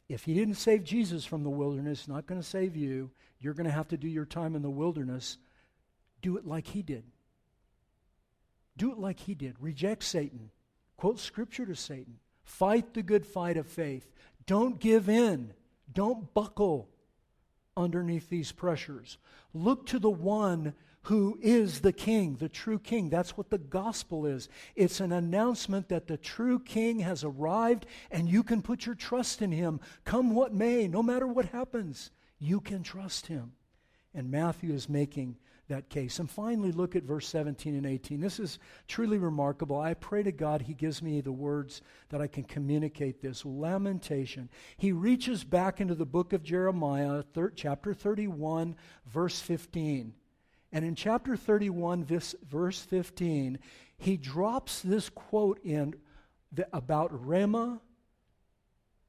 if 0.10 0.24
he 0.24 0.34
didn't 0.34 0.56
save 0.56 0.84
Jesus 0.84 1.26
from 1.26 1.44
the 1.44 1.50
wilderness, 1.50 2.08
not 2.08 2.28
going 2.28 2.40
to 2.42 2.48
save 2.48 2.76
you, 2.76 3.12
you're 3.40 3.54
going 3.54 3.66
to 3.66 3.72
have 3.72 3.90
to 3.90 3.98
do 3.98 4.08
your 4.08 4.26
time 4.26 4.56
in 4.56 4.62
the 4.62 4.70
wilderness. 4.70 5.38
Do 6.22 6.38
it 6.38 6.48
like 6.48 6.68
he 6.68 6.82
did. 6.82 7.04
Do 8.78 8.92
it 8.92 8.98
like 8.98 9.20
he 9.20 9.36
did. 9.36 9.56
Reject 9.60 10.04
Satan. 10.04 10.52
Quote 10.96 11.20
scripture 11.20 11.66
to 11.66 11.76
Satan. 11.76 12.20
Fight 12.44 12.94
the 12.94 13.04
good 13.04 13.26
fight 13.26 13.58
of 13.58 13.68
faith. 13.68 14.10
Don't 14.46 14.80
give 14.80 15.10
in. 15.10 15.54
Don't 15.94 16.34
buckle 16.34 16.90
underneath 17.76 18.30
these 18.30 18.52
pressures. 18.52 19.18
Look 19.54 19.86
to 19.88 20.00
the 20.00 20.10
one 20.10 20.74
who 21.08 21.40
is 21.42 21.80
the 21.80 21.94
king, 21.94 22.36
the 22.36 22.50
true 22.50 22.78
king. 22.78 23.10
That's 23.10 23.38
what 23.38 23.50
the 23.50 23.58
gospel 23.58 24.26
is. 24.26 24.50
It's 24.76 25.00
an 25.00 25.14
announcement 25.14 25.88
that 25.88 26.08
the 26.08 26.18
true 26.18 26.60
king 26.60 27.00
has 27.00 27.24
arrived 27.24 27.86
and 28.12 28.28
you 28.28 28.44
can 28.44 28.62
put 28.62 28.86
your 28.86 28.96
trust 28.96 29.42
in 29.42 29.54
him. 29.54 29.80
Come 30.04 30.36
what 30.36 30.54
may, 30.54 30.86
no 30.86 31.02
matter 31.02 31.26
what 31.26 31.46
happens, 31.46 32.12
you 32.40 32.60
can 32.60 32.84
trust 32.84 33.28
him. 33.28 33.54
And 34.14 34.30
Matthew 34.30 34.74
is 34.74 34.90
making 34.90 35.38
that 35.70 35.88
case. 35.88 36.20
And 36.20 36.30
finally, 36.30 36.74
look 36.74 36.94
at 36.94 37.04
verse 37.04 37.28
17 37.30 37.74
and 37.74 37.86
18. 37.86 38.20
This 38.20 38.38
is 38.38 38.60
truly 38.90 39.18
remarkable. 39.18 39.80
I 39.80 39.94
pray 39.94 40.24
to 40.24 40.34
God 40.34 40.62
He 40.62 40.74
gives 40.74 41.02
me 41.02 41.22
the 41.22 41.32
words 41.32 41.84
that 42.10 42.22
I 42.22 42.28
can 42.28 42.44
communicate 42.44 43.22
this. 43.22 43.46
Lamentation. 43.46 44.50
He 44.76 44.92
reaches 44.92 45.46
back 45.46 45.80
into 45.80 45.96
the 45.96 46.06
book 46.06 46.34
of 46.34 46.44
Jeremiah, 46.44 47.24
thir- 47.34 47.52
chapter 47.52 47.94
31, 47.94 48.76
verse 49.06 49.40
15. 49.40 50.14
And 50.72 50.84
in 50.84 50.96
chapter 50.96 51.36
31, 51.36 52.06
this, 52.06 52.36
verse 52.48 52.80
15, 52.80 53.60
he 53.98 54.18
drops 54.18 54.82
this 54.82 55.10
quote 55.10 55.60
in 55.64 55.96
the, 56.52 56.68
about 56.74 57.26
Ramah 57.26 57.80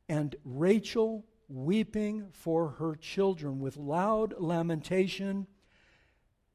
and 0.09 0.37
Rachel 0.45 1.25
weeping 1.49 2.29
for 2.33 2.71
her 2.79 2.95
children 2.95 3.61
with 3.61 3.77
loud 3.77 4.35
lamentation, 4.39 5.47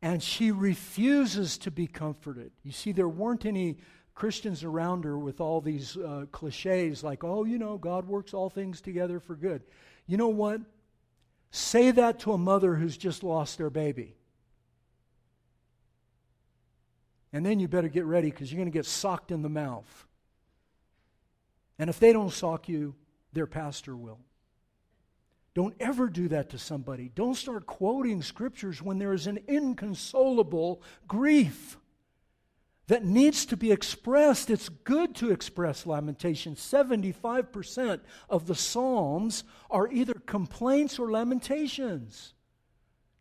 and 0.02 0.22
she 0.22 0.52
refuses 0.52 1.58
to 1.60 1.72
be 1.72 1.88
comforted. 1.88 2.52
You 2.64 2.72
see, 2.72 2.92
there 2.92 3.10
weren't 3.10 3.46
any 3.46 3.78
Christians 4.16 4.64
around 4.64 5.06
her 5.06 5.18
with 5.18 5.42
all 5.42 5.62
these 5.62 5.98
uh, 5.98 6.26
cliches 6.32 7.04
like, 7.04 7.24
oh, 7.24 7.46
you 7.46 7.58
know, 7.58 7.78
God 7.78 8.08
works 8.08 8.34
all 8.34 8.50
things 8.50 8.82
together 8.82 9.20
for 9.20 9.36
good. 9.36 9.64
You 10.06 10.18
know 10.18 10.28
what? 10.28 10.62
Say 11.52 11.92
that 11.92 12.20
to 12.20 12.34
a 12.34 12.38
mother 12.38 12.76
who's 12.76 12.98
just 12.98 13.24
lost 13.24 13.58
their 13.58 13.70
baby. 13.70 14.16
And 17.34 17.44
then 17.44 17.60
you 17.60 17.68
better 17.68 17.90
get 17.90 18.06
ready 18.06 18.30
because 18.30 18.52
you're 18.52 18.60
going 18.60 18.72
to 18.72 18.78
get 18.78 18.86
socked 18.86 19.32
in 19.32 19.42
the 19.42 19.50
mouth. 19.50 20.06
And 21.80 21.90
if 21.90 22.00
they 22.00 22.14
don't 22.14 22.32
sock 22.32 22.70
you, 22.70 22.94
their 23.34 23.48
pastor 23.48 23.98
will. 23.98 24.20
Don't 25.56 25.76
ever 25.80 26.08
do 26.08 26.28
that 26.30 26.52
to 26.52 26.60
somebody. 26.60 27.12
Don't 27.14 27.36
start 27.36 27.66
quoting 27.66 28.22
scriptures 28.22 28.82
when 28.82 29.00
there 29.00 29.14
is 29.14 29.28
an 29.28 29.40
inconsolable 29.48 30.84
grief 31.08 31.78
that 32.88 33.04
needs 33.04 33.46
to 33.48 33.58
be 33.58 33.72
expressed. 33.72 34.50
It's 34.50 34.70
good 34.70 35.16
to 35.16 35.32
express 35.32 35.86
lamentation. 35.86 36.56
75% 36.56 38.02
of 38.30 38.46
the 38.46 38.56
Psalms 38.56 39.44
are 39.72 39.92
either 39.92 40.14
complaints 40.14 41.00
or 41.00 41.12
lamentations. 41.12 42.34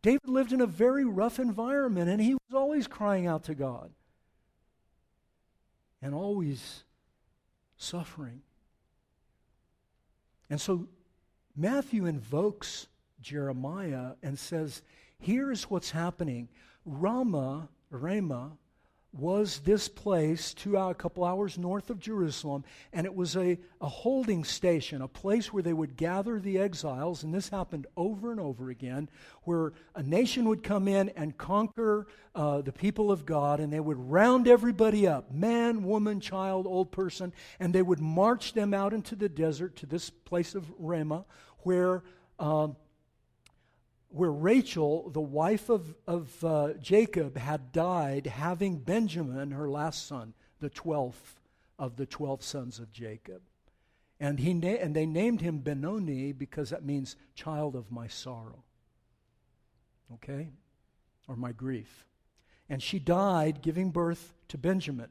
David 0.03 0.29
lived 0.29 0.53
in 0.53 0.61
a 0.61 0.67
very 0.67 1.05
rough 1.05 1.39
environment 1.39 2.11
and 2.11 2.21
he 2.21 2.35
was 2.35 2.55
always 2.55 2.87
crying 2.87 3.27
out 3.27 3.45
to 3.45 3.55
God 3.55 3.91
and 6.03 6.15
always 6.15 6.85
suffering. 7.77 8.43
And 10.51 10.61
so 10.61 10.89
Matthew 11.57 12.07
invokes 12.07 12.89
Jeremiah 13.21 14.13
and 14.23 14.39
says, 14.39 14.83
Here's 15.19 15.71
what's 15.71 15.93
happening. 15.93 16.49
Rama, 16.85 17.69
Ramah, 17.91 18.59
was 19.13 19.61
this 19.61 19.89
place 19.89 20.55
two 20.55 20.77
a 20.77 20.95
couple 20.95 21.23
hours 21.25 21.59
north 21.59 21.91
of 21.91 22.01
Jerusalem, 22.01 22.65
and 22.93 23.07
it 23.07 23.15
was 23.15 23.37
a, 23.37 23.59
a 23.81 23.89
holding 23.89 24.43
station, 24.45 25.03
a 25.03 25.09
place 25.09 25.53
where 25.53 25.63
they 25.63 25.73
would 25.73 25.97
gather 25.97 26.41
the 26.41 26.59
exiles, 26.59 27.23
and 27.23 27.35
this 27.35 27.51
happened 27.51 27.87
over 27.97 28.31
and 28.31 28.41
over 28.41 28.71
again, 28.71 29.09
where 29.43 29.73
a 29.95 30.03
nation 30.03 30.49
would 30.49 30.63
come 30.63 30.89
in 30.89 31.11
and 31.11 31.37
conquer 31.37 32.07
uh, 32.35 32.63
the 32.63 32.73
people 32.73 33.13
of 33.13 33.27
God, 33.27 33.61
and 33.61 33.71
they 33.71 33.81
would 33.81 33.99
round 34.11 34.49
everybody 34.49 35.07
up 35.07 35.31
man, 35.31 35.85
woman, 35.85 36.19
child, 36.21 36.67
old 36.67 36.91
person 36.91 37.33
and 37.61 37.75
they 37.75 37.83
would 37.83 38.01
march 38.01 38.53
them 38.53 38.75
out 38.75 38.93
into 38.93 39.15
the 39.15 39.29
desert 39.29 39.77
to 39.77 39.87
this 39.87 40.11
place 40.11 40.55
of 40.55 40.67
Ramah, 40.79 41.25
where 41.61 42.03
um, 42.39 42.77
where 44.13 44.31
Rachel, 44.31 45.11
the 45.11 45.21
wife 45.21 45.71
of, 45.71 45.95
of 46.07 46.45
uh, 46.45 46.75
Jacob, 46.75 47.39
had 47.39 47.73
died, 47.73 48.27
having 48.27 48.79
Benjamin, 48.79 49.53
her 49.53 49.69
last 49.69 50.07
son, 50.07 50.35
the 50.61 50.71
12th 50.71 51.41
of 51.79 51.97
the 51.97 52.07
12 52.07 52.43
sons 52.43 52.79
of 52.79 52.93
Jacob. 52.93 53.41
And, 54.21 54.39
he 54.39 54.55
na- 54.55 54.69
and 54.69 54.95
they 54.95 55.07
named 55.07 55.41
him 55.41 55.59
Benoni 55.59 56.33
because 56.33 56.71
that 56.71 56.85
means 56.85 57.17
child 57.35 57.75
of 57.75 57.91
my 57.91 58.07
sorrow. 58.07 58.63
Okay? 60.15 60.51
Or 61.27 61.35
my 61.35 61.53
grief. 61.53 62.07
And 62.69 62.83
she 62.83 62.99
died 62.99 63.63
giving 63.63 63.91
birth 63.91 64.35
to 64.49 64.59
Benjamin. 64.59 65.09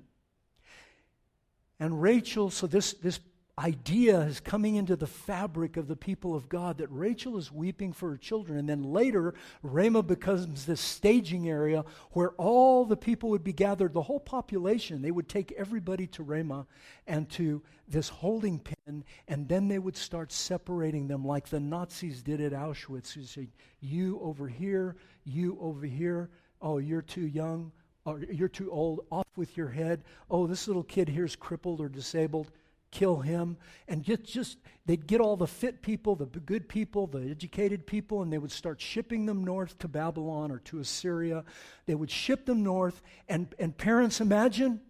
And 1.79 2.01
Rachel, 2.01 2.51
so 2.51 2.67
this, 2.67 2.93
this 2.93 3.19
idea 3.62 4.20
is 4.22 4.39
coming 4.39 4.76
into 4.76 4.95
the 4.95 5.07
fabric 5.07 5.78
of 5.78 5.88
the 5.88 5.95
people 5.95 6.36
of 6.36 6.49
God 6.49 6.80
that 6.80 6.88
Rachel 6.89 7.38
is 7.38 7.51
weeping 7.51 7.93
for 7.93 8.09
her 8.09 8.18
children. 8.18 8.57
And 8.57 8.68
then 8.68 8.84
later, 8.84 9.36
Ramah 9.62 10.03
becomes 10.03 10.66
this 10.66 10.82
staging 10.82 11.47
area 11.47 11.86
where 12.12 12.32
all 12.32 12.86
the 12.86 12.97
people 12.97 13.30
would 13.30 13.43
be 13.43 13.53
gathered, 13.53 13.93
the 13.93 14.01
whole 14.01 14.20
population. 14.20 15.01
They 15.01 15.12
would 15.12 15.30
take 15.30 15.51
everybody 15.53 16.07
to 16.07 16.24
Ramah 16.24 16.66
and 17.07 17.30
to 17.32 17.62
this 17.88 18.09
holding 18.09 18.59
pen, 18.59 19.03
and 19.28 19.47
then 19.47 19.68
they 19.68 19.80
would 19.80 19.97
start 19.97 20.32
separating 20.32 21.07
them 21.07 21.26
like 21.26 21.47
the 21.47 21.59
Nazis 21.59 22.24
did 22.24 22.41
at 22.41 22.53
Auschwitz. 22.53 23.16
You 23.16 23.24
say, 23.24 23.49
You 23.80 24.20
over 24.24 24.47
here, 24.47 24.95
you 25.24 25.57
over 25.62 25.86
here. 25.86 26.30
Oh, 26.62 26.80
you're 26.80 27.01
too 27.01 27.28
young. 27.28 27.72
Or 28.03 28.20
you're 28.32 28.47
too 28.47 28.72
old. 28.72 29.05
Off 29.12 29.28
with 29.36 29.55
your 29.55 29.70
head. 29.70 30.03
Oh, 30.32 30.47
this 30.47 30.68
little 30.68 30.84
kid 30.84 31.07
here's 31.07 31.36
crippled 31.36 31.80
or 31.80 31.88
disabled 31.88 32.51
kill 32.91 33.17
him. 33.21 33.57
And 33.87 34.03
just, 34.03 34.23
just 34.23 34.57
they'd 34.85 35.07
get 35.07 35.21
all 35.21 35.37
the 35.37 35.47
fit 35.47 35.81
people, 35.81 36.15
the 36.15 36.25
good 36.25 36.69
people, 36.69 37.07
the 37.07 37.29
educated 37.29 37.87
people, 37.87 38.21
and 38.21 38.31
they 38.31 38.37
would 38.37 38.51
start 38.51 38.79
shipping 38.79 39.25
them 39.25 39.43
north 39.43 39.79
to 39.79 39.87
Babylon 39.87 40.51
or 40.51 40.59
to 40.59 40.79
Assyria. 40.79 41.43
They 41.85 41.95
would 41.95 42.11
ship 42.11 42.45
them 42.45 42.63
north. 42.63 43.01
And, 43.27 43.53
and 43.57 43.75
parents, 43.75 44.21
imagine 44.21 44.81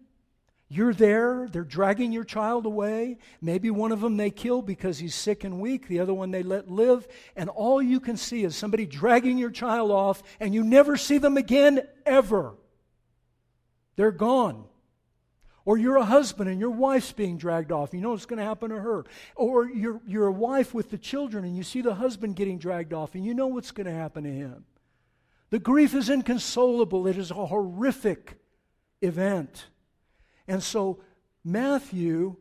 you're 0.68 0.94
there, 0.94 1.48
they're 1.52 1.64
dragging 1.64 2.12
your 2.12 2.24
child 2.24 2.64
away. 2.64 3.18
Maybe 3.42 3.70
one 3.70 3.92
of 3.92 4.00
them 4.00 4.16
they 4.16 4.30
kill 4.30 4.62
because 4.62 4.98
he's 4.98 5.14
sick 5.14 5.44
and 5.44 5.60
weak, 5.60 5.86
the 5.86 6.00
other 6.00 6.14
one 6.14 6.30
they 6.30 6.42
let 6.42 6.70
live. 6.70 7.06
And 7.36 7.50
all 7.50 7.82
you 7.82 8.00
can 8.00 8.16
see 8.16 8.42
is 8.42 8.56
somebody 8.56 8.86
dragging 8.86 9.36
your 9.36 9.50
child 9.50 9.90
off, 9.90 10.22
and 10.40 10.54
you 10.54 10.64
never 10.64 10.96
see 10.96 11.18
them 11.18 11.36
again, 11.36 11.86
ever. 12.06 12.54
They're 13.96 14.12
gone. 14.12 14.64
Or 15.64 15.78
you're 15.78 15.96
a 15.96 16.04
husband 16.04 16.50
and 16.50 16.58
your 16.58 16.70
wife's 16.70 17.12
being 17.12 17.38
dragged 17.38 17.70
off. 17.70 17.94
You 17.94 18.00
know 18.00 18.10
what's 18.10 18.26
going 18.26 18.38
to 18.38 18.44
happen 18.44 18.70
to 18.70 18.80
her. 18.80 19.04
Or 19.36 19.68
you're, 19.68 20.00
you're 20.06 20.26
a 20.26 20.32
wife 20.32 20.74
with 20.74 20.90
the 20.90 20.98
children 20.98 21.44
and 21.44 21.56
you 21.56 21.62
see 21.62 21.82
the 21.82 21.94
husband 21.94 22.36
getting 22.36 22.58
dragged 22.58 22.92
off 22.92 23.14
and 23.14 23.24
you 23.24 23.32
know 23.34 23.46
what's 23.46 23.70
going 23.70 23.86
to 23.86 23.92
happen 23.92 24.24
to 24.24 24.30
him. 24.30 24.64
The 25.50 25.60
grief 25.60 25.94
is 25.94 26.08
inconsolable. 26.08 27.06
It 27.06 27.16
is 27.16 27.30
a 27.30 27.46
horrific 27.46 28.38
event. 29.00 29.66
And 30.48 30.62
so 30.62 31.00
Matthew 31.44 32.36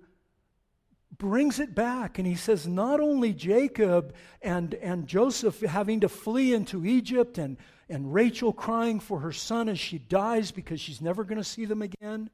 brings 1.17 1.59
it 1.59 1.76
back 1.76 2.17
and 2.17 2.26
he 2.26 2.36
says 2.36 2.67
not 2.67 2.99
only 2.99 3.34
Jacob 3.34 4.15
and, 4.41 4.74
and 4.76 5.05
Joseph 5.05 5.59
having 5.59 5.99
to 5.99 6.09
flee 6.09 6.53
into 6.53 6.84
Egypt 6.84 7.38
and, 7.38 7.57
and 7.88 8.11
Rachel 8.11 8.51
crying 8.51 8.99
for 8.99 9.19
her 9.19 9.32
son 9.32 9.69
as 9.69 9.80
she 9.80 9.99
dies 9.99 10.49
because 10.49 10.82
she's 10.82 11.01
never 11.01 11.24
going 11.24 11.38
to 11.38 11.43
see 11.43 11.65
them 11.65 11.84
again 11.84 12.32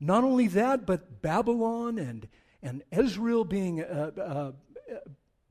not 0.00 0.24
only 0.24 0.46
that, 0.48 0.86
but 0.86 1.20
Babylon 1.20 1.98
and, 1.98 2.26
and 2.62 2.82
Israel 2.90 3.44
being 3.44 3.82
uh, 3.82 4.10
uh, 4.18 4.52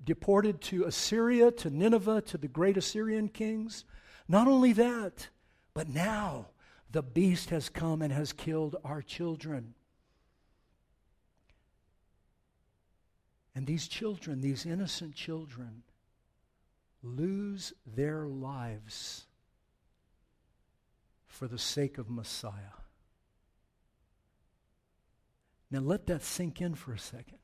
deported 0.04 0.60
to 0.62 0.86
Assyria, 0.86 1.52
to 1.52 1.70
Nineveh, 1.70 2.22
to 2.22 2.38
the 2.38 2.48
great 2.48 2.76
Assyrian 2.76 3.30
kings. 3.30 3.86
Not 4.28 4.48
only 4.48 4.74
that, 4.74 5.30
but 5.74 5.88
now 5.88 6.48
the 6.92 7.04
beast 7.04 7.52
has 7.52 7.70
come 7.70 8.02
and 8.02 8.12
has 8.12 8.34
killed 8.34 8.76
our 8.84 9.04
children. 9.04 9.76
And 13.54 13.68
these 13.68 13.88
children, 13.88 14.42
these 14.42 14.66
innocent 14.66 15.14
children, 15.14 15.84
lose 17.04 17.74
their 17.86 18.26
lives 18.26 19.26
for 21.28 21.48
the 21.48 21.58
sake 21.58 21.98
of 21.98 22.10
Messiah. 22.10 22.80
Now 25.72 25.80
let 25.80 26.08
that 26.08 26.24
sink 26.24 26.62
in 26.62 26.76
for 26.76 26.94
a 26.94 27.00
second. 27.00 27.38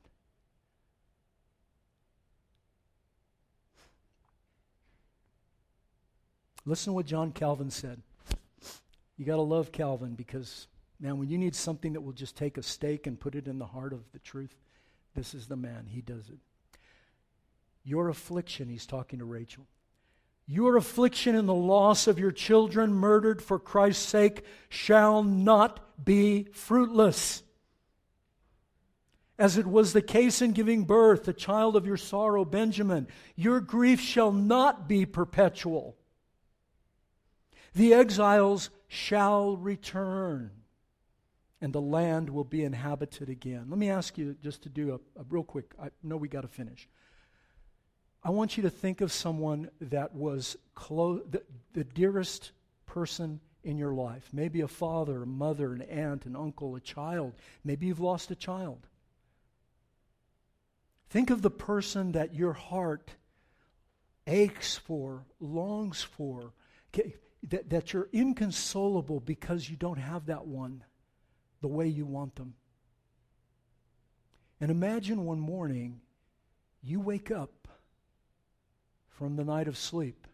Listen 6.64 6.90
to 6.90 6.94
what 6.94 7.06
John 7.06 7.30
Calvin 7.30 7.70
said. 7.70 8.02
You 9.16 9.24
got 9.24 9.36
to 9.36 9.42
love 9.42 9.70
Calvin 9.70 10.14
because, 10.14 10.66
man, 10.98 11.16
when 11.18 11.28
you 11.28 11.38
need 11.38 11.54
something 11.54 11.92
that 11.92 12.00
will 12.00 12.12
just 12.12 12.36
take 12.36 12.58
a 12.58 12.62
stake 12.62 13.06
and 13.06 13.18
put 13.18 13.36
it 13.36 13.46
in 13.46 13.60
the 13.60 13.66
heart 13.66 13.92
of 13.92 14.00
the 14.12 14.18
truth, 14.18 14.54
this 15.14 15.32
is 15.32 15.46
the 15.46 15.56
man. 15.56 15.86
He 15.88 16.00
does 16.00 16.28
it. 16.28 16.38
Your 17.84 18.08
affliction, 18.08 18.68
he's 18.68 18.84
talking 18.84 19.20
to 19.20 19.24
Rachel. 19.24 19.68
Your 20.48 20.76
affliction 20.76 21.36
in 21.36 21.46
the 21.46 21.54
loss 21.54 22.08
of 22.08 22.18
your 22.18 22.32
children 22.32 22.92
murdered 22.92 23.40
for 23.40 23.60
Christ's 23.60 24.04
sake 24.04 24.44
shall 24.68 25.22
not 25.22 26.04
be 26.04 26.48
fruitless 26.52 27.44
as 29.38 29.58
it 29.58 29.66
was 29.66 29.92
the 29.92 30.02
case 30.02 30.40
in 30.40 30.52
giving 30.52 30.84
birth, 30.84 31.24
the 31.24 31.32
child 31.32 31.76
of 31.76 31.86
your 31.86 31.96
sorrow, 31.96 32.44
Benjamin. 32.44 33.06
Your 33.34 33.60
grief 33.60 34.00
shall 34.00 34.32
not 34.32 34.88
be 34.88 35.04
perpetual. 35.04 35.96
The 37.74 37.92
exiles 37.92 38.70
shall 38.88 39.56
return, 39.56 40.50
and 41.60 41.72
the 41.72 41.80
land 41.80 42.30
will 42.30 42.44
be 42.44 42.64
inhabited 42.64 43.28
again. 43.28 43.66
Let 43.68 43.78
me 43.78 43.90
ask 43.90 44.16
you 44.16 44.36
just 44.42 44.62
to 44.62 44.70
do 44.70 44.92
a, 44.92 45.20
a 45.20 45.24
real 45.28 45.44
quick, 45.44 45.74
I 45.80 45.90
know 46.02 46.16
we 46.16 46.28
got 46.28 46.42
to 46.42 46.48
finish. 46.48 46.88
I 48.24 48.30
want 48.30 48.56
you 48.56 48.62
to 48.62 48.70
think 48.70 49.02
of 49.02 49.12
someone 49.12 49.70
that 49.80 50.14
was 50.14 50.56
close, 50.74 51.22
the, 51.30 51.42
the 51.74 51.84
dearest 51.84 52.52
person 52.86 53.40
in 53.62 53.76
your 53.76 53.92
life. 53.92 54.28
Maybe 54.32 54.62
a 54.62 54.68
father, 54.68 55.22
a 55.24 55.26
mother, 55.26 55.74
an 55.74 55.82
aunt, 55.82 56.24
an 56.24 56.34
uncle, 56.34 56.74
a 56.76 56.80
child. 56.80 57.34
Maybe 57.62 57.86
you've 57.86 58.00
lost 58.00 58.30
a 58.30 58.34
child. 58.34 58.86
Think 61.08 61.30
of 61.30 61.42
the 61.42 61.50
person 61.50 62.12
that 62.12 62.34
your 62.34 62.52
heart 62.52 63.10
aches 64.26 64.76
for, 64.76 65.24
longs 65.40 66.02
for, 66.02 66.52
that, 67.48 67.70
that 67.70 67.92
you're 67.92 68.08
inconsolable 68.12 69.20
because 69.20 69.70
you 69.70 69.76
don't 69.76 69.98
have 69.98 70.26
that 70.26 70.46
one 70.46 70.82
the 71.60 71.68
way 71.68 71.86
you 71.86 72.04
want 72.04 72.34
them. 72.34 72.54
And 74.60 74.70
imagine 74.70 75.24
one 75.24 75.38
morning 75.38 76.00
you 76.82 77.00
wake 77.00 77.30
up 77.30 77.68
from 79.08 79.36
the 79.36 79.44
night 79.44 79.68
of 79.68 79.76
sleep 79.76 80.26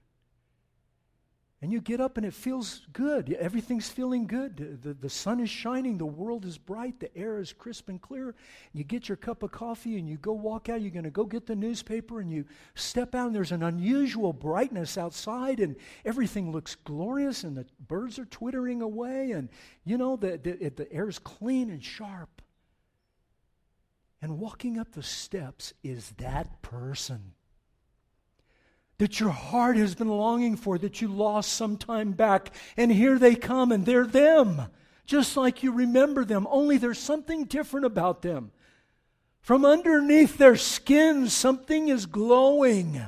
and 1.63 1.73
you 1.73 1.81
get 1.81 2.01
up 2.01 2.17
and 2.17 2.27
it 2.27 2.35
feels 2.35 2.83
good. 2.93 3.33
Everything's 3.39 3.89
feeling 3.89 4.27
good. 4.27 4.83
The, 4.83 4.95
the 4.95 5.09
sun 5.09 5.39
is 5.39 5.49
shining. 5.49 5.97
The 5.97 6.05
world 6.05 6.45
is 6.45 6.59
bright. 6.59 6.99
The 6.99 7.17
air 7.17 7.39
is 7.39 7.53
crisp 7.53 7.89
and 7.89 8.03
clear. 8.03 8.35
You 8.73 8.83
get 8.83 9.09
your 9.09 9.15
cup 9.15 9.45
of 9.45 9.53
coffee 9.53 9.97
and 9.97 10.09
you 10.09 10.17
go 10.17 10.33
walk 10.33 10.69
out. 10.69 10.83
You're 10.83 10.91
going 10.91 11.05
to 11.05 11.11
go 11.11 11.25
get 11.25 11.47
the 11.47 11.55
newspaper 11.55 12.19
and 12.19 12.33
you 12.33 12.47
step 12.75 13.15
out 13.15 13.29
and 13.29 13.35
there's 13.35 13.53
an 13.53 13.63
unusual 13.63 14.33
brightness 14.33 14.99
outside 14.99 15.61
and 15.61 15.77
everything 16.05 16.51
looks 16.51 16.75
glorious 16.75 17.45
and 17.45 17.57
the 17.57 17.67
birds 17.87 18.19
are 18.19 18.25
twittering 18.25 18.83
away 18.83 19.31
and, 19.31 19.49
you 19.85 19.97
know, 19.97 20.17
the, 20.17 20.39
the, 20.39 20.69
the 20.69 20.93
air 20.93 21.09
is 21.09 21.21
clean 21.21 21.71
and 21.71 21.85
sharp. 21.85 22.43
And 24.21 24.41
walking 24.41 24.81
up 24.81 24.91
the 24.93 25.03
steps 25.05 25.75
is 25.85 26.11
that 26.19 26.61
person 26.61 27.35
that 28.99 29.21
your 29.21 29.31
heart 29.31 29.77
has 29.77 29.95
been 29.95 30.09
longing 30.09 30.57
for, 30.57 30.79
that 30.79 31.01
you 31.01 31.09
lost 31.09 31.53
some 31.53 31.77
time 31.77 32.13
back. 32.13 32.55
And 32.77 32.93
here 32.93 33.19
they 33.19 33.35
come, 33.35 33.73
and 33.73 33.85
they're 33.85 34.07
them, 34.07 34.63
just 35.07 35.37
like 35.37 35.63
you 35.63 35.73
remember 35.73 36.25
them, 36.25 36.47
only 36.51 36.79
there's 36.79 36.99
something 36.99 37.45
different 37.45 37.87
about 37.87 38.23
them. 38.23 38.53
From 39.41 39.65
underneath 39.65 40.39
their 40.39 40.57
skin, 40.57 41.29
something 41.29 41.89
is 41.89 42.07
glowing. 42.07 43.03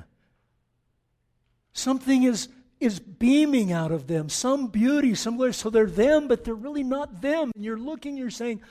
Something 1.73 2.25
is, 2.25 2.49
is 2.81 2.99
beaming 2.99 3.73
out 3.73 3.93
of 3.93 4.09
them, 4.09 4.29
some 4.29 4.67
beauty, 4.67 5.15
some 5.15 5.35
somewhere. 5.35 5.53
So 5.53 5.71
they're 5.71 5.87
them, 5.87 6.27
but 6.27 6.45
they're 6.45 6.55
really 6.55 6.83
not 6.83 7.23
them. 7.23 7.53
And 7.55 7.65
you're 7.65 7.79
looking, 7.79 8.17
you're 8.17 8.31
saying, 8.31 8.63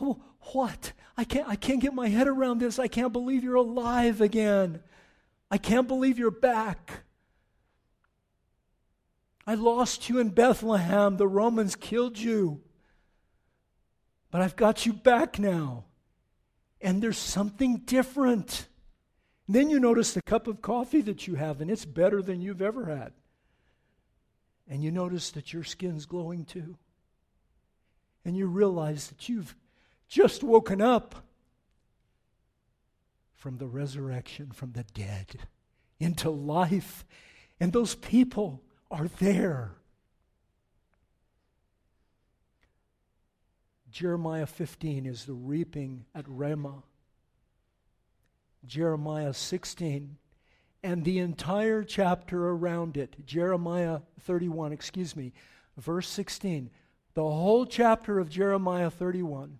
Oh, 0.00 0.22
what? 0.52 0.92
I 1.16 1.24
can't, 1.24 1.48
I 1.48 1.56
can't 1.56 1.80
get 1.80 1.94
my 1.94 2.08
head 2.08 2.28
around 2.28 2.58
this. 2.58 2.78
I 2.78 2.88
can't 2.88 3.12
believe 3.12 3.42
you're 3.42 3.54
alive 3.54 4.20
again. 4.20 4.80
I 5.50 5.58
can't 5.58 5.88
believe 5.88 6.18
you're 6.18 6.30
back. 6.30 7.04
I 9.46 9.54
lost 9.54 10.08
you 10.08 10.18
in 10.18 10.30
Bethlehem. 10.30 11.16
The 11.16 11.28
Romans 11.28 11.76
killed 11.76 12.18
you. 12.18 12.60
But 14.30 14.40
I've 14.42 14.56
got 14.56 14.86
you 14.86 14.92
back 14.92 15.38
now. 15.38 15.84
And 16.80 17.00
there's 17.00 17.18
something 17.18 17.78
different. 17.78 18.66
And 19.46 19.54
then 19.54 19.70
you 19.70 19.78
notice 19.78 20.12
the 20.12 20.22
cup 20.22 20.48
of 20.48 20.60
coffee 20.62 21.00
that 21.02 21.26
you 21.26 21.36
have, 21.36 21.60
and 21.60 21.70
it's 21.70 21.84
better 21.84 22.20
than 22.20 22.42
you've 22.42 22.62
ever 22.62 22.86
had. 22.86 23.12
And 24.68 24.82
you 24.82 24.90
notice 24.90 25.30
that 25.30 25.52
your 25.52 25.62
skin's 25.62 26.06
glowing 26.06 26.44
too. 26.44 26.76
And 28.24 28.36
you 28.36 28.48
realize 28.48 29.06
that 29.08 29.28
you've 29.28 29.54
just 30.08 30.42
woken 30.42 30.80
up 30.80 31.25
from 33.36 33.58
the 33.58 33.66
resurrection 33.66 34.50
from 34.50 34.72
the 34.72 34.84
dead 34.94 35.40
into 36.00 36.30
life. 36.30 37.04
And 37.60 37.72
those 37.72 37.94
people 37.94 38.62
are 38.90 39.08
there. 39.18 39.72
Jeremiah 43.90 44.46
15 44.46 45.06
is 45.06 45.24
the 45.24 45.32
reaping 45.34 46.04
at 46.14 46.24
Ramah. 46.28 46.82
Jeremiah 48.66 49.32
16 49.32 50.16
and 50.82 51.04
the 51.04 51.18
entire 51.18 51.82
chapter 51.82 52.48
around 52.48 52.96
it, 52.96 53.16
Jeremiah 53.24 54.00
31, 54.20 54.72
excuse 54.72 55.16
me, 55.16 55.32
verse 55.76 56.08
16, 56.08 56.70
the 57.14 57.22
whole 57.22 57.64
chapter 57.64 58.18
of 58.18 58.28
Jeremiah 58.28 58.90
31 58.90 59.58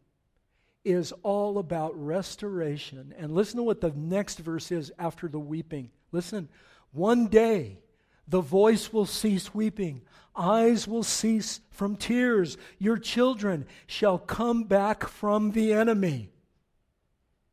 is 0.86 1.12
all 1.24 1.58
about 1.58 1.92
restoration. 2.00 3.12
And 3.18 3.34
listen 3.34 3.56
to 3.56 3.64
what 3.64 3.80
the 3.80 3.92
next 3.96 4.38
verse 4.38 4.70
is 4.70 4.92
after 4.98 5.28
the 5.28 5.40
weeping. 5.40 5.90
Listen, 6.12 6.48
one 6.92 7.26
day 7.26 7.80
the 8.28 8.40
voice 8.40 8.92
will 8.92 9.04
cease 9.04 9.52
weeping, 9.52 10.02
eyes 10.34 10.86
will 10.86 11.02
cease 11.02 11.60
from 11.70 11.96
tears. 11.96 12.56
Your 12.78 12.98
children 12.98 13.66
shall 13.86 14.18
come 14.18 14.64
back 14.64 15.08
from 15.08 15.50
the 15.50 15.72
enemy. 15.72 16.30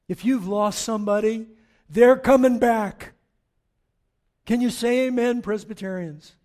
If 0.08 0.24
you've 0.24 0.48
lost 0.48 0.84
somebody, 0.84 1.48
they're 1.90 2.18
coming 2.18 2.60
back. 2.60 3.14
Can 4.46 4.62
you 4.62 4.70
say 4.70 5.08
amen, 5.08 5.42
Presbyterians? 5.42 6.36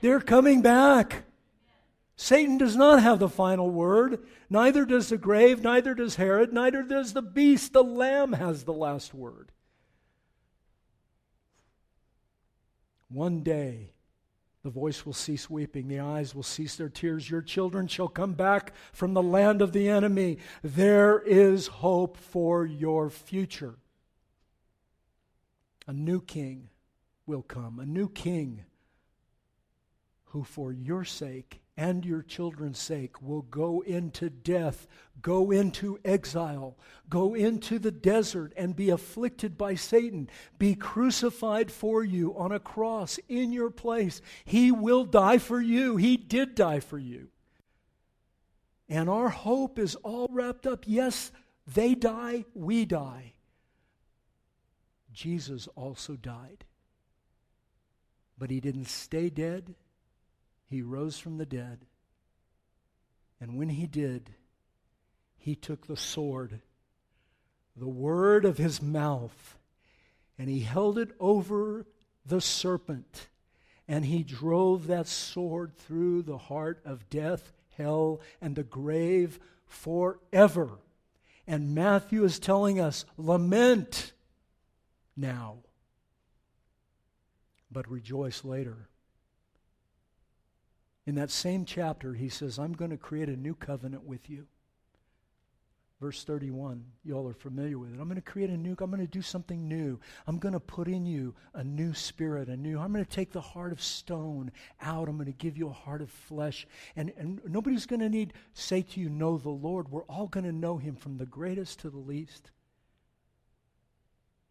They're 0.00 0.20
coming 0.20 0.62
back. 0.62 1.24
Satan 2.20 2.58
does 2.58 2.76
not 2.76 3.00
have 3.02 3.18
the 3.18 3.30
final 3.30 3.70
word. 3.70 4.22
Neither 4.50 4.84
does 4.84 5.08
the 5.08 5.16
grave, 5.16 5.62
neither 5.62 5.94
does 5.94 6.16
Herod, 6.16 6.52
neither 6.52 6.82
does 6.82 7.14
the 7.14 7.22
beast. 7.22 7.72
The 7.72 7.82
Lamb 7.82 8.34
has 8.34 8.64
the 8.64 8.74
last 8.74 9.14
word. 9.14 9.52
One 13.08 13.40
day, 13.42 13.94
the 14.62 14.68
voice 14.68 15.06
will 15.06 15.14
cease 15.14 15.48
weeping, 15.48 15.88
the 15.88 16.00
eyes 16.00 16.34
will 16.34 16.42
cease 16.42 16.76
their 16.76 16.90
tears. 16.90 17.30
Your 17.30 17.40
children 17.40 17.88
shall 17.88 18.08
come 18.08 18.34
back 18.34 18.74
from 18.92 19.14
the 19.14 19.22
land 19.22 19.62
of 19.62 19.72
the 19.72 19.88
enemy. 19.88 20.40
There 20.62 21.20
is 21.20 21.68
hope 21.68 22.18
for 22.18 22.66
your 22.66 23.08
future. 23.08 23.78
A 25.86 25.94
new 25.94 26.20
king 26.20 26.68
will 27.24 27.42
come, 27.42 27.78
a 27.78 27.86
new 27.86 28.10
king 28.10 28.64
who, 30.26 30.44
for 30.44 30.70
your 30.70 31.06
sake 31.06 31.59
and 31.76 32.04
your 32.04 32.22
children's 32.22 32.78
sake, 32.78 33.22
will 33.22 33.42
go 33.42 33.80
into 33.80 34.28
death, 34.28 34.86
go 35.22 35.50
into 35.50 35.98
exile, 36.04 36.76
go 37.08 37.34
into 37.34 37.78
the 37.78 37.90
desert, 37.90 38.52
and 38.56 38.76
be 38.76 38.90
afflicted 38.90 39.56
by 39.56 39.74
Satan, 39.74 40.28
be 40.58 40.74
crucified 40.74 41.70
for 41.70 42.04
you 42.04 42.36
on 42.36 42.52
a 42.52 42.60
cross 42.60 43.18
in 43.28 43.52
your 43.52 43.70
place. 43.70 44.20
He 44.44 44.70
will 44.70 45.04
die 45.04 45.38
for 45.38 45.60
you. 45.60 45.96
He 45.96 46.16
did 46.16 46.54
die 46.54 46.80
for 46.80 46.98
you. 46.98 47.28
And 48.88 49.08
our 49.08 49.28
hope 49.28 49.78
is 49.78 49.94
all 49.96 50.28
wrapped 50.30 50.66
up. 50.66 50.84
Yes, 50.86 51.30
they 51.66 51.94
die, 51.94 52.44
we 52.54 52.84
die. 52.84 53.34
Jesus 55.12 55.68
also 55.76 56.16
died. 56.16 56.64
But 58.38 58.50
he 58.50 58.60
didn't 58.60 58.88
stay 58.88 59.30
dead. 59.30 59.74
He 60.70 60.82
rose 60.82 61.18
from 61.18 61.36
the 61.36 61.44
dead. 61.46 61.80
And 63.40 63.58
when 63.58 63.70
he 63.70 63.86
did, 63.86 64.30
he 65.36 65.56
took 65.56 65.86
the 65.86 65.96
sword, 65.96 66.60
the 67.74 67.88
word 67.88 68.44
of 68.44 68.56
his 68.56 68.80
mouth, 68.80 69.58
and 70.38 70.48
he 70.48 70.60
held 70.60 70.96
it 70.96 71.10
over 71.18 71.86
the 72.24 72.40
serpent. 72.40 73.26
And 73.88 74.04
he 74.04 74.22
drove 74.22 74.86
that 74.86 75.08
sword 75.08 75.76
through 75.76 76.22
the 76.22 76.38
heart 76.38 76.80
of 76.84 77.10
death, 77.10 77.52
hell, 77.76 78.20
and 78.40 78.54
the 78.54 78.62
grave 78.62 79.40
forever. 79.66 80.70
And 81.48 81.74
Matthew 81.74 82.22
is 82.22 82.38
telling 82.38 82.78
us 82.78 83.04
lament 83.16 84.12
now, 85.16 85.56
but 87.72 87.90
rejoice 87.90 88.44
later. 88.44 88.89
In 91.06 91.14
that 91.16 91.30
same 91.30 91.64
chapter, 91.64 92.14
he 92.14 92.28
says, 92.28 92.58
I'm 92.58 92.72
going 92.72 92.90
to 92.90 92.96
create 92.96 93.28
a 93.28 93.36
new 93.36 93.54
covenant 93.54 94.04
with 94.04 94.28
you. 94.28 94.46
Verse 96.00 96.24
31, 96.24 96.82
you 97.04 97.14
all 97.14 97.28
are 97.28 97.34
familiar 97.34 97.78
with 97.78 97.90
it. 97.90 98.00
I'm 98.00 98.08
going 98.08 98.14
to 98.14 98.22
create 98.22 98.48
a 98.48 98.56
new, 98.56 98.74
I'm 98.80 98.90
going 98.90 99.00
to 99.00 99.06
do 99.06 99.20
something 99.20 99.68
new. 99.68 100.00
I'm 100.26 100.38
going 100.38 100.54
to 100.54 100.60
put 100.60 100.88
in 100.88 101.04
you 101.04 101.34
a 101.52 101.62
new 101.62 101.92
spirit, 101.92 102.48
a 102.48 102.56
new, 102.56 102.78
I'm 102.78 102.90
going 102.90 103.04
to 103.04 103.10
take 103.10 103.32
the 103.32 103.40
heart 103.42 103.70
of 103.70 103.82
stone 103.82 104.50
out. 104.80 105.08
I'm 105.08 105.16
going 105.16 105.26
to 105.26 105.32
give 105.32 105.58
you 105.58 105.68
a 105.68 105.72
heart 105.72 106.00
of 106.00 106.10
flesh. 106.10 106.66
And, 106.96 107.12
and 107.18 107.42
nobody's 107.46 107.84
going 107.84 108.00
to 108.00 108.08
need 108.08 108.32
say 108.54 108.80
to 108.80 109.00
you, 109.00 109.10
know 109.10 109.36
the 109.36 109.50
Lord. 109.50 109.90
We're 109.90 110.04
all 110.04 110.26
going 110.26 110.44
to 110.44 110.52
know 110.52 110.78
him 110.78 110.96
from 110.96 111.18
the 111.18 111.26
greatest 111.26 111.80
to 111.80 111.90
the 111.90 111.98
least. 111.98 112.50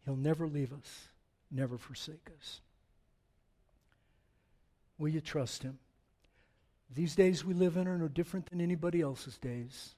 He'll 0.04 0.14
never 0.14 0.46
leave 0.46 0.72
us, 0.72 1.08
never 1.50 1.78
forsake 1.78 2.30
us. 2.38 2.60
Will 4.98 5.08
you 5.08 5.20
trust 5.20 5.64
him? 5.64 5.80
These 6.92 7.14
days 7.14 7.44
we 7.44 7.54
live 7.54 7.76
in 7.76 7.86
are 7.86 7.98
no 7.98 8.08
different 8.08 8.50
than 8.50 8.60
anybody 8.60 9.00
else's 9.00 9.38
days. 9.38 9.94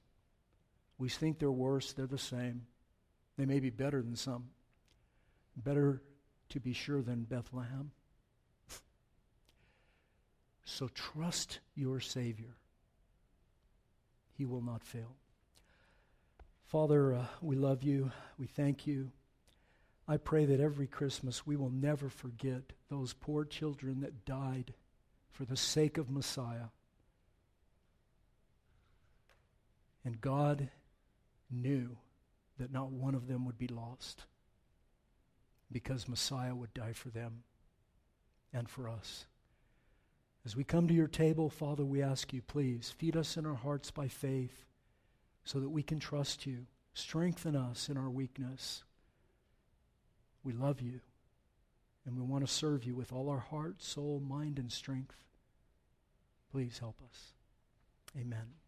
We 0.97 1.09
think 1.09 1.39
they're 1.39 1.51
worse, 1.51 1.93
they're 1.93 2.05
the 2.05 2.17
same. 2.17 2.67
They 3.37 3.45
may 3.45 3.59
be 3.59 3.71
better 3.71 4.01
than 4.01 4.15
some. 4.15 4.45
Better 5.57 6.01
to 6.49 6.59
be 6.59 6.73
sure 6.73 7.01
than 7.01 7.23
Bethlehem. 7.23 7.91
So 10.65 10.87
trust 10.87 11.59
your 11.75 11.99
Savior. 11.99 12.55
He 14.37 14.45
will 14.45 14.61
not 14.61 14.83
fail. 14.83 15.15
Father, 16.65 17.13
uh, 17.13 17.25
we 17.41 17.55
love 17.55 17.83
you. 17.83 18.11
We 18.37 18.47
thank 18.47 18.87
you. 18.87 19.11
I 20.07 20.17
pray 20.17 20.45
that 20.45 20.59
every 20.59 20.87
Christmas 20.87 21.45
we 21.45 21.55
will 21.55 21.69
never 21.69 22.09
forget 22.09 22.73
those 22.89 23.13
poor 23.13 23.45
children 23.45 24.01
that 24.01 24.25
died 24.25 24.73
for 25.31 25.45
the 25.45 25.57
sake 25.57 25.97
of 25.97 26.09
Messiah. 26.09 26.69
And 30.05 30.19
God 30.19 30.69
knew 31.49 31.97
that 32.59 32.71
not 32.71 32.91
one 32.91 33.15
of 33.15 33.27
them 33.27 33.45
would 33.45 33.57
be 33.57 33.67
lost 33.67 34.23
because 35.71 36.07
Messiah 36.07 36.55
would 36.55 36.73
die 36.73 36.93
for 36.93 37.09
them 37.09 37.43
and 38.53 38.69
for 38.69 38.87
us. 38.87 39.25
As 40.45 40.55
we 40.55 40.63
come 40.63 40.87
to 40.87 40.93
your 40.93 41.07
table, 41.07 41.49
Father, 41.49 41.85
we 41.85 42.01
ask 42.01 42.33
you, 42.33 42.41
please, 42.41 42.93
feed 42.97 43.15
us 43.15 43.37
in 43.37 43.45
our 43.45 43.55
hearts 43.55 43.91
by 43.91 44.07
faith 44.07 44.65
so 45.45 45.59
that 45.59 45.69
we 45.69 45.83
can 45.83 45.99
trust 45.99 46.45
you. 46.45 46.65
Strengthen 46.93 47.55
us 47.55 47.89
in 47.89 47.97
our 47.97 48.09
weakness. 48.09 48.83
We 50.43 50.53
love 50.53 50.81
you, 50.81 50.99
and 52.05 52.15
we 52.15 52.21
want 52.21 52.45
to 52.45 52.53
serve 52.53 52.83
you 52.83 52.93
with 52.93 53.13
all 53.13 53.29
our 53.29 53.39
heart, 53.39 53.81
soul, 53.81 54.19
mind, 54.19 54.59
and 54.59 54.71
strength. 54.71 55.15
Please 56.51 56.79
help 56.79 56.97
us. 57.09 57.31
Amen. 58.19 58.62